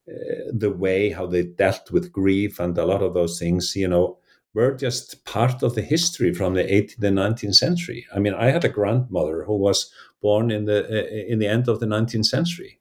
uh, 0.07 0.51
the 0.53 0.71
way 0.71 1.11
how 1.11 1.27
they 1.27 1.45
dealt 1.45 1.91
with 1.91 2.13
grief 2.13 2.61
and 2.61 2.77
a 2.77 2.85
lot 2.85 3.03
of 3.03 3.15
those 3.15 3.39
things, 3.39 3.75
you 3.75 3.89
know, 3.89 4.19
were 4.55 4.75
just 4.75 5.25
part 5.25 5.63
of 5.63 5.75
the 5.75 5.83
history 5.83 6.33
from 6.33 6.55
the 6.55 6.63
18th 6.63 7.03
and 7.03 7.19
19th 7.19 7.55
century. 7.55 8.07
I 8.15 8.19
mean, 8.19 8.35
I 8.35 8.51
had 8.51 8.65
a 8.65 8.69
grandmother 8.69 9.45
who 9.45 9.57
was 9.57 9.93
born 10.23 10.51
in 10.51 10.65
the 10.65 10.85
uh, 10.85 11.33
in 11.33 11.39
the 11.39 11.49
end 11.49 11.69
of 11.69 11.81
the 11.81 11.87
19th 11.87 12.27
century, 12.27 12.81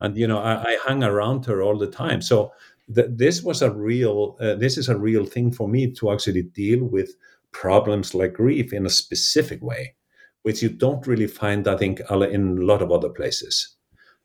and 0.00 0.16
you 0.16 0.26
know, 0.26 0.38
I, 0.38 0.72
I 0.72 0.78
hung 0.82 1.04
around 1.04 1.46
her 1.46 1.62
all 1.62 1.78
the 1.78 1.86
time. 1.86 2.22
So 2.22 2.52
th- 2.94 3.08
this 3.10 3.42
was 3.42 3.62
a 3.62 3.70
real 3.70 4.36
uh, 4.40 4.54
this 4.54 4.78
is 4.78 4.88
a 4.88 4.98
real 4.98 5.24
thing 5.24 5.52
for 5.52 5.68
me 5.68 5.90
to 5.92 6.10
actually 6.10 6.42
deal 6.42 6.84
with 6.84 7.14
problems 7.52 8.14
like 8.14 8.34
grief 8.34 8.72
in 8.72 8.86
a 8.86 8.90
specific 8.90 9.62
way, 9.62 9.94
which 10.42 10.62
you 10.62 10.68
don't 10.68 11.06
really 11.06 11.26
find, 11.26 11.68
I 11.68 11.76
think, 11.76 12.00
in 12.00 12.58
a 12.58 12.64
lot 12.64 12.82
of 12.82 12.90
other 12.90 13.10
places. 13.10 13.76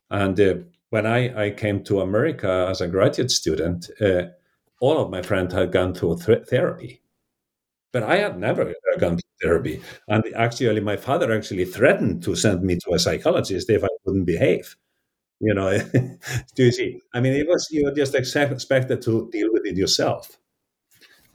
And 0.09 0.39
uh, 0.39 0.55
when 0.89 1.05
I, 1.05 1.47
I 1.47 1.49
came 1.51 1.83
to 1.83 2.01
America 2.01 2.67
as 2.69 2.81
a 2.81 2.87
graduate 2.87 3.31
student, 3.31 3.89
uh, 4.01 4.23
all 4.79 4.97
of 4.99 5.11
my 5.11 5.21
friends 5.21 5.53
had 5.53 5.71
gone 5.71 5.93
through 5.93 6.17
th- 6.19 6.47
therapy. 6.47 7.01
But 7.91 8.03
I 8.03 8.17
had 8.17 8.39
never 8.39 8.73
gone 8.99 9.17
to 9.17 9.23
therapy. 9.41 9.81
And 10.07 10.23
actually, 10.35 10.79
my 10.81 10.97
father 10.97 11.31
actually 11.31 11.65
threatened 11.65 12.23
to 12.23 12.35
send 12.35 12.61
me 12.61 12.77
to 12.77 12.93
a 12.93 12.99
psychologist 12.99 13.69
if 13.69 13.83
I 13.83 13.87
wouldn't 14.05 14.25
behave. 14.25 14.75
You 15.39 15.53
know, 15.53 15.77
do 16.55 16.63
you 16.65 16.71
see? 16.71 17.01
I 17.13 17.19
mean, 17.19 17.33
it 17.33 17.47
was 17.47 17.67
you 17.71 17.83
were 17.83 17.93
just 17.93 18.15
expected 18.15 19.01
to 19.03 19.29
deal 19.31 19.49
with 19.51 19.65
it 19.65 19.77
yourself. 19.77 20.37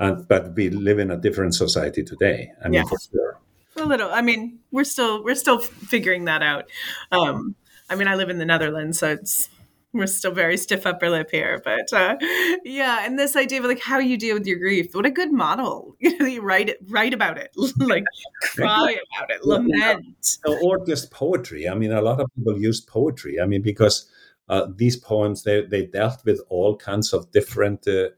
And 0.01 0.27
but 0.27 0.55
we 0.57 0.71
live 0.71 0.99
in 0.99 1.11
a 1.11 1.17
different 1.17 1.55
society 1.55 2.03
today. 2.03 2.53
I 2.65 2.69
mean, 2.69 2.87
for 2.87 2.99
sure. 2.99 3.39
A 3.77 3.85
little. 3.85 4.11
I 4.11 4.21
mean, 4.21 4.59
we're 4.71 4.85
still 4.85 5.23
we're 5.23 5.37
still 5.37 5.59
figuring 5.61 6.25
that 6.25 6.43
out. 6.43 6.69
Um, 7.13 7.55
I 7.89 7.95
mean, 7.95 8.09
I 8.09 8.17
live 8.17 8.29
in 8.29 8.39
the 8.39 8.45
Netherlands, 8.45 8.99
so 8.99 9.11
it's 9.11 9.49
we're 9.93 10.07
still 10.07 10.33
very 10.33 10.57
stiff 10.57 10.87
upper 10.87 11.11
lip 11.11 11.31
here 11.31 11.61
but 11.65 11.93
uh, 11.93 12.17
yeah 12.65 13.05
and 13.05 13.19
this 13.19 13.37
idea 13.37 13.61
of 13.61 13.65
like 13.67 13.81
how 13.81 13.99
you 13.99 14.17
deal 14.17 14.37
with 14.37 14.47
your 14.47 14.59
grief 14.59 14.95
what 14.95 15.07
a 15.07 15.11
good 15.11 15.33
model. 15.33 15.97
You 16.03 16.19
know 16.19 16.27
you 16.27 16.43
write 16.43 16.69
it 16.69 16.79
write 16.89 17.15
about 17.15 17.39
it 17.39 17.51
like 17.79 18.05
cry 18.43 18.97
about 19.17 19.31
it 19.31 19.45
lament. 19.45 20.39
or 20.63 20.85
just 20.85 21.11
poetry 21.11 21.69
i 21.69 21.75
mean 21.75 21.93
a 21.93 22.03
lot 22.03 22.21
of 22.21 22.29
people 22.35 22.61
use 22.61 22.81
poetry 22.81 23.41
i 23.41 23.47
mean 23.47 23.63
because 23.63 24.11
uh, 24.49 24.67
these 24.77 24.97
poems 24.97 25.45
they, 25.45 25.63
they 25.63 25.87
dealt 25.87 26.25
with 26.25 26.41
all 26.49 26.77
kinds 26.77 27.13
of 27.13 27.31
different 27.33 27.87
uh, 27.89 28.09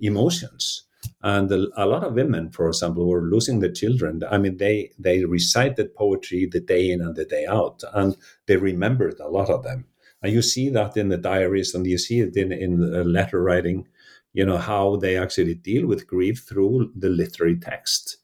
emotions. 0.00 0.82
And 1.22 1.50
a, 1.52 1.66
a, 1.76 1.86
lot 1.86 2.02
of 2.02 2.14
women 2.14 2.50
for 2.50 2.66
example 2.68 3.06
were 3.06 3.22
losing 3.22 3.60
their 3.60 3.72
children. 3.72 4.22
I 4.30 4.38
mean 4.38 4.56
they 4.56 4.90
they 4.98 5.24
recited 5.24 5.94
poetry 5.94 6.48
the 6.50 6.60
day 6.60 6.90
in 6.90 7.00
and 7.00 7.14
the 7.14 7.24
day 7.24 7.46
out 7.46 7.82
and 7.92 8.16
they 8.46 8.56
remembered 8.56 9.20
a 9.20 9.28
lot 9.28 9.50
of 9.50 9.62
them 9.62 9.84
and 10.24 10.32
you 10.32 10.40
see 10.40 10.70
that 10.70 10.96
in 10.96 11.10
the 11.10 11.18
diaries 11.18 11.74
and 11.74 11.86
you 11.86 11.98
see 11.98 12.20
it 12.20 12.34
in, 12.34 12.50
in 12.50 12.80
the 12.80 13.04
letter 13.04 13.42
writing, 13.42 13.86
you 14.32 14.46
know, 14.46 14.56
how 14.56 14.96
they 14.96 15.18
actually 15.18 15.54
deal 15.54 15.86
with 15.86 16.06
grief 16.06 16.46
through 16.48 16.90
the 16.96 17.10
literary 17.10 17.58
text. 17.58 18.16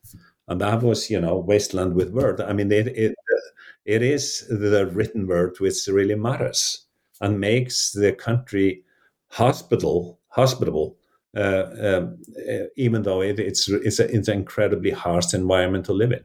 And 0.49 0.63
that 0.63 0.83
was, 0.83 1.11
you 1.11 1.21
know, 1.21 1.37
wasteland 1.37 1.93
with 1.95 2.09
word. 2.09 2.41
I 2.41 2.55
mean, 2.55 2.73
it, 2.73 2.87
it, 2.89 3.15
it 3.85 4.01
is 4.01 4.47
the 4.49 4.87
written 4.87 5.27
word 5.27 5.57
which 5.59 5.87
really 5.89 6.15
matters 6.15 6.87
and 7.21 7.39
makes 7.39 7.93
the 7.93 8.15
country 8.15 8.83
hospital, 9.29 10.19
hospitable, 10.29 10.97
uh, 11.37 11.65
um, 11.83 12.19
uh, 12.51 12.65
even 12.77 13.03
though 13.03 13.21
it, 13.21 13.39
it's, 13.39 13.69
it's, 13.69 14.01
a, 14.01 14.07
it's 14.11 14.29
an 14.29 14.39
incredibly 14.39 14.91
harsh 14.91 15.35
environment 15.35 15.85
to 15.85 15.93
live 15.93 16.13
in. 16.13 16.25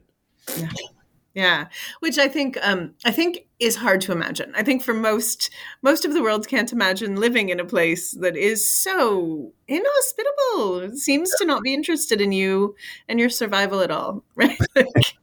Yeah. 0.58 0.70
Yeah, 1.36 1.68
which 2.00 2.18
I 2.18 2.30
think 2.30 2.58
um, 2.62 2.94
I 3.04 3.12
think 3.12 3.48
is 3.60 3.76
hard 3.76 4.00
to 4.02 4.14
imagine. 4.14 4.54
I 4.56 4.64
think 4.64 4.82
for 4.82 4.94
most 4.94 5.50
most 5.82 6.06
of 6.06 6.14
the 6.14 6.24
world 6.24 6.48
can't 6.48 6.72
imagine 6.72 7.18
living 7.18 7.50
in 7.50 7.60
a 7.60 7.66
place 7.66 8.12
that 8.22 8.38
is 8.38 8.72
so 8.72 9.52
inhospitable. 9.68 10.80
It 10.80 10.98
seems 10.98 11.30
to 11.36 11.46
not 11.46 11.62
be 11.62 11.74
interested 11.74 12.22
in 12.22 12.32
you 12.32 12.76
and 13.10 13.20
your 13.20 13.30
survival 13.30 13.82
at 13.82 13.92
all, 13.92 14.24
right? 14.36 14.58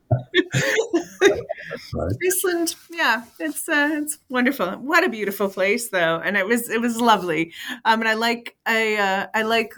Iceland, 2.27 2.75
yeah, 2.91 3.25
it's 3.39 3.69
uh, 3.69 3.91
it's 3.93 4.19
wonderful. 4.29 4.73
What 4.73 5.05
a 5.05 5.09
beautiful 5.09 5.49
place, 5.49 5.89
though, 5.89 6.21
and 6.25 6.37
it 6.37 6.47
was 6.47 6.69
it 6.69 6.81
was 6.81 7.01
lovely. 7.01 7.53
Um, 7.85 8.01
and 8.01 8.09
I 8.09 8.15
like 8.15 8.57
I 8.67 8.97
uh, 8.97 9.27
I 9.35 9.43
like 9.43 9.75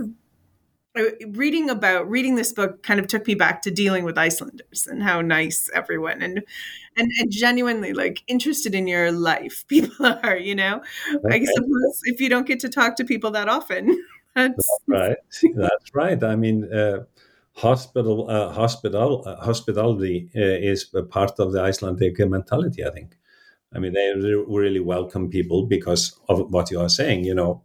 reading 1.29 1.71
about 1.71 2.09
reading 2.09 2.37
this 2.37 2.53
book 2.53 2.83
kind 2.83 3.01
of 3.01 3.09
took 3.09 3.27
me 3.27 3.35
back 3.35 3.63
to 3.63 3.71
dealing 3.71 4.05
with 4.05 4.17
Icelanders 4.17 4.87
and 4.87 5.03
how 5.03 5.21
nice 5.21 5.69
everyone 5.75 6.23
and 6.23 6.43
and, 6.97 7.11
and 7.19 7.31
genuinely 7.31 7.93
like 7.93 8.23
interested 8.29 8.75
in 8.75 8.87
your 8.87 9.11
life 9.11 9.65
people 9.69 10.07
are. 10.23 10.37
You 10.37 10.55
know, 10.55 10.83
okay. 11.15 11.37
I 11.37 11.45
suppose 11.45 12.01
if 12.05 12.21
you 12.21 12.29
don't 12.29 12.47
get 12.47 12.61
to 12.61 12.69
talk 12.69 12.97
to 12.97 13.05
people 13.05 13.31
that 13.33 13.49
often, 13.49 13.89
that's, 14.35 14.55
that's 14.55 14.81
right. 14.87 15.17
That's 15.55 15.95
right. 15.95 16.23
I 16.23 16.37
mean. 16.37 16.73
Uh, 16.73 17.05
hospital, 17.57 18.29
uh, 18.29 18.53
hospital, 18.53 19.23
uh, 19.25 19.37
hospitality 19.37 20.29
uh, 20.35 20.41
is 20.41 20.91
a 20.93 21.05
part 21.05 21.39
of 21.39 21.53
the 21.53 21.61
Icelandic 21.61 22.19
mentality. 22.19 22.85
I 22.85 22.91
think. 22.91 23.17
I 23.73 23.79
mean, 23.79 23.93
they 23.93 24.13
really 24.47 24.81
welcome 24.81 25.31
people 25.31 25.67
because 25.67 26.19
of 26.29 26.51
what 26.53 26.71
you 26.73 26.81
are 26.81 26.89
saying. 26.89 27.25
You 27.25 27.35
know, 27.35 27.63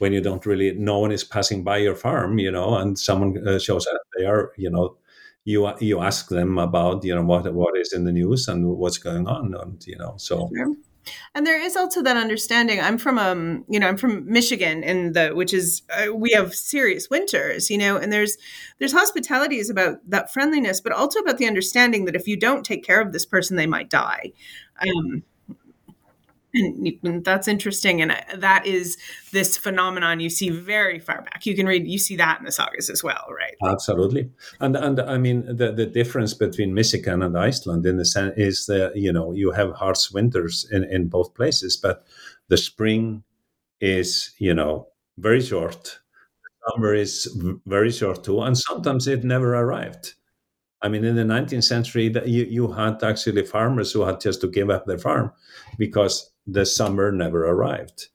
when 0.00 0.12
you 0.12 0.20
don't 0.20 0.46
really 0.46 0.72
no 0.72 0.98
one 0.98 1.12
is 1.12 1.24
passing 1.24 1.62
by 1.62 1.76
your 1.76 1.94
farm 1.94 2.38
you 2.38 2.50
know 2.50 2.76
and 2.76 2.98
someone 2.98 3.36
uh, 3.46 3.58
shows 3.58 3.86
up 3.86 4.00
they 4.18 4.24
are 4.24 4.52
you 4.56 4.70
know 4.70 4.96
you 5.44 5.72
you 5.80 6.00
ask 6.00 6.28
them 6.28 6.58
about 6.58 7.04
you 7.04 7.14
know 7.14 7.22
what 7.22 7.52
what 7.54 7.76
is 7.76 7.92
in 7.92 8.04
the 8.04 8.12
news 8.12 8.48
and 8.48 8.66
what's 8.66 8.98
going 8.98 9.26
on 9.26 9.54
and 9.54 9.86
you 9.86 9.96
know 9.96 10.14
so. 10.16 10.50
And 11.34 11.46
there 11.46 11.60
is 11.60 11.76
also 11.76 12.02
that 12.02 12.18
understanding. 12.18 12.78
I'm 12.78 12.98
from 12.98 13.18
um, 13.18 13.64
you 13.68 13.80
know, 13.80 13.88
I'm 13.88 13.96
from 13.96 14.30
Michigan, 14.30 14.82
in 14.82 15.12
the 15.12 15.30
which 15.30 15.54
is 15.54 15.82
uh, 15.96 16.14
we 16.14 16.30
have 16.32 16.54
serious 16.54 17.08
winters, 17.08 17.70
you 17.70 17.78
know, 17.78 17.96
and 17.96 18.12
there's 18.12 18.36
there's 18.78 18.92
hospitality 18.92 19.58
is 19.58 19.70
about 19.70 19.98
that 20.08 20.30
friendliness, 20.30 20.80
but 20.80 20.92
also 20.92 21.18
about 21.20 21.38
the 21.38 21.46
understanding 21.46 22.04
that 22.04 22.14
if 22.14 22.28
you 22.28 22.36
don't 22.36 22.64
take 22.64 22.84
care 22.84 23.00
of 23.00 23.12
this 23.12 23.24
person, 23.24 23.56
they 23.56 23.66
might 23.66 23.88
die. 23.88 24.32
Um, 24.82 25.22
and 26.54 27.24
that's 27.24 27.48
interesting 27.48 28.00
and 28.02 28.12
uh, 28.12 28.20
that 28.36 28.66
is 28.66 28.96
this 29.32 29.56
phenomenon 29.56 30.20
you 30.20 30.30
see 30.30 30.50
very 30.50 30.98
far 30.98 31.22
back. 31.22 31.46
You 31.46 31.54
can 31.54 31.66
read 31.66 31.86
you 31.86 31.98
see 31.98 32.16
that 32.16 32.38
in 32.38 32.44
the 32.44 32.52
sagas 32.52 32.90
as 32.90 33.02
well 33.02 33.26
right? 33.30 33.54
Absolutely. 33.64 34.30
And 34.60 34.76
and 34.76 35.00
i 35.00 35.18
mean 35.18 35.44
the, 35.46 35.72
the 35.72 35.86
difference 35.86 36.34
between 36.34 36.74
michigan 36.74 37.22
and 37.22 37.36
iceland 37.36 37.86
in 37.86 37.96
the 37.96 38.04
sense 38.04 38.34
is 38.36 38.66
that 38.66 38.96
you 38.96 39.12
know 39.12 39.32
you 39.32 39.52
have 39.52 39.72
harsh 39.74 40.10
winters 40.10 40.66
in 40.70 40.84
in 40.84 41.08
both 41.08 41.34
places 41.34 41.76
but 41.76 42.04
the 42.48 42.56
spring 42.56 43.22
is 43.80 44.32
you 44.38 44.54
know 44.54 44.88
very 45.18 45.40
short 45.40 46.00
summer 46.68 46.94
is 46.94 47.28
very 47.66 47.90
short 47.90 48.24
too 48.24 48.40
and 48.42 48.56
sometimes 48.56 49.06
it 49.06 49.24
never 49.24 49.54
arrived. 49.54 50.14
I 50.82 50.88
mean, 50.88 51.04
in 51.04 51.14
the 51.14 51.24
19th 51.24 51.64
century, 51.64 52.10
you, 52.24 52.44
you 52.44 52.72
had 52.72 53.02
actually 53.02 53.44
farmers 53.44 53.92
who 53.92 54.02
had 54.02 54.20
just 54.20 54.40
to 54.40 54.48
give 54.48 54.70
up 54.70 54.86
their 54.86 54.98
farm 54.98 55.30
because 55.76 56.29
the 56.46 56.66
summer 56.66 57.12
never 57.12 57.46
arrived. 57.46 58.08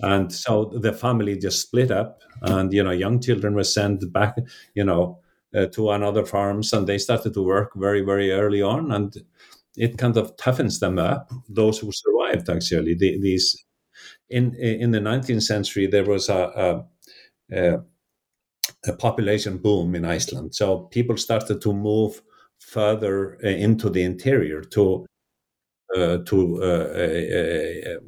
And 0.00 0.32
so 0.32 0.72
the 0.80 0.92
family 0.92 1.38
just 1.38 1.60
split 1.60 1.90
up, 1.90 2.22
and 2.42 2.72
you 2.72 2.82
know, 2.82 2.90
young 2.90 3.20
children 3.20 3.54
were 3.54 3.64
sent 3.64 4.12
back, 4.12 4.36
you 4.74 4.84
know, 4.84 5.20
uh, 5.54 5.66
to 5.66 5.90
another 5.90 6.24
farms, 6.24 6.72
and 6.72 6.86
they 6.86 6.98
started 6.98 7.34
to 7.34 7.42
work 7.42 7.72
very, 7.76 8.00
very 8.02 8.32
early 8.32 8.62
on, 8.62 8.90
and 8.90 9.14
it 9.76 9.98
kind 9.98 10.16
of 10.16 10.36
toughens 10.36 10.80
them 10.80 10.98
up. 10.98 11.30
Those 11.48 11.78
who 11.78 11.90
survived, 11.92 12.48
actually, 12.50 12.94
the, 12.94 13.20
these 13.20 13.64
in 14.30 14.54
in 14.56 14.90
the 14.90 15.00
19th 15.00 15.42
century, 15.42 15.86
there 15.86 16.04
was 16.04 16.28
a, 16.28 16.84
a, 17.52 17.78
a 18.86 18.92
population 18.94 19.58
boom 19.58 19.94
in 19.94 20.04
Iceland, 20.04 20.54
so 20.54 20.80
people 20.90 21.16
started 21.16 21.60
to 21.62 21.72
move 21.72 22.22
further 22.58 23.38
uh, 23.44 23.48
into 23.48 23.90
the 23.90 24.02
interior 24.02 24.62
to 24.62 25.06
to 25.94 26.62
uh, 26.62 27.98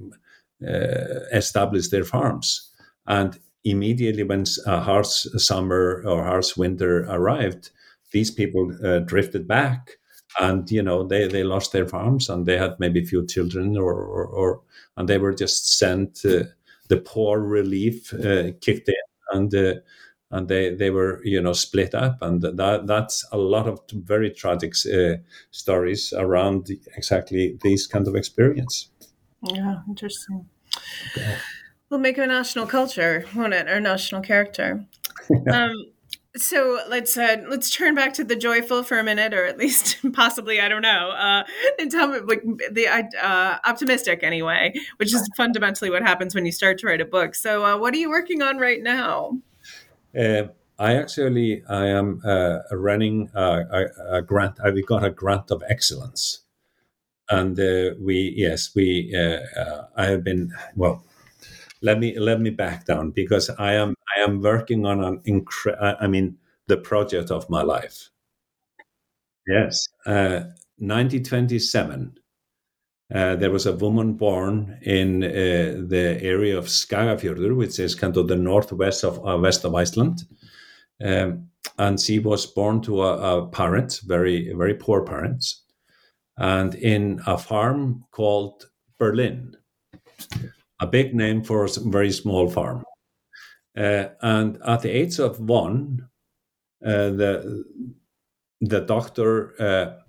uh, 0.67 1.21
establish 1.33 1.89
their 1.89 2.05
farms. 2.05 2.71
And 3.07 3.39
immediately, 3.65 4.23
when 4.23 4.45
a 4.67 4.81
harsh 4.81 5.27
summer 5.37 6.03
or 6.07 6.25
harsh 6.25 6.57
winter 6.57 7.05
arrived, 7.09 7.71
these 8.13 8.31
people 8.31 8.73
drifted 9.07 9.49
back 9.49 9.99
and 10.41 10.71
you 10.71 10.83
know 10.83 11.07
they 11.07 11.29
they 11.29 11.45
lost 11.45 11.73
their 11.73 11.87
farms 11.87 12.29
and 12.29 12.47
they 12.47 12.59
had 12.59 12.75
maybe 12.79 13.05
few 13.05 13.27
children 13.27 13.77
or 13.77 13.95
or, 13.95 14.27
or 14.27 14.61
and 14.97 15.09
they 15.09 15.19
were 15.19 15.35
just 15.35 15.79
sent 15.79 16.25
uh, 16.25 16.45
the 16.89 16.97
poor 16.97 17.41
relief 17.41 18.13
uh, 18.15 18.51
kicked 18.61 18.89
in 18.89 18.95
and 19.33 19.55
uh, 19.55 19.75
and 20.35 20.49
they 20.49 20.75
they 20.75 20.91
were 20.91 21.21
you 21.25 21.41
know 21.41 21.53
split 21.53 21.95
up. 21.95 22.19
And 22.21 22.43
that 22.43 22.87
that's 22.87 23.25
a 23.33 23.39
lot 23.39 23.67
of 23.67 23.81
very 23.93 24.31
tragic 24.31 24.75
uh, 24.87 25.17
stories 25.51 26.13
around 26.13 26.71
exactly 26.97 27.59
these 27.63 27.87
kind 27.87 28.09
of 28.09 28.17
experience. 28.17 28.91
Yeah 29.43 29.77
interesting. 29.89 30.47
Okay. 31.17 31.37
we'll 31.89 32.01
make 32.01 32.19
a 32.19 32.27
national 32.27 32.67
culture 32.67 33.25
won't 33.35 33.55
it? 33.55 33.69
Or 33.69 33.81
national 33.81 34.23
character. 34.23 34.85
Um, 35.51 35.73
so 36.37 36.81
let's 36.89 37.17
uh, 37.17 37.37
let's 37.49 37.71
turn 37.71 37.95
back 37.95 38.13
to 38.15 38.25
the 38.25 38.35
joyful 38.35 38.83
for 38.83 38.99
a 38.99 39.05
minute, 39.05 39.33
or 39.33 39.47
at 39.47 39.57
least 39.57 39.99
possibly 40.13 40.61
I 40.61 40.69
don't 40.69 40.83
know, 40.83 41.11
uh, 41.11 41.45
and 41.79 41.91
tell 41.91 42.09
me 42.09 42.19
like 42.21 42.43
the 42.73 42.89
uh, 42.89 43.59
optimistic 43.65 44.23
anyway, 44.23 44.75
which 44.97 45.15
is 45.15 45.29
fundamentally 45.37 45.91
what 45.91 46.03
happens 46.03 46.35
when 46.35 46.45
you 46.45 46.53
start 46.53 46.79
to 46.79 46.87
write 46.87 47.01
a 47.01 47.05
book. 47.05 47.35
So, 47.35 47.65
uh, 47.65 47.79
what 47.79 47.95
are 47.95 47.99
you 47.99 48.11
working 48.11 48.43
on 48.43 48.59
right 48.59 48.83
now? 48.83 49.39
Uh, 50.19 50.49
I 50.79 50.97
actually 50.97 51.63
I 51.69 51.87
am 51.87 52.21
uh, 52.25 52.59
running 52.73 53.31
a, 53.35 53.43
a, 53.43 54.17
a, 54.19 54.23
grant. 54.23 54.59
I 54.63 54.71
we 54.71 54.83
got 54.83 55.05
a 55.05 55.11
grant 55.11 55.51
of 55.51 55.63
excellence, 55.69 56.41
and 57.31 57.59
uh, 57.59 57.91
we 58.01 58.35
yes 58.37 58.71
we 58.75 59.15
uh, 59.17 59.61
uh, 59.61 59.87
I 59.97 60.07
have 60.07 60.25
been 60.25 60.53
well. 60.75 61.05
Let 61.83 61.99
me 61.99 62.19
let 62.19 62.41
me 62.41 62.51
back 62.51 62.87
down 62.87 63.11
because 63.11 63.51
I 63.51 63.75
am 63.75 63.95
I 64.17 64.21
am 64.23 64.41
working 64.41 64.87
on 64.87 65.05
an 65.05 65.21
incre- 65.27 65.97
I 66.01 66.07
mean 66.07 66.39
the 66.67 66.77
project 66.77 67.31
of 67.31 67.49
my 67.51 67.63
life. 67.63 68.11
Yes, 69.47 69.89
1927. 70.79 72.19
Uh, 73.13 73.37
there 73.37 73.51
was 73.51 73.67
a 73.67 73.77
woman 73.77 74.15
born 74.15 74.79
in 74.83 75.23
uh, 75.23 75.83
the 75.89 76.19
area 76.23 76.57
of 76.57 76.67
Skagafjörður, 76.67 77.55
which 77.55 77.79
is 77.79 77.95
kind 77.95 78.17
of 78.17 78.29
the 78.29 78.37
northwest 78.37 79.05
of 79.05 79.19
uh, 79.27 79.37
west 79.37 79.65
of 79.65 79.75
Iceland, 79.75 80.25
um, 81.05 81.49
and 81.79 82.01
she 82.01 82.19
was 82.19 82.47
born 82.47 82.81
to 82.83 83.03
a, 83.03 83.39
a 83.39 83.49
parent, 83.49 84.01
very 84.05 84.53
very 84.55 84.75
poor 84.75 85.03
parents, 85.03 85.65
and 86.39 86.75
in 86.77 87.21
a 87.27 87.37
farm 87.37 88.05
called 88.11 88.71
Berlin, 88.99 89.55
a 90.81 90.87
big 90.87 91.15
name 91.15 91.45
for 91.45 91.67
a 91.67 91.69
very 91.81 92.11
small 92.11 92.49
farm. 92.49 92.85
Uh, 93.77 94.09
and 94.23 94.59
at 94.67 94.81
the 94.81 94.91
age 94.91 95.19
of 95.19 95.39
one, 95.41 96.09
uh, 96.83 97.11
the 97.11 97.65
the 98.63 98.81
doctor 98.81 100.01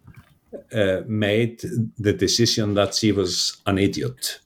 uh, 0.53 0.77
uh, 0.77 1.01
made 1.07 1.61
the 1.97 2.13
decision 2.13 2.73
that 2.75 2.95
she 2.95 3.11
was 3.11 3.61
an 3.65 3.77
idiot. 3.77 4.39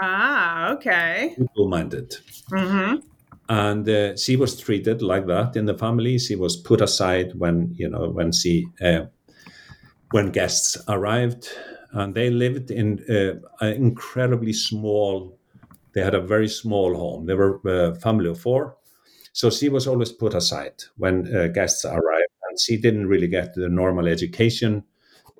Ah, 0.00 0.72
okay. 0.72 1.34
Simple-minded. 1.36 2.16
Mm-hmm 2.50 2.96
and 3.48 3.88
uh, 3.88 4.16
she 4.16 4.36
was 4.36 4.60
treated 4.60 5.02
like 5.02 5.26
that 5.26 5.56
in 5.56 5.66
the 5.66 5.78
family. 5.78 6.18
She 6.18 6.36
was 6.36 6.56
put 6.56 6.80
aside 6.80 7.32
when 7.36 7.72
you 7.76 7.88
know 7.88 8.08
when 8.08 8.32
she 8.32 8.66
uh, 8.82 9.06
when 10.10 10.32
guests 10.32 10.76
arrived, 10.88 11.48
and 11.92 12.14
they 12.14 12.30
lived 12.30 12.70
in 12.70 13.04
uh, 13.08 13.64
an 13.64 13.72
incredibly 13.74 14.52
small. 14.52 15.38
They 15.92 16.02
had 16.02 16.14
a 16.14 16.20
very 16.20 16.48
small 16.48 16.94
home. 16.94 17.26
They 17.26 17.34
were 17.34 17.60
a 17.64 17.94
family 17.94 18.28
of 18.28 18.40
four, 18.40 18.76
so 19.32 19.50
she 19.50 19.68
was 19.68 19.86
always 19.86 20.12
put 20.12 20.34
aside 20.34 20.82
when 20.96 21.34
uh, 21.34 21.46
guests 21.48 21.84
arrived, 21.84 22.32
and 22.48 22.60
she 22.60 22.76
didn't 22.76 23.06
really 23.06 23.28
get 23.28 23.54
the 23.54 23.68
normal 23.68 24.08
education. 24.08 24.82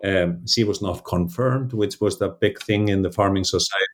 Um, 0.05 0.47
she 0.47 0.65
was 0.65 0.83
not 0.83 1.05
confirmed, 1.05 1.73
which 1.73 2.01
was 2.01 2.19
the 2.19 2.29
big 2.29 2.61
thing 2.61 2.89
in 2.89 3.03
the 3.03 3.11
farming 3.11 3.45
society. 3.45 3.87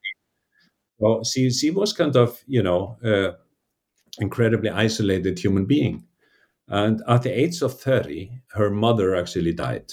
Well, 0.99 1.25
she 1.25 1.51
she 1.51 1.71
was 1.71 1.93
kind 1.93 2.17
of 2.17 2.43
you 2.47 2.63
know 2.63 2.97
uh, 3.05 3.33
incredibly 4.19 4.71
isolated 4.71 5.39
human 5.39 5.67
being. 5.67 6.05
And 6.69 7.03
at 7.09 7.23
the 7.23 7.39
age 7.39 7.61
of 7.63 7.79
30, 7.81 8.43
her 8.53 8.71
mother 8.71 9.15
actually 9.15 9.53
died. 9.53 9.93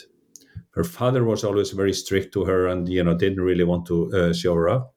Her 0.71 0.83
father 0.83 1.23
was 1.23 1.43
always 1.43 1.71
very 1.71 1.93
strict 1.93 2.33
to 2.33 2.45
her 2.45 2.67
and, 2.67 2.87
you 2.87 3.03
know, 3.03 3.15
didn't 3.15 3.41
really 3.41 3.63
want 3.63 3.85
to 3.87 4.11
uh, 4.13 4.33
show 4.33 4.53
her 4.53 4.69
up. 4.69 4.93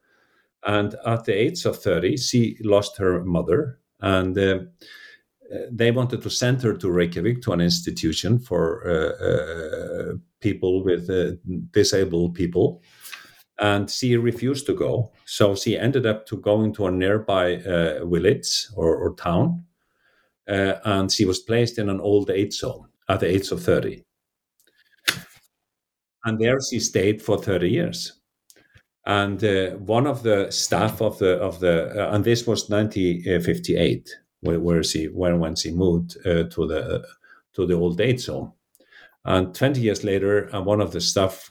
And 0.64 0.94
at 1.06 1.24
the 1.24 1.32
age 1.32 1.64
of 1.64 1.82
30, 1.82 2.18
she 2.18 2.56
lost 2.62 2.98
her 2.98 3.24
mother. 3.24 3.80
And 4.00 4.36
uh, 4.38 4.58
they 5.70 5.90
wanted 5.90 6.22
to 6.22 6.30
send 6.30 6.62
her 6.62 6.74
to 6.74 6.90
Reykjavik 6.90 7.42
to 7.42 7.53
an 7.53 7.61
institution 7.61 8.38
for 8.38 8.64
uh, 8.86 9.26
uh 9.26 10.14
people 10.40 10.82
with 10.82 11.09
uh, 11.11 11.32
disabled 11.72 12.34
people 12.34 12.82
and 13.62 13.88
she 13.88 14.16
refused 14.16 14.66
to 14.66 14.74
go. 14.74 15.12
So 15.24 15.55
she 15.55 15.78
ended 15.78 16.05
up 16.05 16.26
to 16.26 16.36
going 16.36 16.74
to 16.74 16.86
a 16.86 16.90
nearby 16.90 17.57
uh, 17.57 18.05
village 18.05 18.66
or, 18.74 18.96
or 18.96 19.14
town, 19.14 19.64
uh, 20.48 20.74
and 20.84 21.11
she 21.11 21.24
was 21.24 21.38
placed 21.38 21.78
in 21.78 21.88
an 21.88 22.00
old 22.00 22.28
age 22.30 22.61
home 22.61 22.88
at 23.09 23.20
the 23.20 23.28
age 23.28 23.50
of 23.53 23.62
30. 23.62 24.03
And 26.24 26.38
there 26.40 26.59
she 26.61 26.80
stayed 26.80 27.22
for 27.22 27.38
30 27.38 27.70
years. 27.70 28.20
And 29.07 29.42
uh, 29.42 29.70
one 29.70 30.07
of 30.07 30.22
the 30.22 30.50
staff 30.50 31.00
of 31.00 31.18
the 31.18 31.34
of 31.38 31.59
the 31.59 32.14
and 32.14 32.22
this 32.22 32.46
was 32.46 32.70
1958 32.70 34.09
where, 34.43 34.61
where 34.61 34.82
she 34.82 35.07
when 35.07 35.40
when 35.40 35.57
she 35.57 35.72
moved 35.72 36.16
uh, 36.26 36.45
to 36.45 36.66
the 36.66 37.05
to 37.55 37.66
the 37.66 37.74
old 37.74 38.01
age 38.01 38.26
home. 38.26 38.53
And 39.24 39.55
20 39.55 39.80
years 39.80 40.05
later, 40.05 40.55
uh, 40.55 40.61
one 40.61 40.80
of 40.80 40.93
the 40.93 41.01
staff 41.01 41.51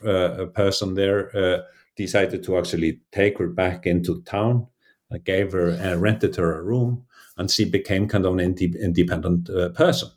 person 0.54 0.94
there 0.94 1.64
decided 1.96 2.42
to 2.44 2.58
actually 2.58 3.00
take 3.12 3.38
her 3.38 3.48
back 3.48 3.86
into 3.86 4.22
town. 4.22 4.66
I 5.12 5.18
gave 5.18 5.52
her, 5.52 5.72
uh, 5.72 5.96
rented 5.96 6.36
her 6.36 6.58
a 6.58 6.62
room, 6.62 7.04
and 7.36 7.50
she 7.50 7.64
became 7.64 8.08
kind 8.08 8.24
of 8.24 8.34
an 8.34 8.40
ind- 8.40 8.76
independent 8.76 9.50
uh, 9.50 9.68
person. 9.70 10.10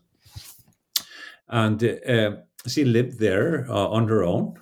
And 1.50 1.84
uh, 1.84 2.38
she 2.68 2.86
lived 2.86 3.20
there 3.20 3.68
uh, 3.70 3.88
on 3.88 4.08
her 4.08 4.24
own 4.24 4.56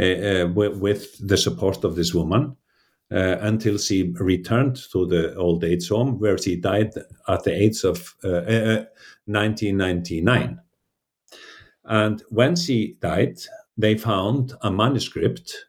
uh, 0.00 0.04
uh, 0.04 0.46
with, 0.54 0.78
with, 0.78 1.26
the 1.26 1.36
support 1.36 1.84
of 1.84 1.96
this 1.96 2.14
woman 2.14 2.56
Uh, 3.10 3.38
until 3.40 3.78
she 3.78 4.12
returned 4.20 4.76
to 4.92 5.06
the 5.06 5.34
old 5.36 5.64
age 5.64 5.88
home, 5.88 6.18
where 6.18 6.36
she 6.36 6.56
died 6.56 6.92
at 7.26 7.42
the 7.42 7.50
age 7.50 7.82
of 7.82 8.14
uh, 8.22 8.28
uh, 8.28 8.84
1999. 9.24 10.60
And 11.84 12.22
when 12.28 12.54
she 12.54 12.98
died, 13.00 13.38
they 13.78 13.96
found 13.96 14.52
a 14.60 14.70
manuscript 14.70 15.68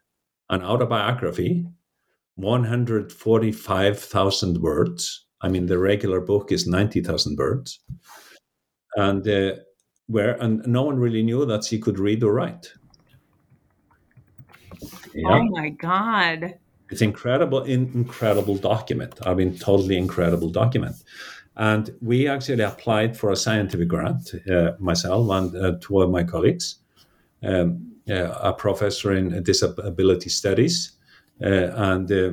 an 0.49 0.63
autobiography, 0.63 1.65
145,000 2.35 4.61
words. 4.61 5.25
I 5.41 5.49
mean, 5.49 5.67
the 5.67 5.77
regular 5.77 6.21
book 6.21 6.51
is 6.51 6.67
90,000 6.67 7.37
words. 7.37 7.79
And 8.95 9.27
uh, 9.27 9.55
where 10.07 10.41
and 10.41 10.65
no 10.65 10.81
one 10.83 10.97
really 10.97 11.21
knew 11.21 11.45
that 11.45 11.63
she 11.63 11.77
could 11.79 11.99
read 11.99 12.23
or 12.23 12.33
write. 12.33 12.73
Yeah. 15.13 15.29
Oh 15.29 15.43
my 15.43 15.69
God. 15.69 16.55
It's 16.91 17.01
incredible, 17.01 17.63
in, 17.63 17.91
incredible 17.93 18.57
document. 18.57 19.19
I 19.25 19.33
mean, 19.33 19.57
totally 19.57 19.97
incredible 19.97 20.49
document. 20.49 20.95
And 21.55 21.91
we 22.01 22.27
actually 22.27 22.63
applied 22.63 23.17
for 23.17 23.31
a 23.31 23.35
scientific 23.35 23.89
grant, 23.89 24.33
uh, 24.49 24.71
myself 24.79 25.29
and 25.29 25.55
uh, 25.55 25.77
two 25.81 26.01
of 26.01 26.09
my 26.09 26.23
colleagues. 26.23 26.77
Um, 27.43 27.89
a 28.09 28.53
professor 28.53 29.13
in 29.13 29.43
disability 29.43 30.29
studies, 30.29 30.93
uh, 31.43 31.71
and 31.75 32.11
uh, 32.11 32.31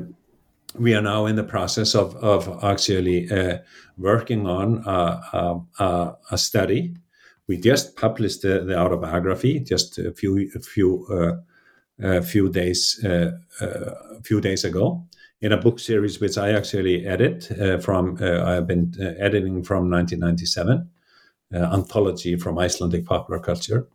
we 0.78 0.94
are 0.94 1.02
now 1.02 1.26
in 1.26 1.36
the 1.36 1.44
process 1.44 1.94
of, 1.94 2.16
of 2.16 2.64
actually 2.64 3.30
uh, 3.30 3.58
working 3.98 4.46
on 4.46 4.82
a, 4.86 5.60
a, 5.78 6.14
a, 6.30 6.38
study. 6.38 6.94
We 7.46 7.58
just 7.58 7.96
published 7.96 8.42
the, 8.42 8.64
the, 8.64 8.78
autobiography 8.78 9.60
just 9.60 9.98
a 9.98 10.12
few 10.12 10.50
a 10.54 10.60
few 10.60 11.06
uh, 11.08 11.40
a 12.02 12.22
few 12.22 12.48
days 12.48 13.02
uh, 13.04 13.32
a 13.60 14.22
few 14.22 14.40
days 14.40 14.64
ago 14.64 15.04
in 15.40 15.52
a 15.52 15.56
book 15.56 15.78
series 15.78 16.20
which 16.20 16.38
I 16.38 16.52
actually 16.52 17.06
edit 17.06 17.50
uh, 17.52 17.78
from. 17.78 18.16
I've 18.20 18.66
been 18.66 18.92
editing 19.18 19.62
from 19.62 19.90
1997, 19.90 20.88
anthology 21.52 22.36
from 22.36 22.58
Icelandic 22.58 23.04
popular 23.04 23.40
culture 23.40 23.88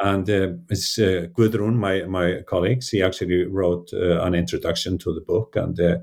and 0.00 0.28
uh, 0.28 0.48
it's 0.68 0.98
uh, 0.98 1.26
Gudrun, 1.32 1.76
my 1.76 2.02
my 2.02 2.42
colleague. 2.46 2.82
She 2.82 3.02
actually 3.02 3.44
wrote 3.46 3.90
uh, 3.92 4.20
an 4.22 4.34
introduction 4.34 4.98
to 4.98 5.14
the 5.14 5.22
book, 5.22 5.56
and 5.56 5.78
uh, 5.80 5.98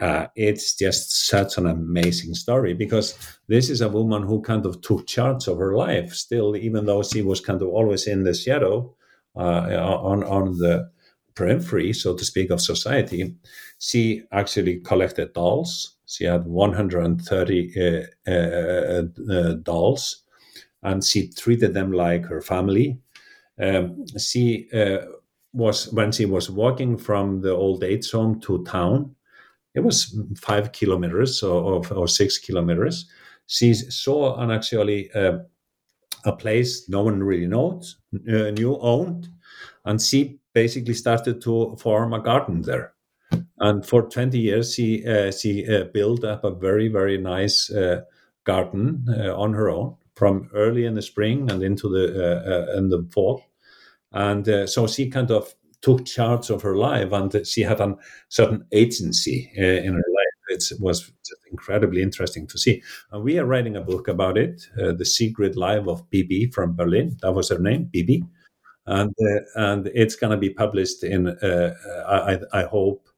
uh, 0.00 0.26
it's 0.36 0.76
just 0.76 1.26
such 1.26 1.58
an 1.58 1.66
amazing 1.66 2.34
story 2.34 2.74
because 2.74 3.16
this 3.48 3.68
is 3.68 3.80
a 3.80 3.88
woman 3.88 4.22
who 4.22 4.42
kind 4.42 4.66
of 4.66 4.80
took 4.80 5.06
charge 5.06 5.48
of 5.48 5.58
her 5.58 5.76
life. 5.76 6.14
Still, 6.14 6.56
even 6.56 6.86
though 6.86 7.02
she 7.02 7.22
was 7.22 7.40
kind 7.40 7.62
of 7.62 7.68
always 7.68 8.06
in 8.06 8.24
the 8.24 8.34
shadow, 8.34 8.94
uh, 9.00 9.03
on 9.36 10.24
on 10.24 10.58
the 10.58 10.90
periphery, 11.34 11.92
so 11.92 12.14
to 12.14 12.24
speak, 12.24 12.50
of 12.50 12.60
society, 12.60 13.34
she 13.78 14.22
actually 14.32 14.80
collected 14.80 15.32
dolls. 15.32 15.96
She 16.06 16.24
had 16.24 16.46
130 16.46 18.06
dolls 19.62 20.22
and 20.82 21.02
she 21.02 21.30
treated 21.30 21.74
them 21.74 21.92
like 21.92 22.26
her 22.26 22.40
family. 22.40 22.98
Um, 23.60 24.04
she 24.18 24.68
uh, 24.72 24.98
was 25.52 25.92
when 25.92 26.12
she 26.12 26.26
was 26.26 26.50
walking 26.50 26.98
from 26.98 27.40
the 27.40 27.52
old 27.52 27.82
age 27.82 28.10
home 28.10 28.40
to 28.40 28.64
town. 28.64 29.14
It 29.74 29.80
was 29.80 30.16
five 30.36 30.72
kilometers 30.72 31.42
or, 31.42 31.82
or 31.92 32.06
six 32.06 32.38
kilometers. 32.38 33.06
She 33.46 33.74
saw 33.74 34.38
an 34.40 34.50
actually 34.50 35.10
uh, 35.12 35.38
a 36.24 36.32
place 36.32 36.88
no 36.88 37.02
one 37.02 37.22
really 37.22 37.46
knows, 37.46 37.96
uh, 38.14 38.50
knew 38.50 38.78
owned, 38.80 39.28
and 39.84 40.00
she 40.00 40.38
basically 40.52 40.94
started 40.94 41.40
to 41.42 41.76
form 41.78 42.12
a 42.12 42.20
garden 42.20 42.62
there. 42.62 42.94
And 43.58 43.84
for 43.84 44.02
20 44.02 44.38
years, 44.38 44.74
she 44.74 45.06
uh, 45.06 45.30
she 45.30 45.66
uh, 45.66 45.84
built 45.92 46.24
up 46.24 46.44
a 46.44 46.50
very 46.50 46.88
very 46.88 47.18
nice 47.18 47.70
uh, 47.70 48.02
garden 48.44 49.06
uh, 49.08 49.34
on 49.36 49.52
her 49.54 49.70
own 49.70 49.96
from 50.14 50.48
early 50.54 50.86
in 50.86 50.94
the 50.94 51.02
spring 51.02 51.50
and 51.50 51.62
into 51.62 51.88
the 51.88 52.04
uh, 52.14 52.78
in 52.78 52.88
the 52.88 53.06
fall, 53.12 53.42
and 54.12 54.68
so 54.68 54.86
she 54.86 55.10
kind 55.10 55.30
of 55.30 55.54
took 55.82 56.04
charge 56.06 56.50
of 56.50 56.62
her 56.62 56.76
life, 56.76 57.12
and 57.12 57.46
she 57.46 57.62
had 57.62 57.80
a 57.80 57.96
certain 58.28 58.64
agency 58.72 59.50
in 59.56 59.94
her. 59.94 60.13
It 60.54 60.80
was 60.80 61.00
just 61.00 61.40
incredibly 61.50 62.02
interesting 62.02 62.46
to 62.48 62.58
see. 62.58 62.82
And 63.10 63.22
we 63.24 63.38
are 63.38 63.46
writing 63.46 63.76
a 63.76 63.80
book 63.80 64.08
about 64.08 64.38
it, 64.38 64.66
uh, 64.80 64.92
The 64.92 65.04
Secret 65.04 65.56
Life 65.56 65.86
of 65.86 66.08
BB 66.10 66.54
from 66.54 66.76
Berlin. 66.76 67.16
That 67.22 67.32
was 67.32 67.50
her 67.50 67.58
name, 67.58 67.90
BB. 67.94 68.26
And, 68.86 69.14
uh, 69.20 69.40
and 69.56 69.86
it's 69.94 70.16
going 70.16 70.32
to 70.32 70.36
be 70.36 70.50
published 70.50 71.04
in, 71.04 71.28
uh, 71.28 71.74
I, 72.06 72.60
I 72.60 72.64
hope, 72.64 73.08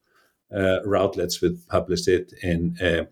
uh, 0.55 0.78
Routledge 0.84 1.41
will 1.41 1.57
publish 1.68 2.07
it 2.09 2.32
in 2.43 2.76
uh, 2.80 3.05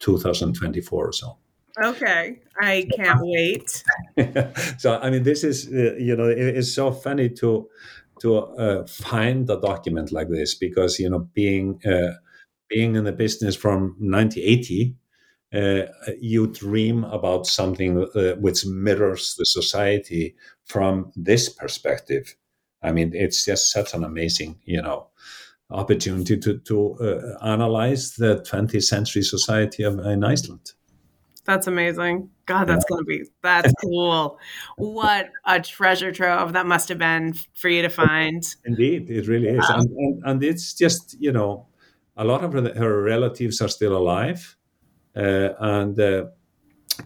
2024 0.00 1.08
or 1.08 1.12
so. 1.12 1.38
Okay, 1.82 2.40
I 2.60 2.88
can't 2.96 3.20
wait. 3.22 3.84
so 4.78 4.98
I 4.98 5.10
mean, 5.10 5.22
this 5.22 5.44
is 5.44 5.68
uh, 5.68 5.94
you 5.96 6.16
know 6.16 6.28
it, 6.28 6.38
it's 6.38 6.74
so 6.74 6.90
funny 6.90 7.28
to 7.30 7.68
to 8.20 8.36
uh, 8.36 8.86
find 8.86 9.48
a 9.48 9.60
document 9.60 10.10
like 10.10 10.28
this 10.28 10.56
because 10.56 10.98
you 10.98 11.08
know 11.08 11.28
being 11.34 11.80
uh, 11.86 12.14
being 12.68 12.96
in 12.96 13.04
the 13.04 13.12
business 13.12 13.56
from 13.56 13.96
1980 13.98 14.96
uh, 15.54 15.86
you 16.20 16.46
dream 16.46 17.04
about 17.04 17.46
something 17.46 18.06
uh, 18.14 18.34
which 18.34 18.66
mirrors 18.66 19.34
the 19.38 19.44
society 19.44 20.34
from 20.64 21.10
this 21.16 21.48
perspective 21.48 22.34
i 22.82 22.92
mean 22.92 23.12
it's 23.14 23.44
just 23.44 23.70
such 23.70 23.94
an 23.94 24.04
amazing 24.04 24.58
you 24.64 24.80
know 24.80 25.08
opportunity 25.70 26.36
to 26.36 26.58
to 26.58 26.94
uh, 27.00 27.44
analyze 27.46 28.14
the 28.16 28.40
20th 28.50 28.84
century 28.84 29.22
society 29.22 29.82
of, 29.82 29.98
in 29.98 30.24
iceland 30.24 30.72
that's 31.48 31.66
amazing. 31.66 32.28
God, 32.44 32.66
that's 32.66 32.84
yeah. 32.84 32.94
going 32.94 33.04
to 33.04 33.06
be, 33.06 33.24
that's 33.42 33.72
cool. 33.82 34.38
what 34.76 35.30
a 35.46 35.58
treasure 35.58 36.12
trove 36.12 36.52
that 36.52 36.66
must 36.66 36.90
have 36.90 36.98
been 36.98 37.32
for 37.54 37.70
you 37.70 37.80
to 37.80 37.88
find. 37.88 38.44
Indeed, 38.66 39.08
it 39.08 39.26
really 39.26 39.48
is. 39.48 39.66
Wow. 39.66 39.78
And, 39.78 39.88
and, 39.88 40.22
and, 40.26 40.44
it's 40.44 40.74
just, 40.74 41.16
you 41.18 41.32
know, 41.32 41.66
a 42.18 42.24
lot 42.24 42.44
of 42.44 42.52
her, 42.52 43.02
relatives 43.02 43.62
are 43.62 43.68
still 43.68 43.96
alive. 43.96 44.56
Uh, 45.16 45.50
and 45.60 45.98
uh, 45.98 46.26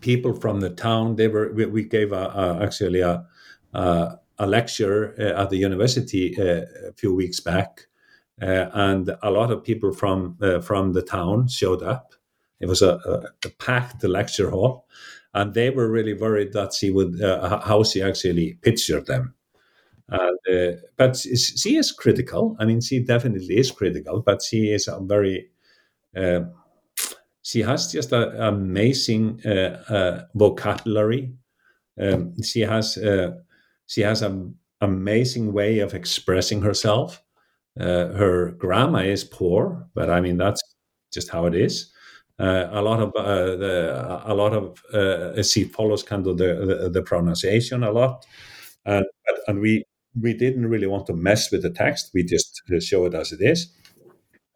people 0.01 0.35
from 0.35 0.61
the 0.61 0.71
town, 0.71 1.17
they 1.17 1.29
were, 1.29 1.53
we, 1.53 1.67
we 1.67 1.85
gave 1.85 2.13
a, 2.13 2.25
a, 2.35 2.63
actually 2.63 3.01
a, 3.01 3.25
a, 3.75 4.19
lecture 4.47 5.15
uh, 5.21 5.43
at 5.43 5.51
the 5.51 5.57
university 5.57 6.37
uh, 6.37 6.63
a 6.89 6.93
few 6.97 7.15
weeks 7.15 7.41
back. 7.41 7.87
Uh, 8.41 8.69
and 8.73 9.15
a 9.23 9.31
lot 9.31 9.53
of 9.53 9.63
people 9.63 9.93
from 9.93 10.37
from 10.63 10.95
the 10.95 11.03
town 11.03 11.47
showed 11.47 11.83
up 11.83 12.15
it 12.59 12.67
was 12.67 12.83
a, 12.83 12.99
packed 13.59 14.03
lecture 14.03 14.51
hall, 14.51 14.89
and 15.33 15.55
they 15.55 15.71
were 15.71 15.89
really 15.89 16.15
worried 16.15 16.53
that 16.53 16.73
she 16.73 16.91
would 16.91 17.21
how 17.21 17.85
she 17.85 18.03
actually 18.03 18.55
pictured 18.63 19.07
them. 19.07 19.35
Uh, 20.11 20.73
but 20.97 21.17
she 21.17 21.77
is 21.77 21.93
critical. 21.93 22.57
I 22.59 22.65
mean, 22.65 22.81
she 22.81 23.01
definitely 23.01 23.59
is 23.59 23.71
critical, 23.71 24.21
but 24.21 24.43
she 24.43 24.73
is 24.73 24.89
a 24.89 24.99
very 25.01 25.51
uh, 26.17 26.41
she 27.43 27.61
has 27.63 27.91
just 27.93 28.13
an 28.13 28.41
amazing 28.41 29.41
uh, 29.45 29.83
uh, 29.89 30.25
vocabulary. 30.35 31.35
Um, 32.01 32.35
she 32.43 32.61
has 32.61 32.97
uh, 32.99 33.33
she 33.87 34.03
has 34.03 34.23
an 34.23 34.55
amazing 34.81 35.53
way 35.53 35.81
of 35.81 35.95
expressing 35.95 36.63
herself. 36.63 37.23
her 37.79 38.53
grammar 38.59 39.05
is 39.05 39.25
poor, 39.25 39.89
but 39.95 40.11
I 40.11 40.21
mean 40.21 40.37
that's 40.39 40.63
just 41.13 41.31
how 41.31 41.47
it 41.47 41.55
is. 41.55 41.93
Uh, 42.39 42.69
a 42.73 42.83
lot 42.83 43.01
of 43.01 43.13
uh, 43.15 43.57
the, 43.57 44.23
a 44.25 44.35
lot 44.35 44.53
of 44.53 44.83
uh, 44.95 45.43
she 45.43 45.65
follows 45.65 46.03
kind 46.03 46.27
of 46.27 46.39
the, 46.39 46.55
the, 46.83 46.91
the 46.91 47.03
pronunciation 47.03 47.83
a 47.85 47.91
lot, 47.93 48.27
and 48.85 49.61
we 49.61 49.85
we 50.21 50.35
didn't 50.35 50.67
really 50.69 50.87
want 50.87 51.07
to 51.07 51.15
mess 51.15 51.51
with 51.51 51.63
the 51.63 51.71
text. 51.71 52.11
We 52.15 52.25
just 52.25 52.63
show 52.81 53.05
it 53.07 53.15
as 53.15 53.33
it 53.33 53.41
is, 53.41 53.73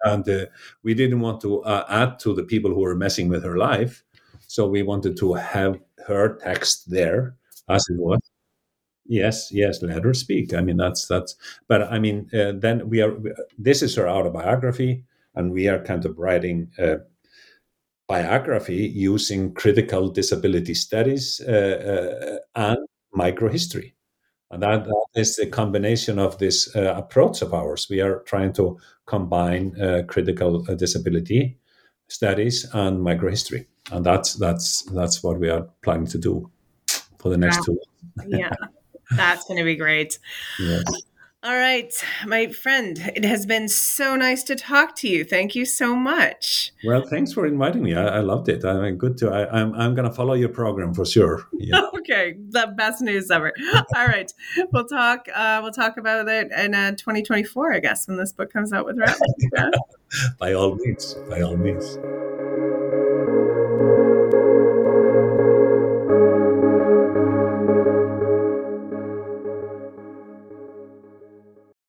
and 0.04 0.28
uh, 0.28 0.46
we 0.82 0.94
didn't 0.94 1.20
want 1.20 1.40
to 1.42 1.62
uh, 1.64 1.84
add 1.88 2.18
to 2.20 2.34
the 2.34 2.44
people 2.44 2.72
who 2.74 2.80
were 2.80 2.96
messing 2.96 3.28
with 3.28 3.44
her 3.44 3.56
life. 3.56 4.04
So 4.48 4.68
we 4.68 4.82
wanted 4.82 5.16
to 5.18 5.34
have 5.34 5.78
her 6.06 6.36
text 6.38 6.90
there 6.90 7.36
as 7.68 7.84
it 7.90 7.98
was. 7.98 8.20
Yes, 9.08 9.50
yes, 9.52 9.82
let 9.82 10.04
her 10.04 10.14
speak. 10.14 10.52
I 10.54 10.60
mean, 10.62 10.76
that's 10.78 11.06
that's. 11.06 11.36
But 11.68 11.82
I 11.92 11.98
mean, 11.98 12.28
uh, 12.34 12.52
then 12.56 12.88
we 12.90 13.00
are. 13.02 13.16
This 13.58 13.82
is 13.82 13.94
her 13.96 14.08
autobiography, 14.08 15.04
and 15.34 15.52
we 15.52 15.68
are 15.68 15.78
kind 15.82 16.04
of 16.04 16.18
writing 16.18 16.70
a 16.78 16.98
biography 18.08 18.86
using 18.94 19.52
critical 19.54 20.08
disability 20.08 20.74
studies 20.74 21.40
uh, 21.46 21.50
uh, 21.52 22.38
and 22.54 22.78
microhistory. 23.16 23.92
And 24.56 24.62
that, 24.62 24.86
that 24.86 25.20
is 25.20 25.36
the 25.36 25.46
combination 25.46 26.18
of 26.18 26.38
this 26.38 26.74
uh, 26.74 26.94
approach 26.96 27.42
of 27.42 27.52
ours. 27.52 27.88
We 27.90 28.00
are 28.00 28.20
trying 28.20 28.54
to 28.54 28.78
combine 29.04 29.78
uh, 29.78 30.04
critical 30.08 30.64
uh, 30.66 30.74
disability 30.74 31.58
studies 32.08 32.66
and 32.72 33.00
microhistory, 33.00 33.66
and 33.92 34.06
that's 34.06 34.32
that's 34.32 34.80
that's 34.94 35.22
what 35.22 35.38
we 35.38 35.50
are 35.50 35.68
planning 35.82 36.06
to 36.06 36.16
do 36.16 36.50
for 37.18 37.28
the 37.28 37.36
next 37.36 37.68
wow. 37.68 37.76
two. 37.76 38.28
yeah, 38.28 38.50
that's 39.14 39.44
going 39.44 39.58
to 39.58 39.64
be 39.64 39.76
great. 39.76 40.18
Yes. 40.58 40.84
All 41.42 41.54
right, 41.54 41.92
my 42.26 42.48
friend, 42.48 42.98
it 43.14 43.24
has 43.24 43.46
been 43.46 43.68
so 43.68 44.16
nice 44.16 44.42
to 44.44 44.56
talk 44.56 44.96
to 44.96 45.08
you. 45.08 45.22
Thank 45.22 45.54
you 45.54 45.64
so 45.64 45.94
much. 45.94 46.72
Well, 46.84 47.02
thanks 47.06 47.32
for 47.32 47.46
inviting 47.46 47.82
me. 47.82 47.94
I, 47.94 48.16
I 48.16 48.20
loved 48.20 48.48
it. 48.48 48.64
I 48.64 48.80
mean, 48.80 48.96
good 48.96 49.16
to. 49.18 49.30
I, 49.30 49.42
am 49.60 49.72
I'm, 49.72 49.80
I'm 49.80 49.94
going 49.94 50.08
to 50.08 50.14
follow 50.14 50.34
your 50.34 50.48
program 50.48 50.94
for 50.94 51.04
sure. 51.04 51.46
Yeah. 51.58 51.82
okay, 51.98 52.36
the 52.50 52.72
best 52.76 53.00
news 53.02 53.30
ever. 53.30 53.52
All 53.96 54.06
right, 54.06 54.32
we'll 54.72 54.86
talk. 54.86 55.26
Uh, 55.34 55.60
we'll 55.62 55.72
talk 55.72 55.96
about 55.96 56.28
it 56.28 56.52
in 56.52 56.74
uh, 56.74 56.92
2024, 56.92 57.74
I 57.74 57.80
guess, 57.80 58.06
when 58.06 58.16
this 58.16 58.32
book 58.32 58.52
comes 58.52 58.72
out 58.72 58.84
with 58.84 58.98
Routledge. 58.98 59.72
by 60.38 60.52
all 60.52 60.76
means, 60.76 61.14
by 61.28 61.40
all 61.42 61.56
means. 61.56 61.98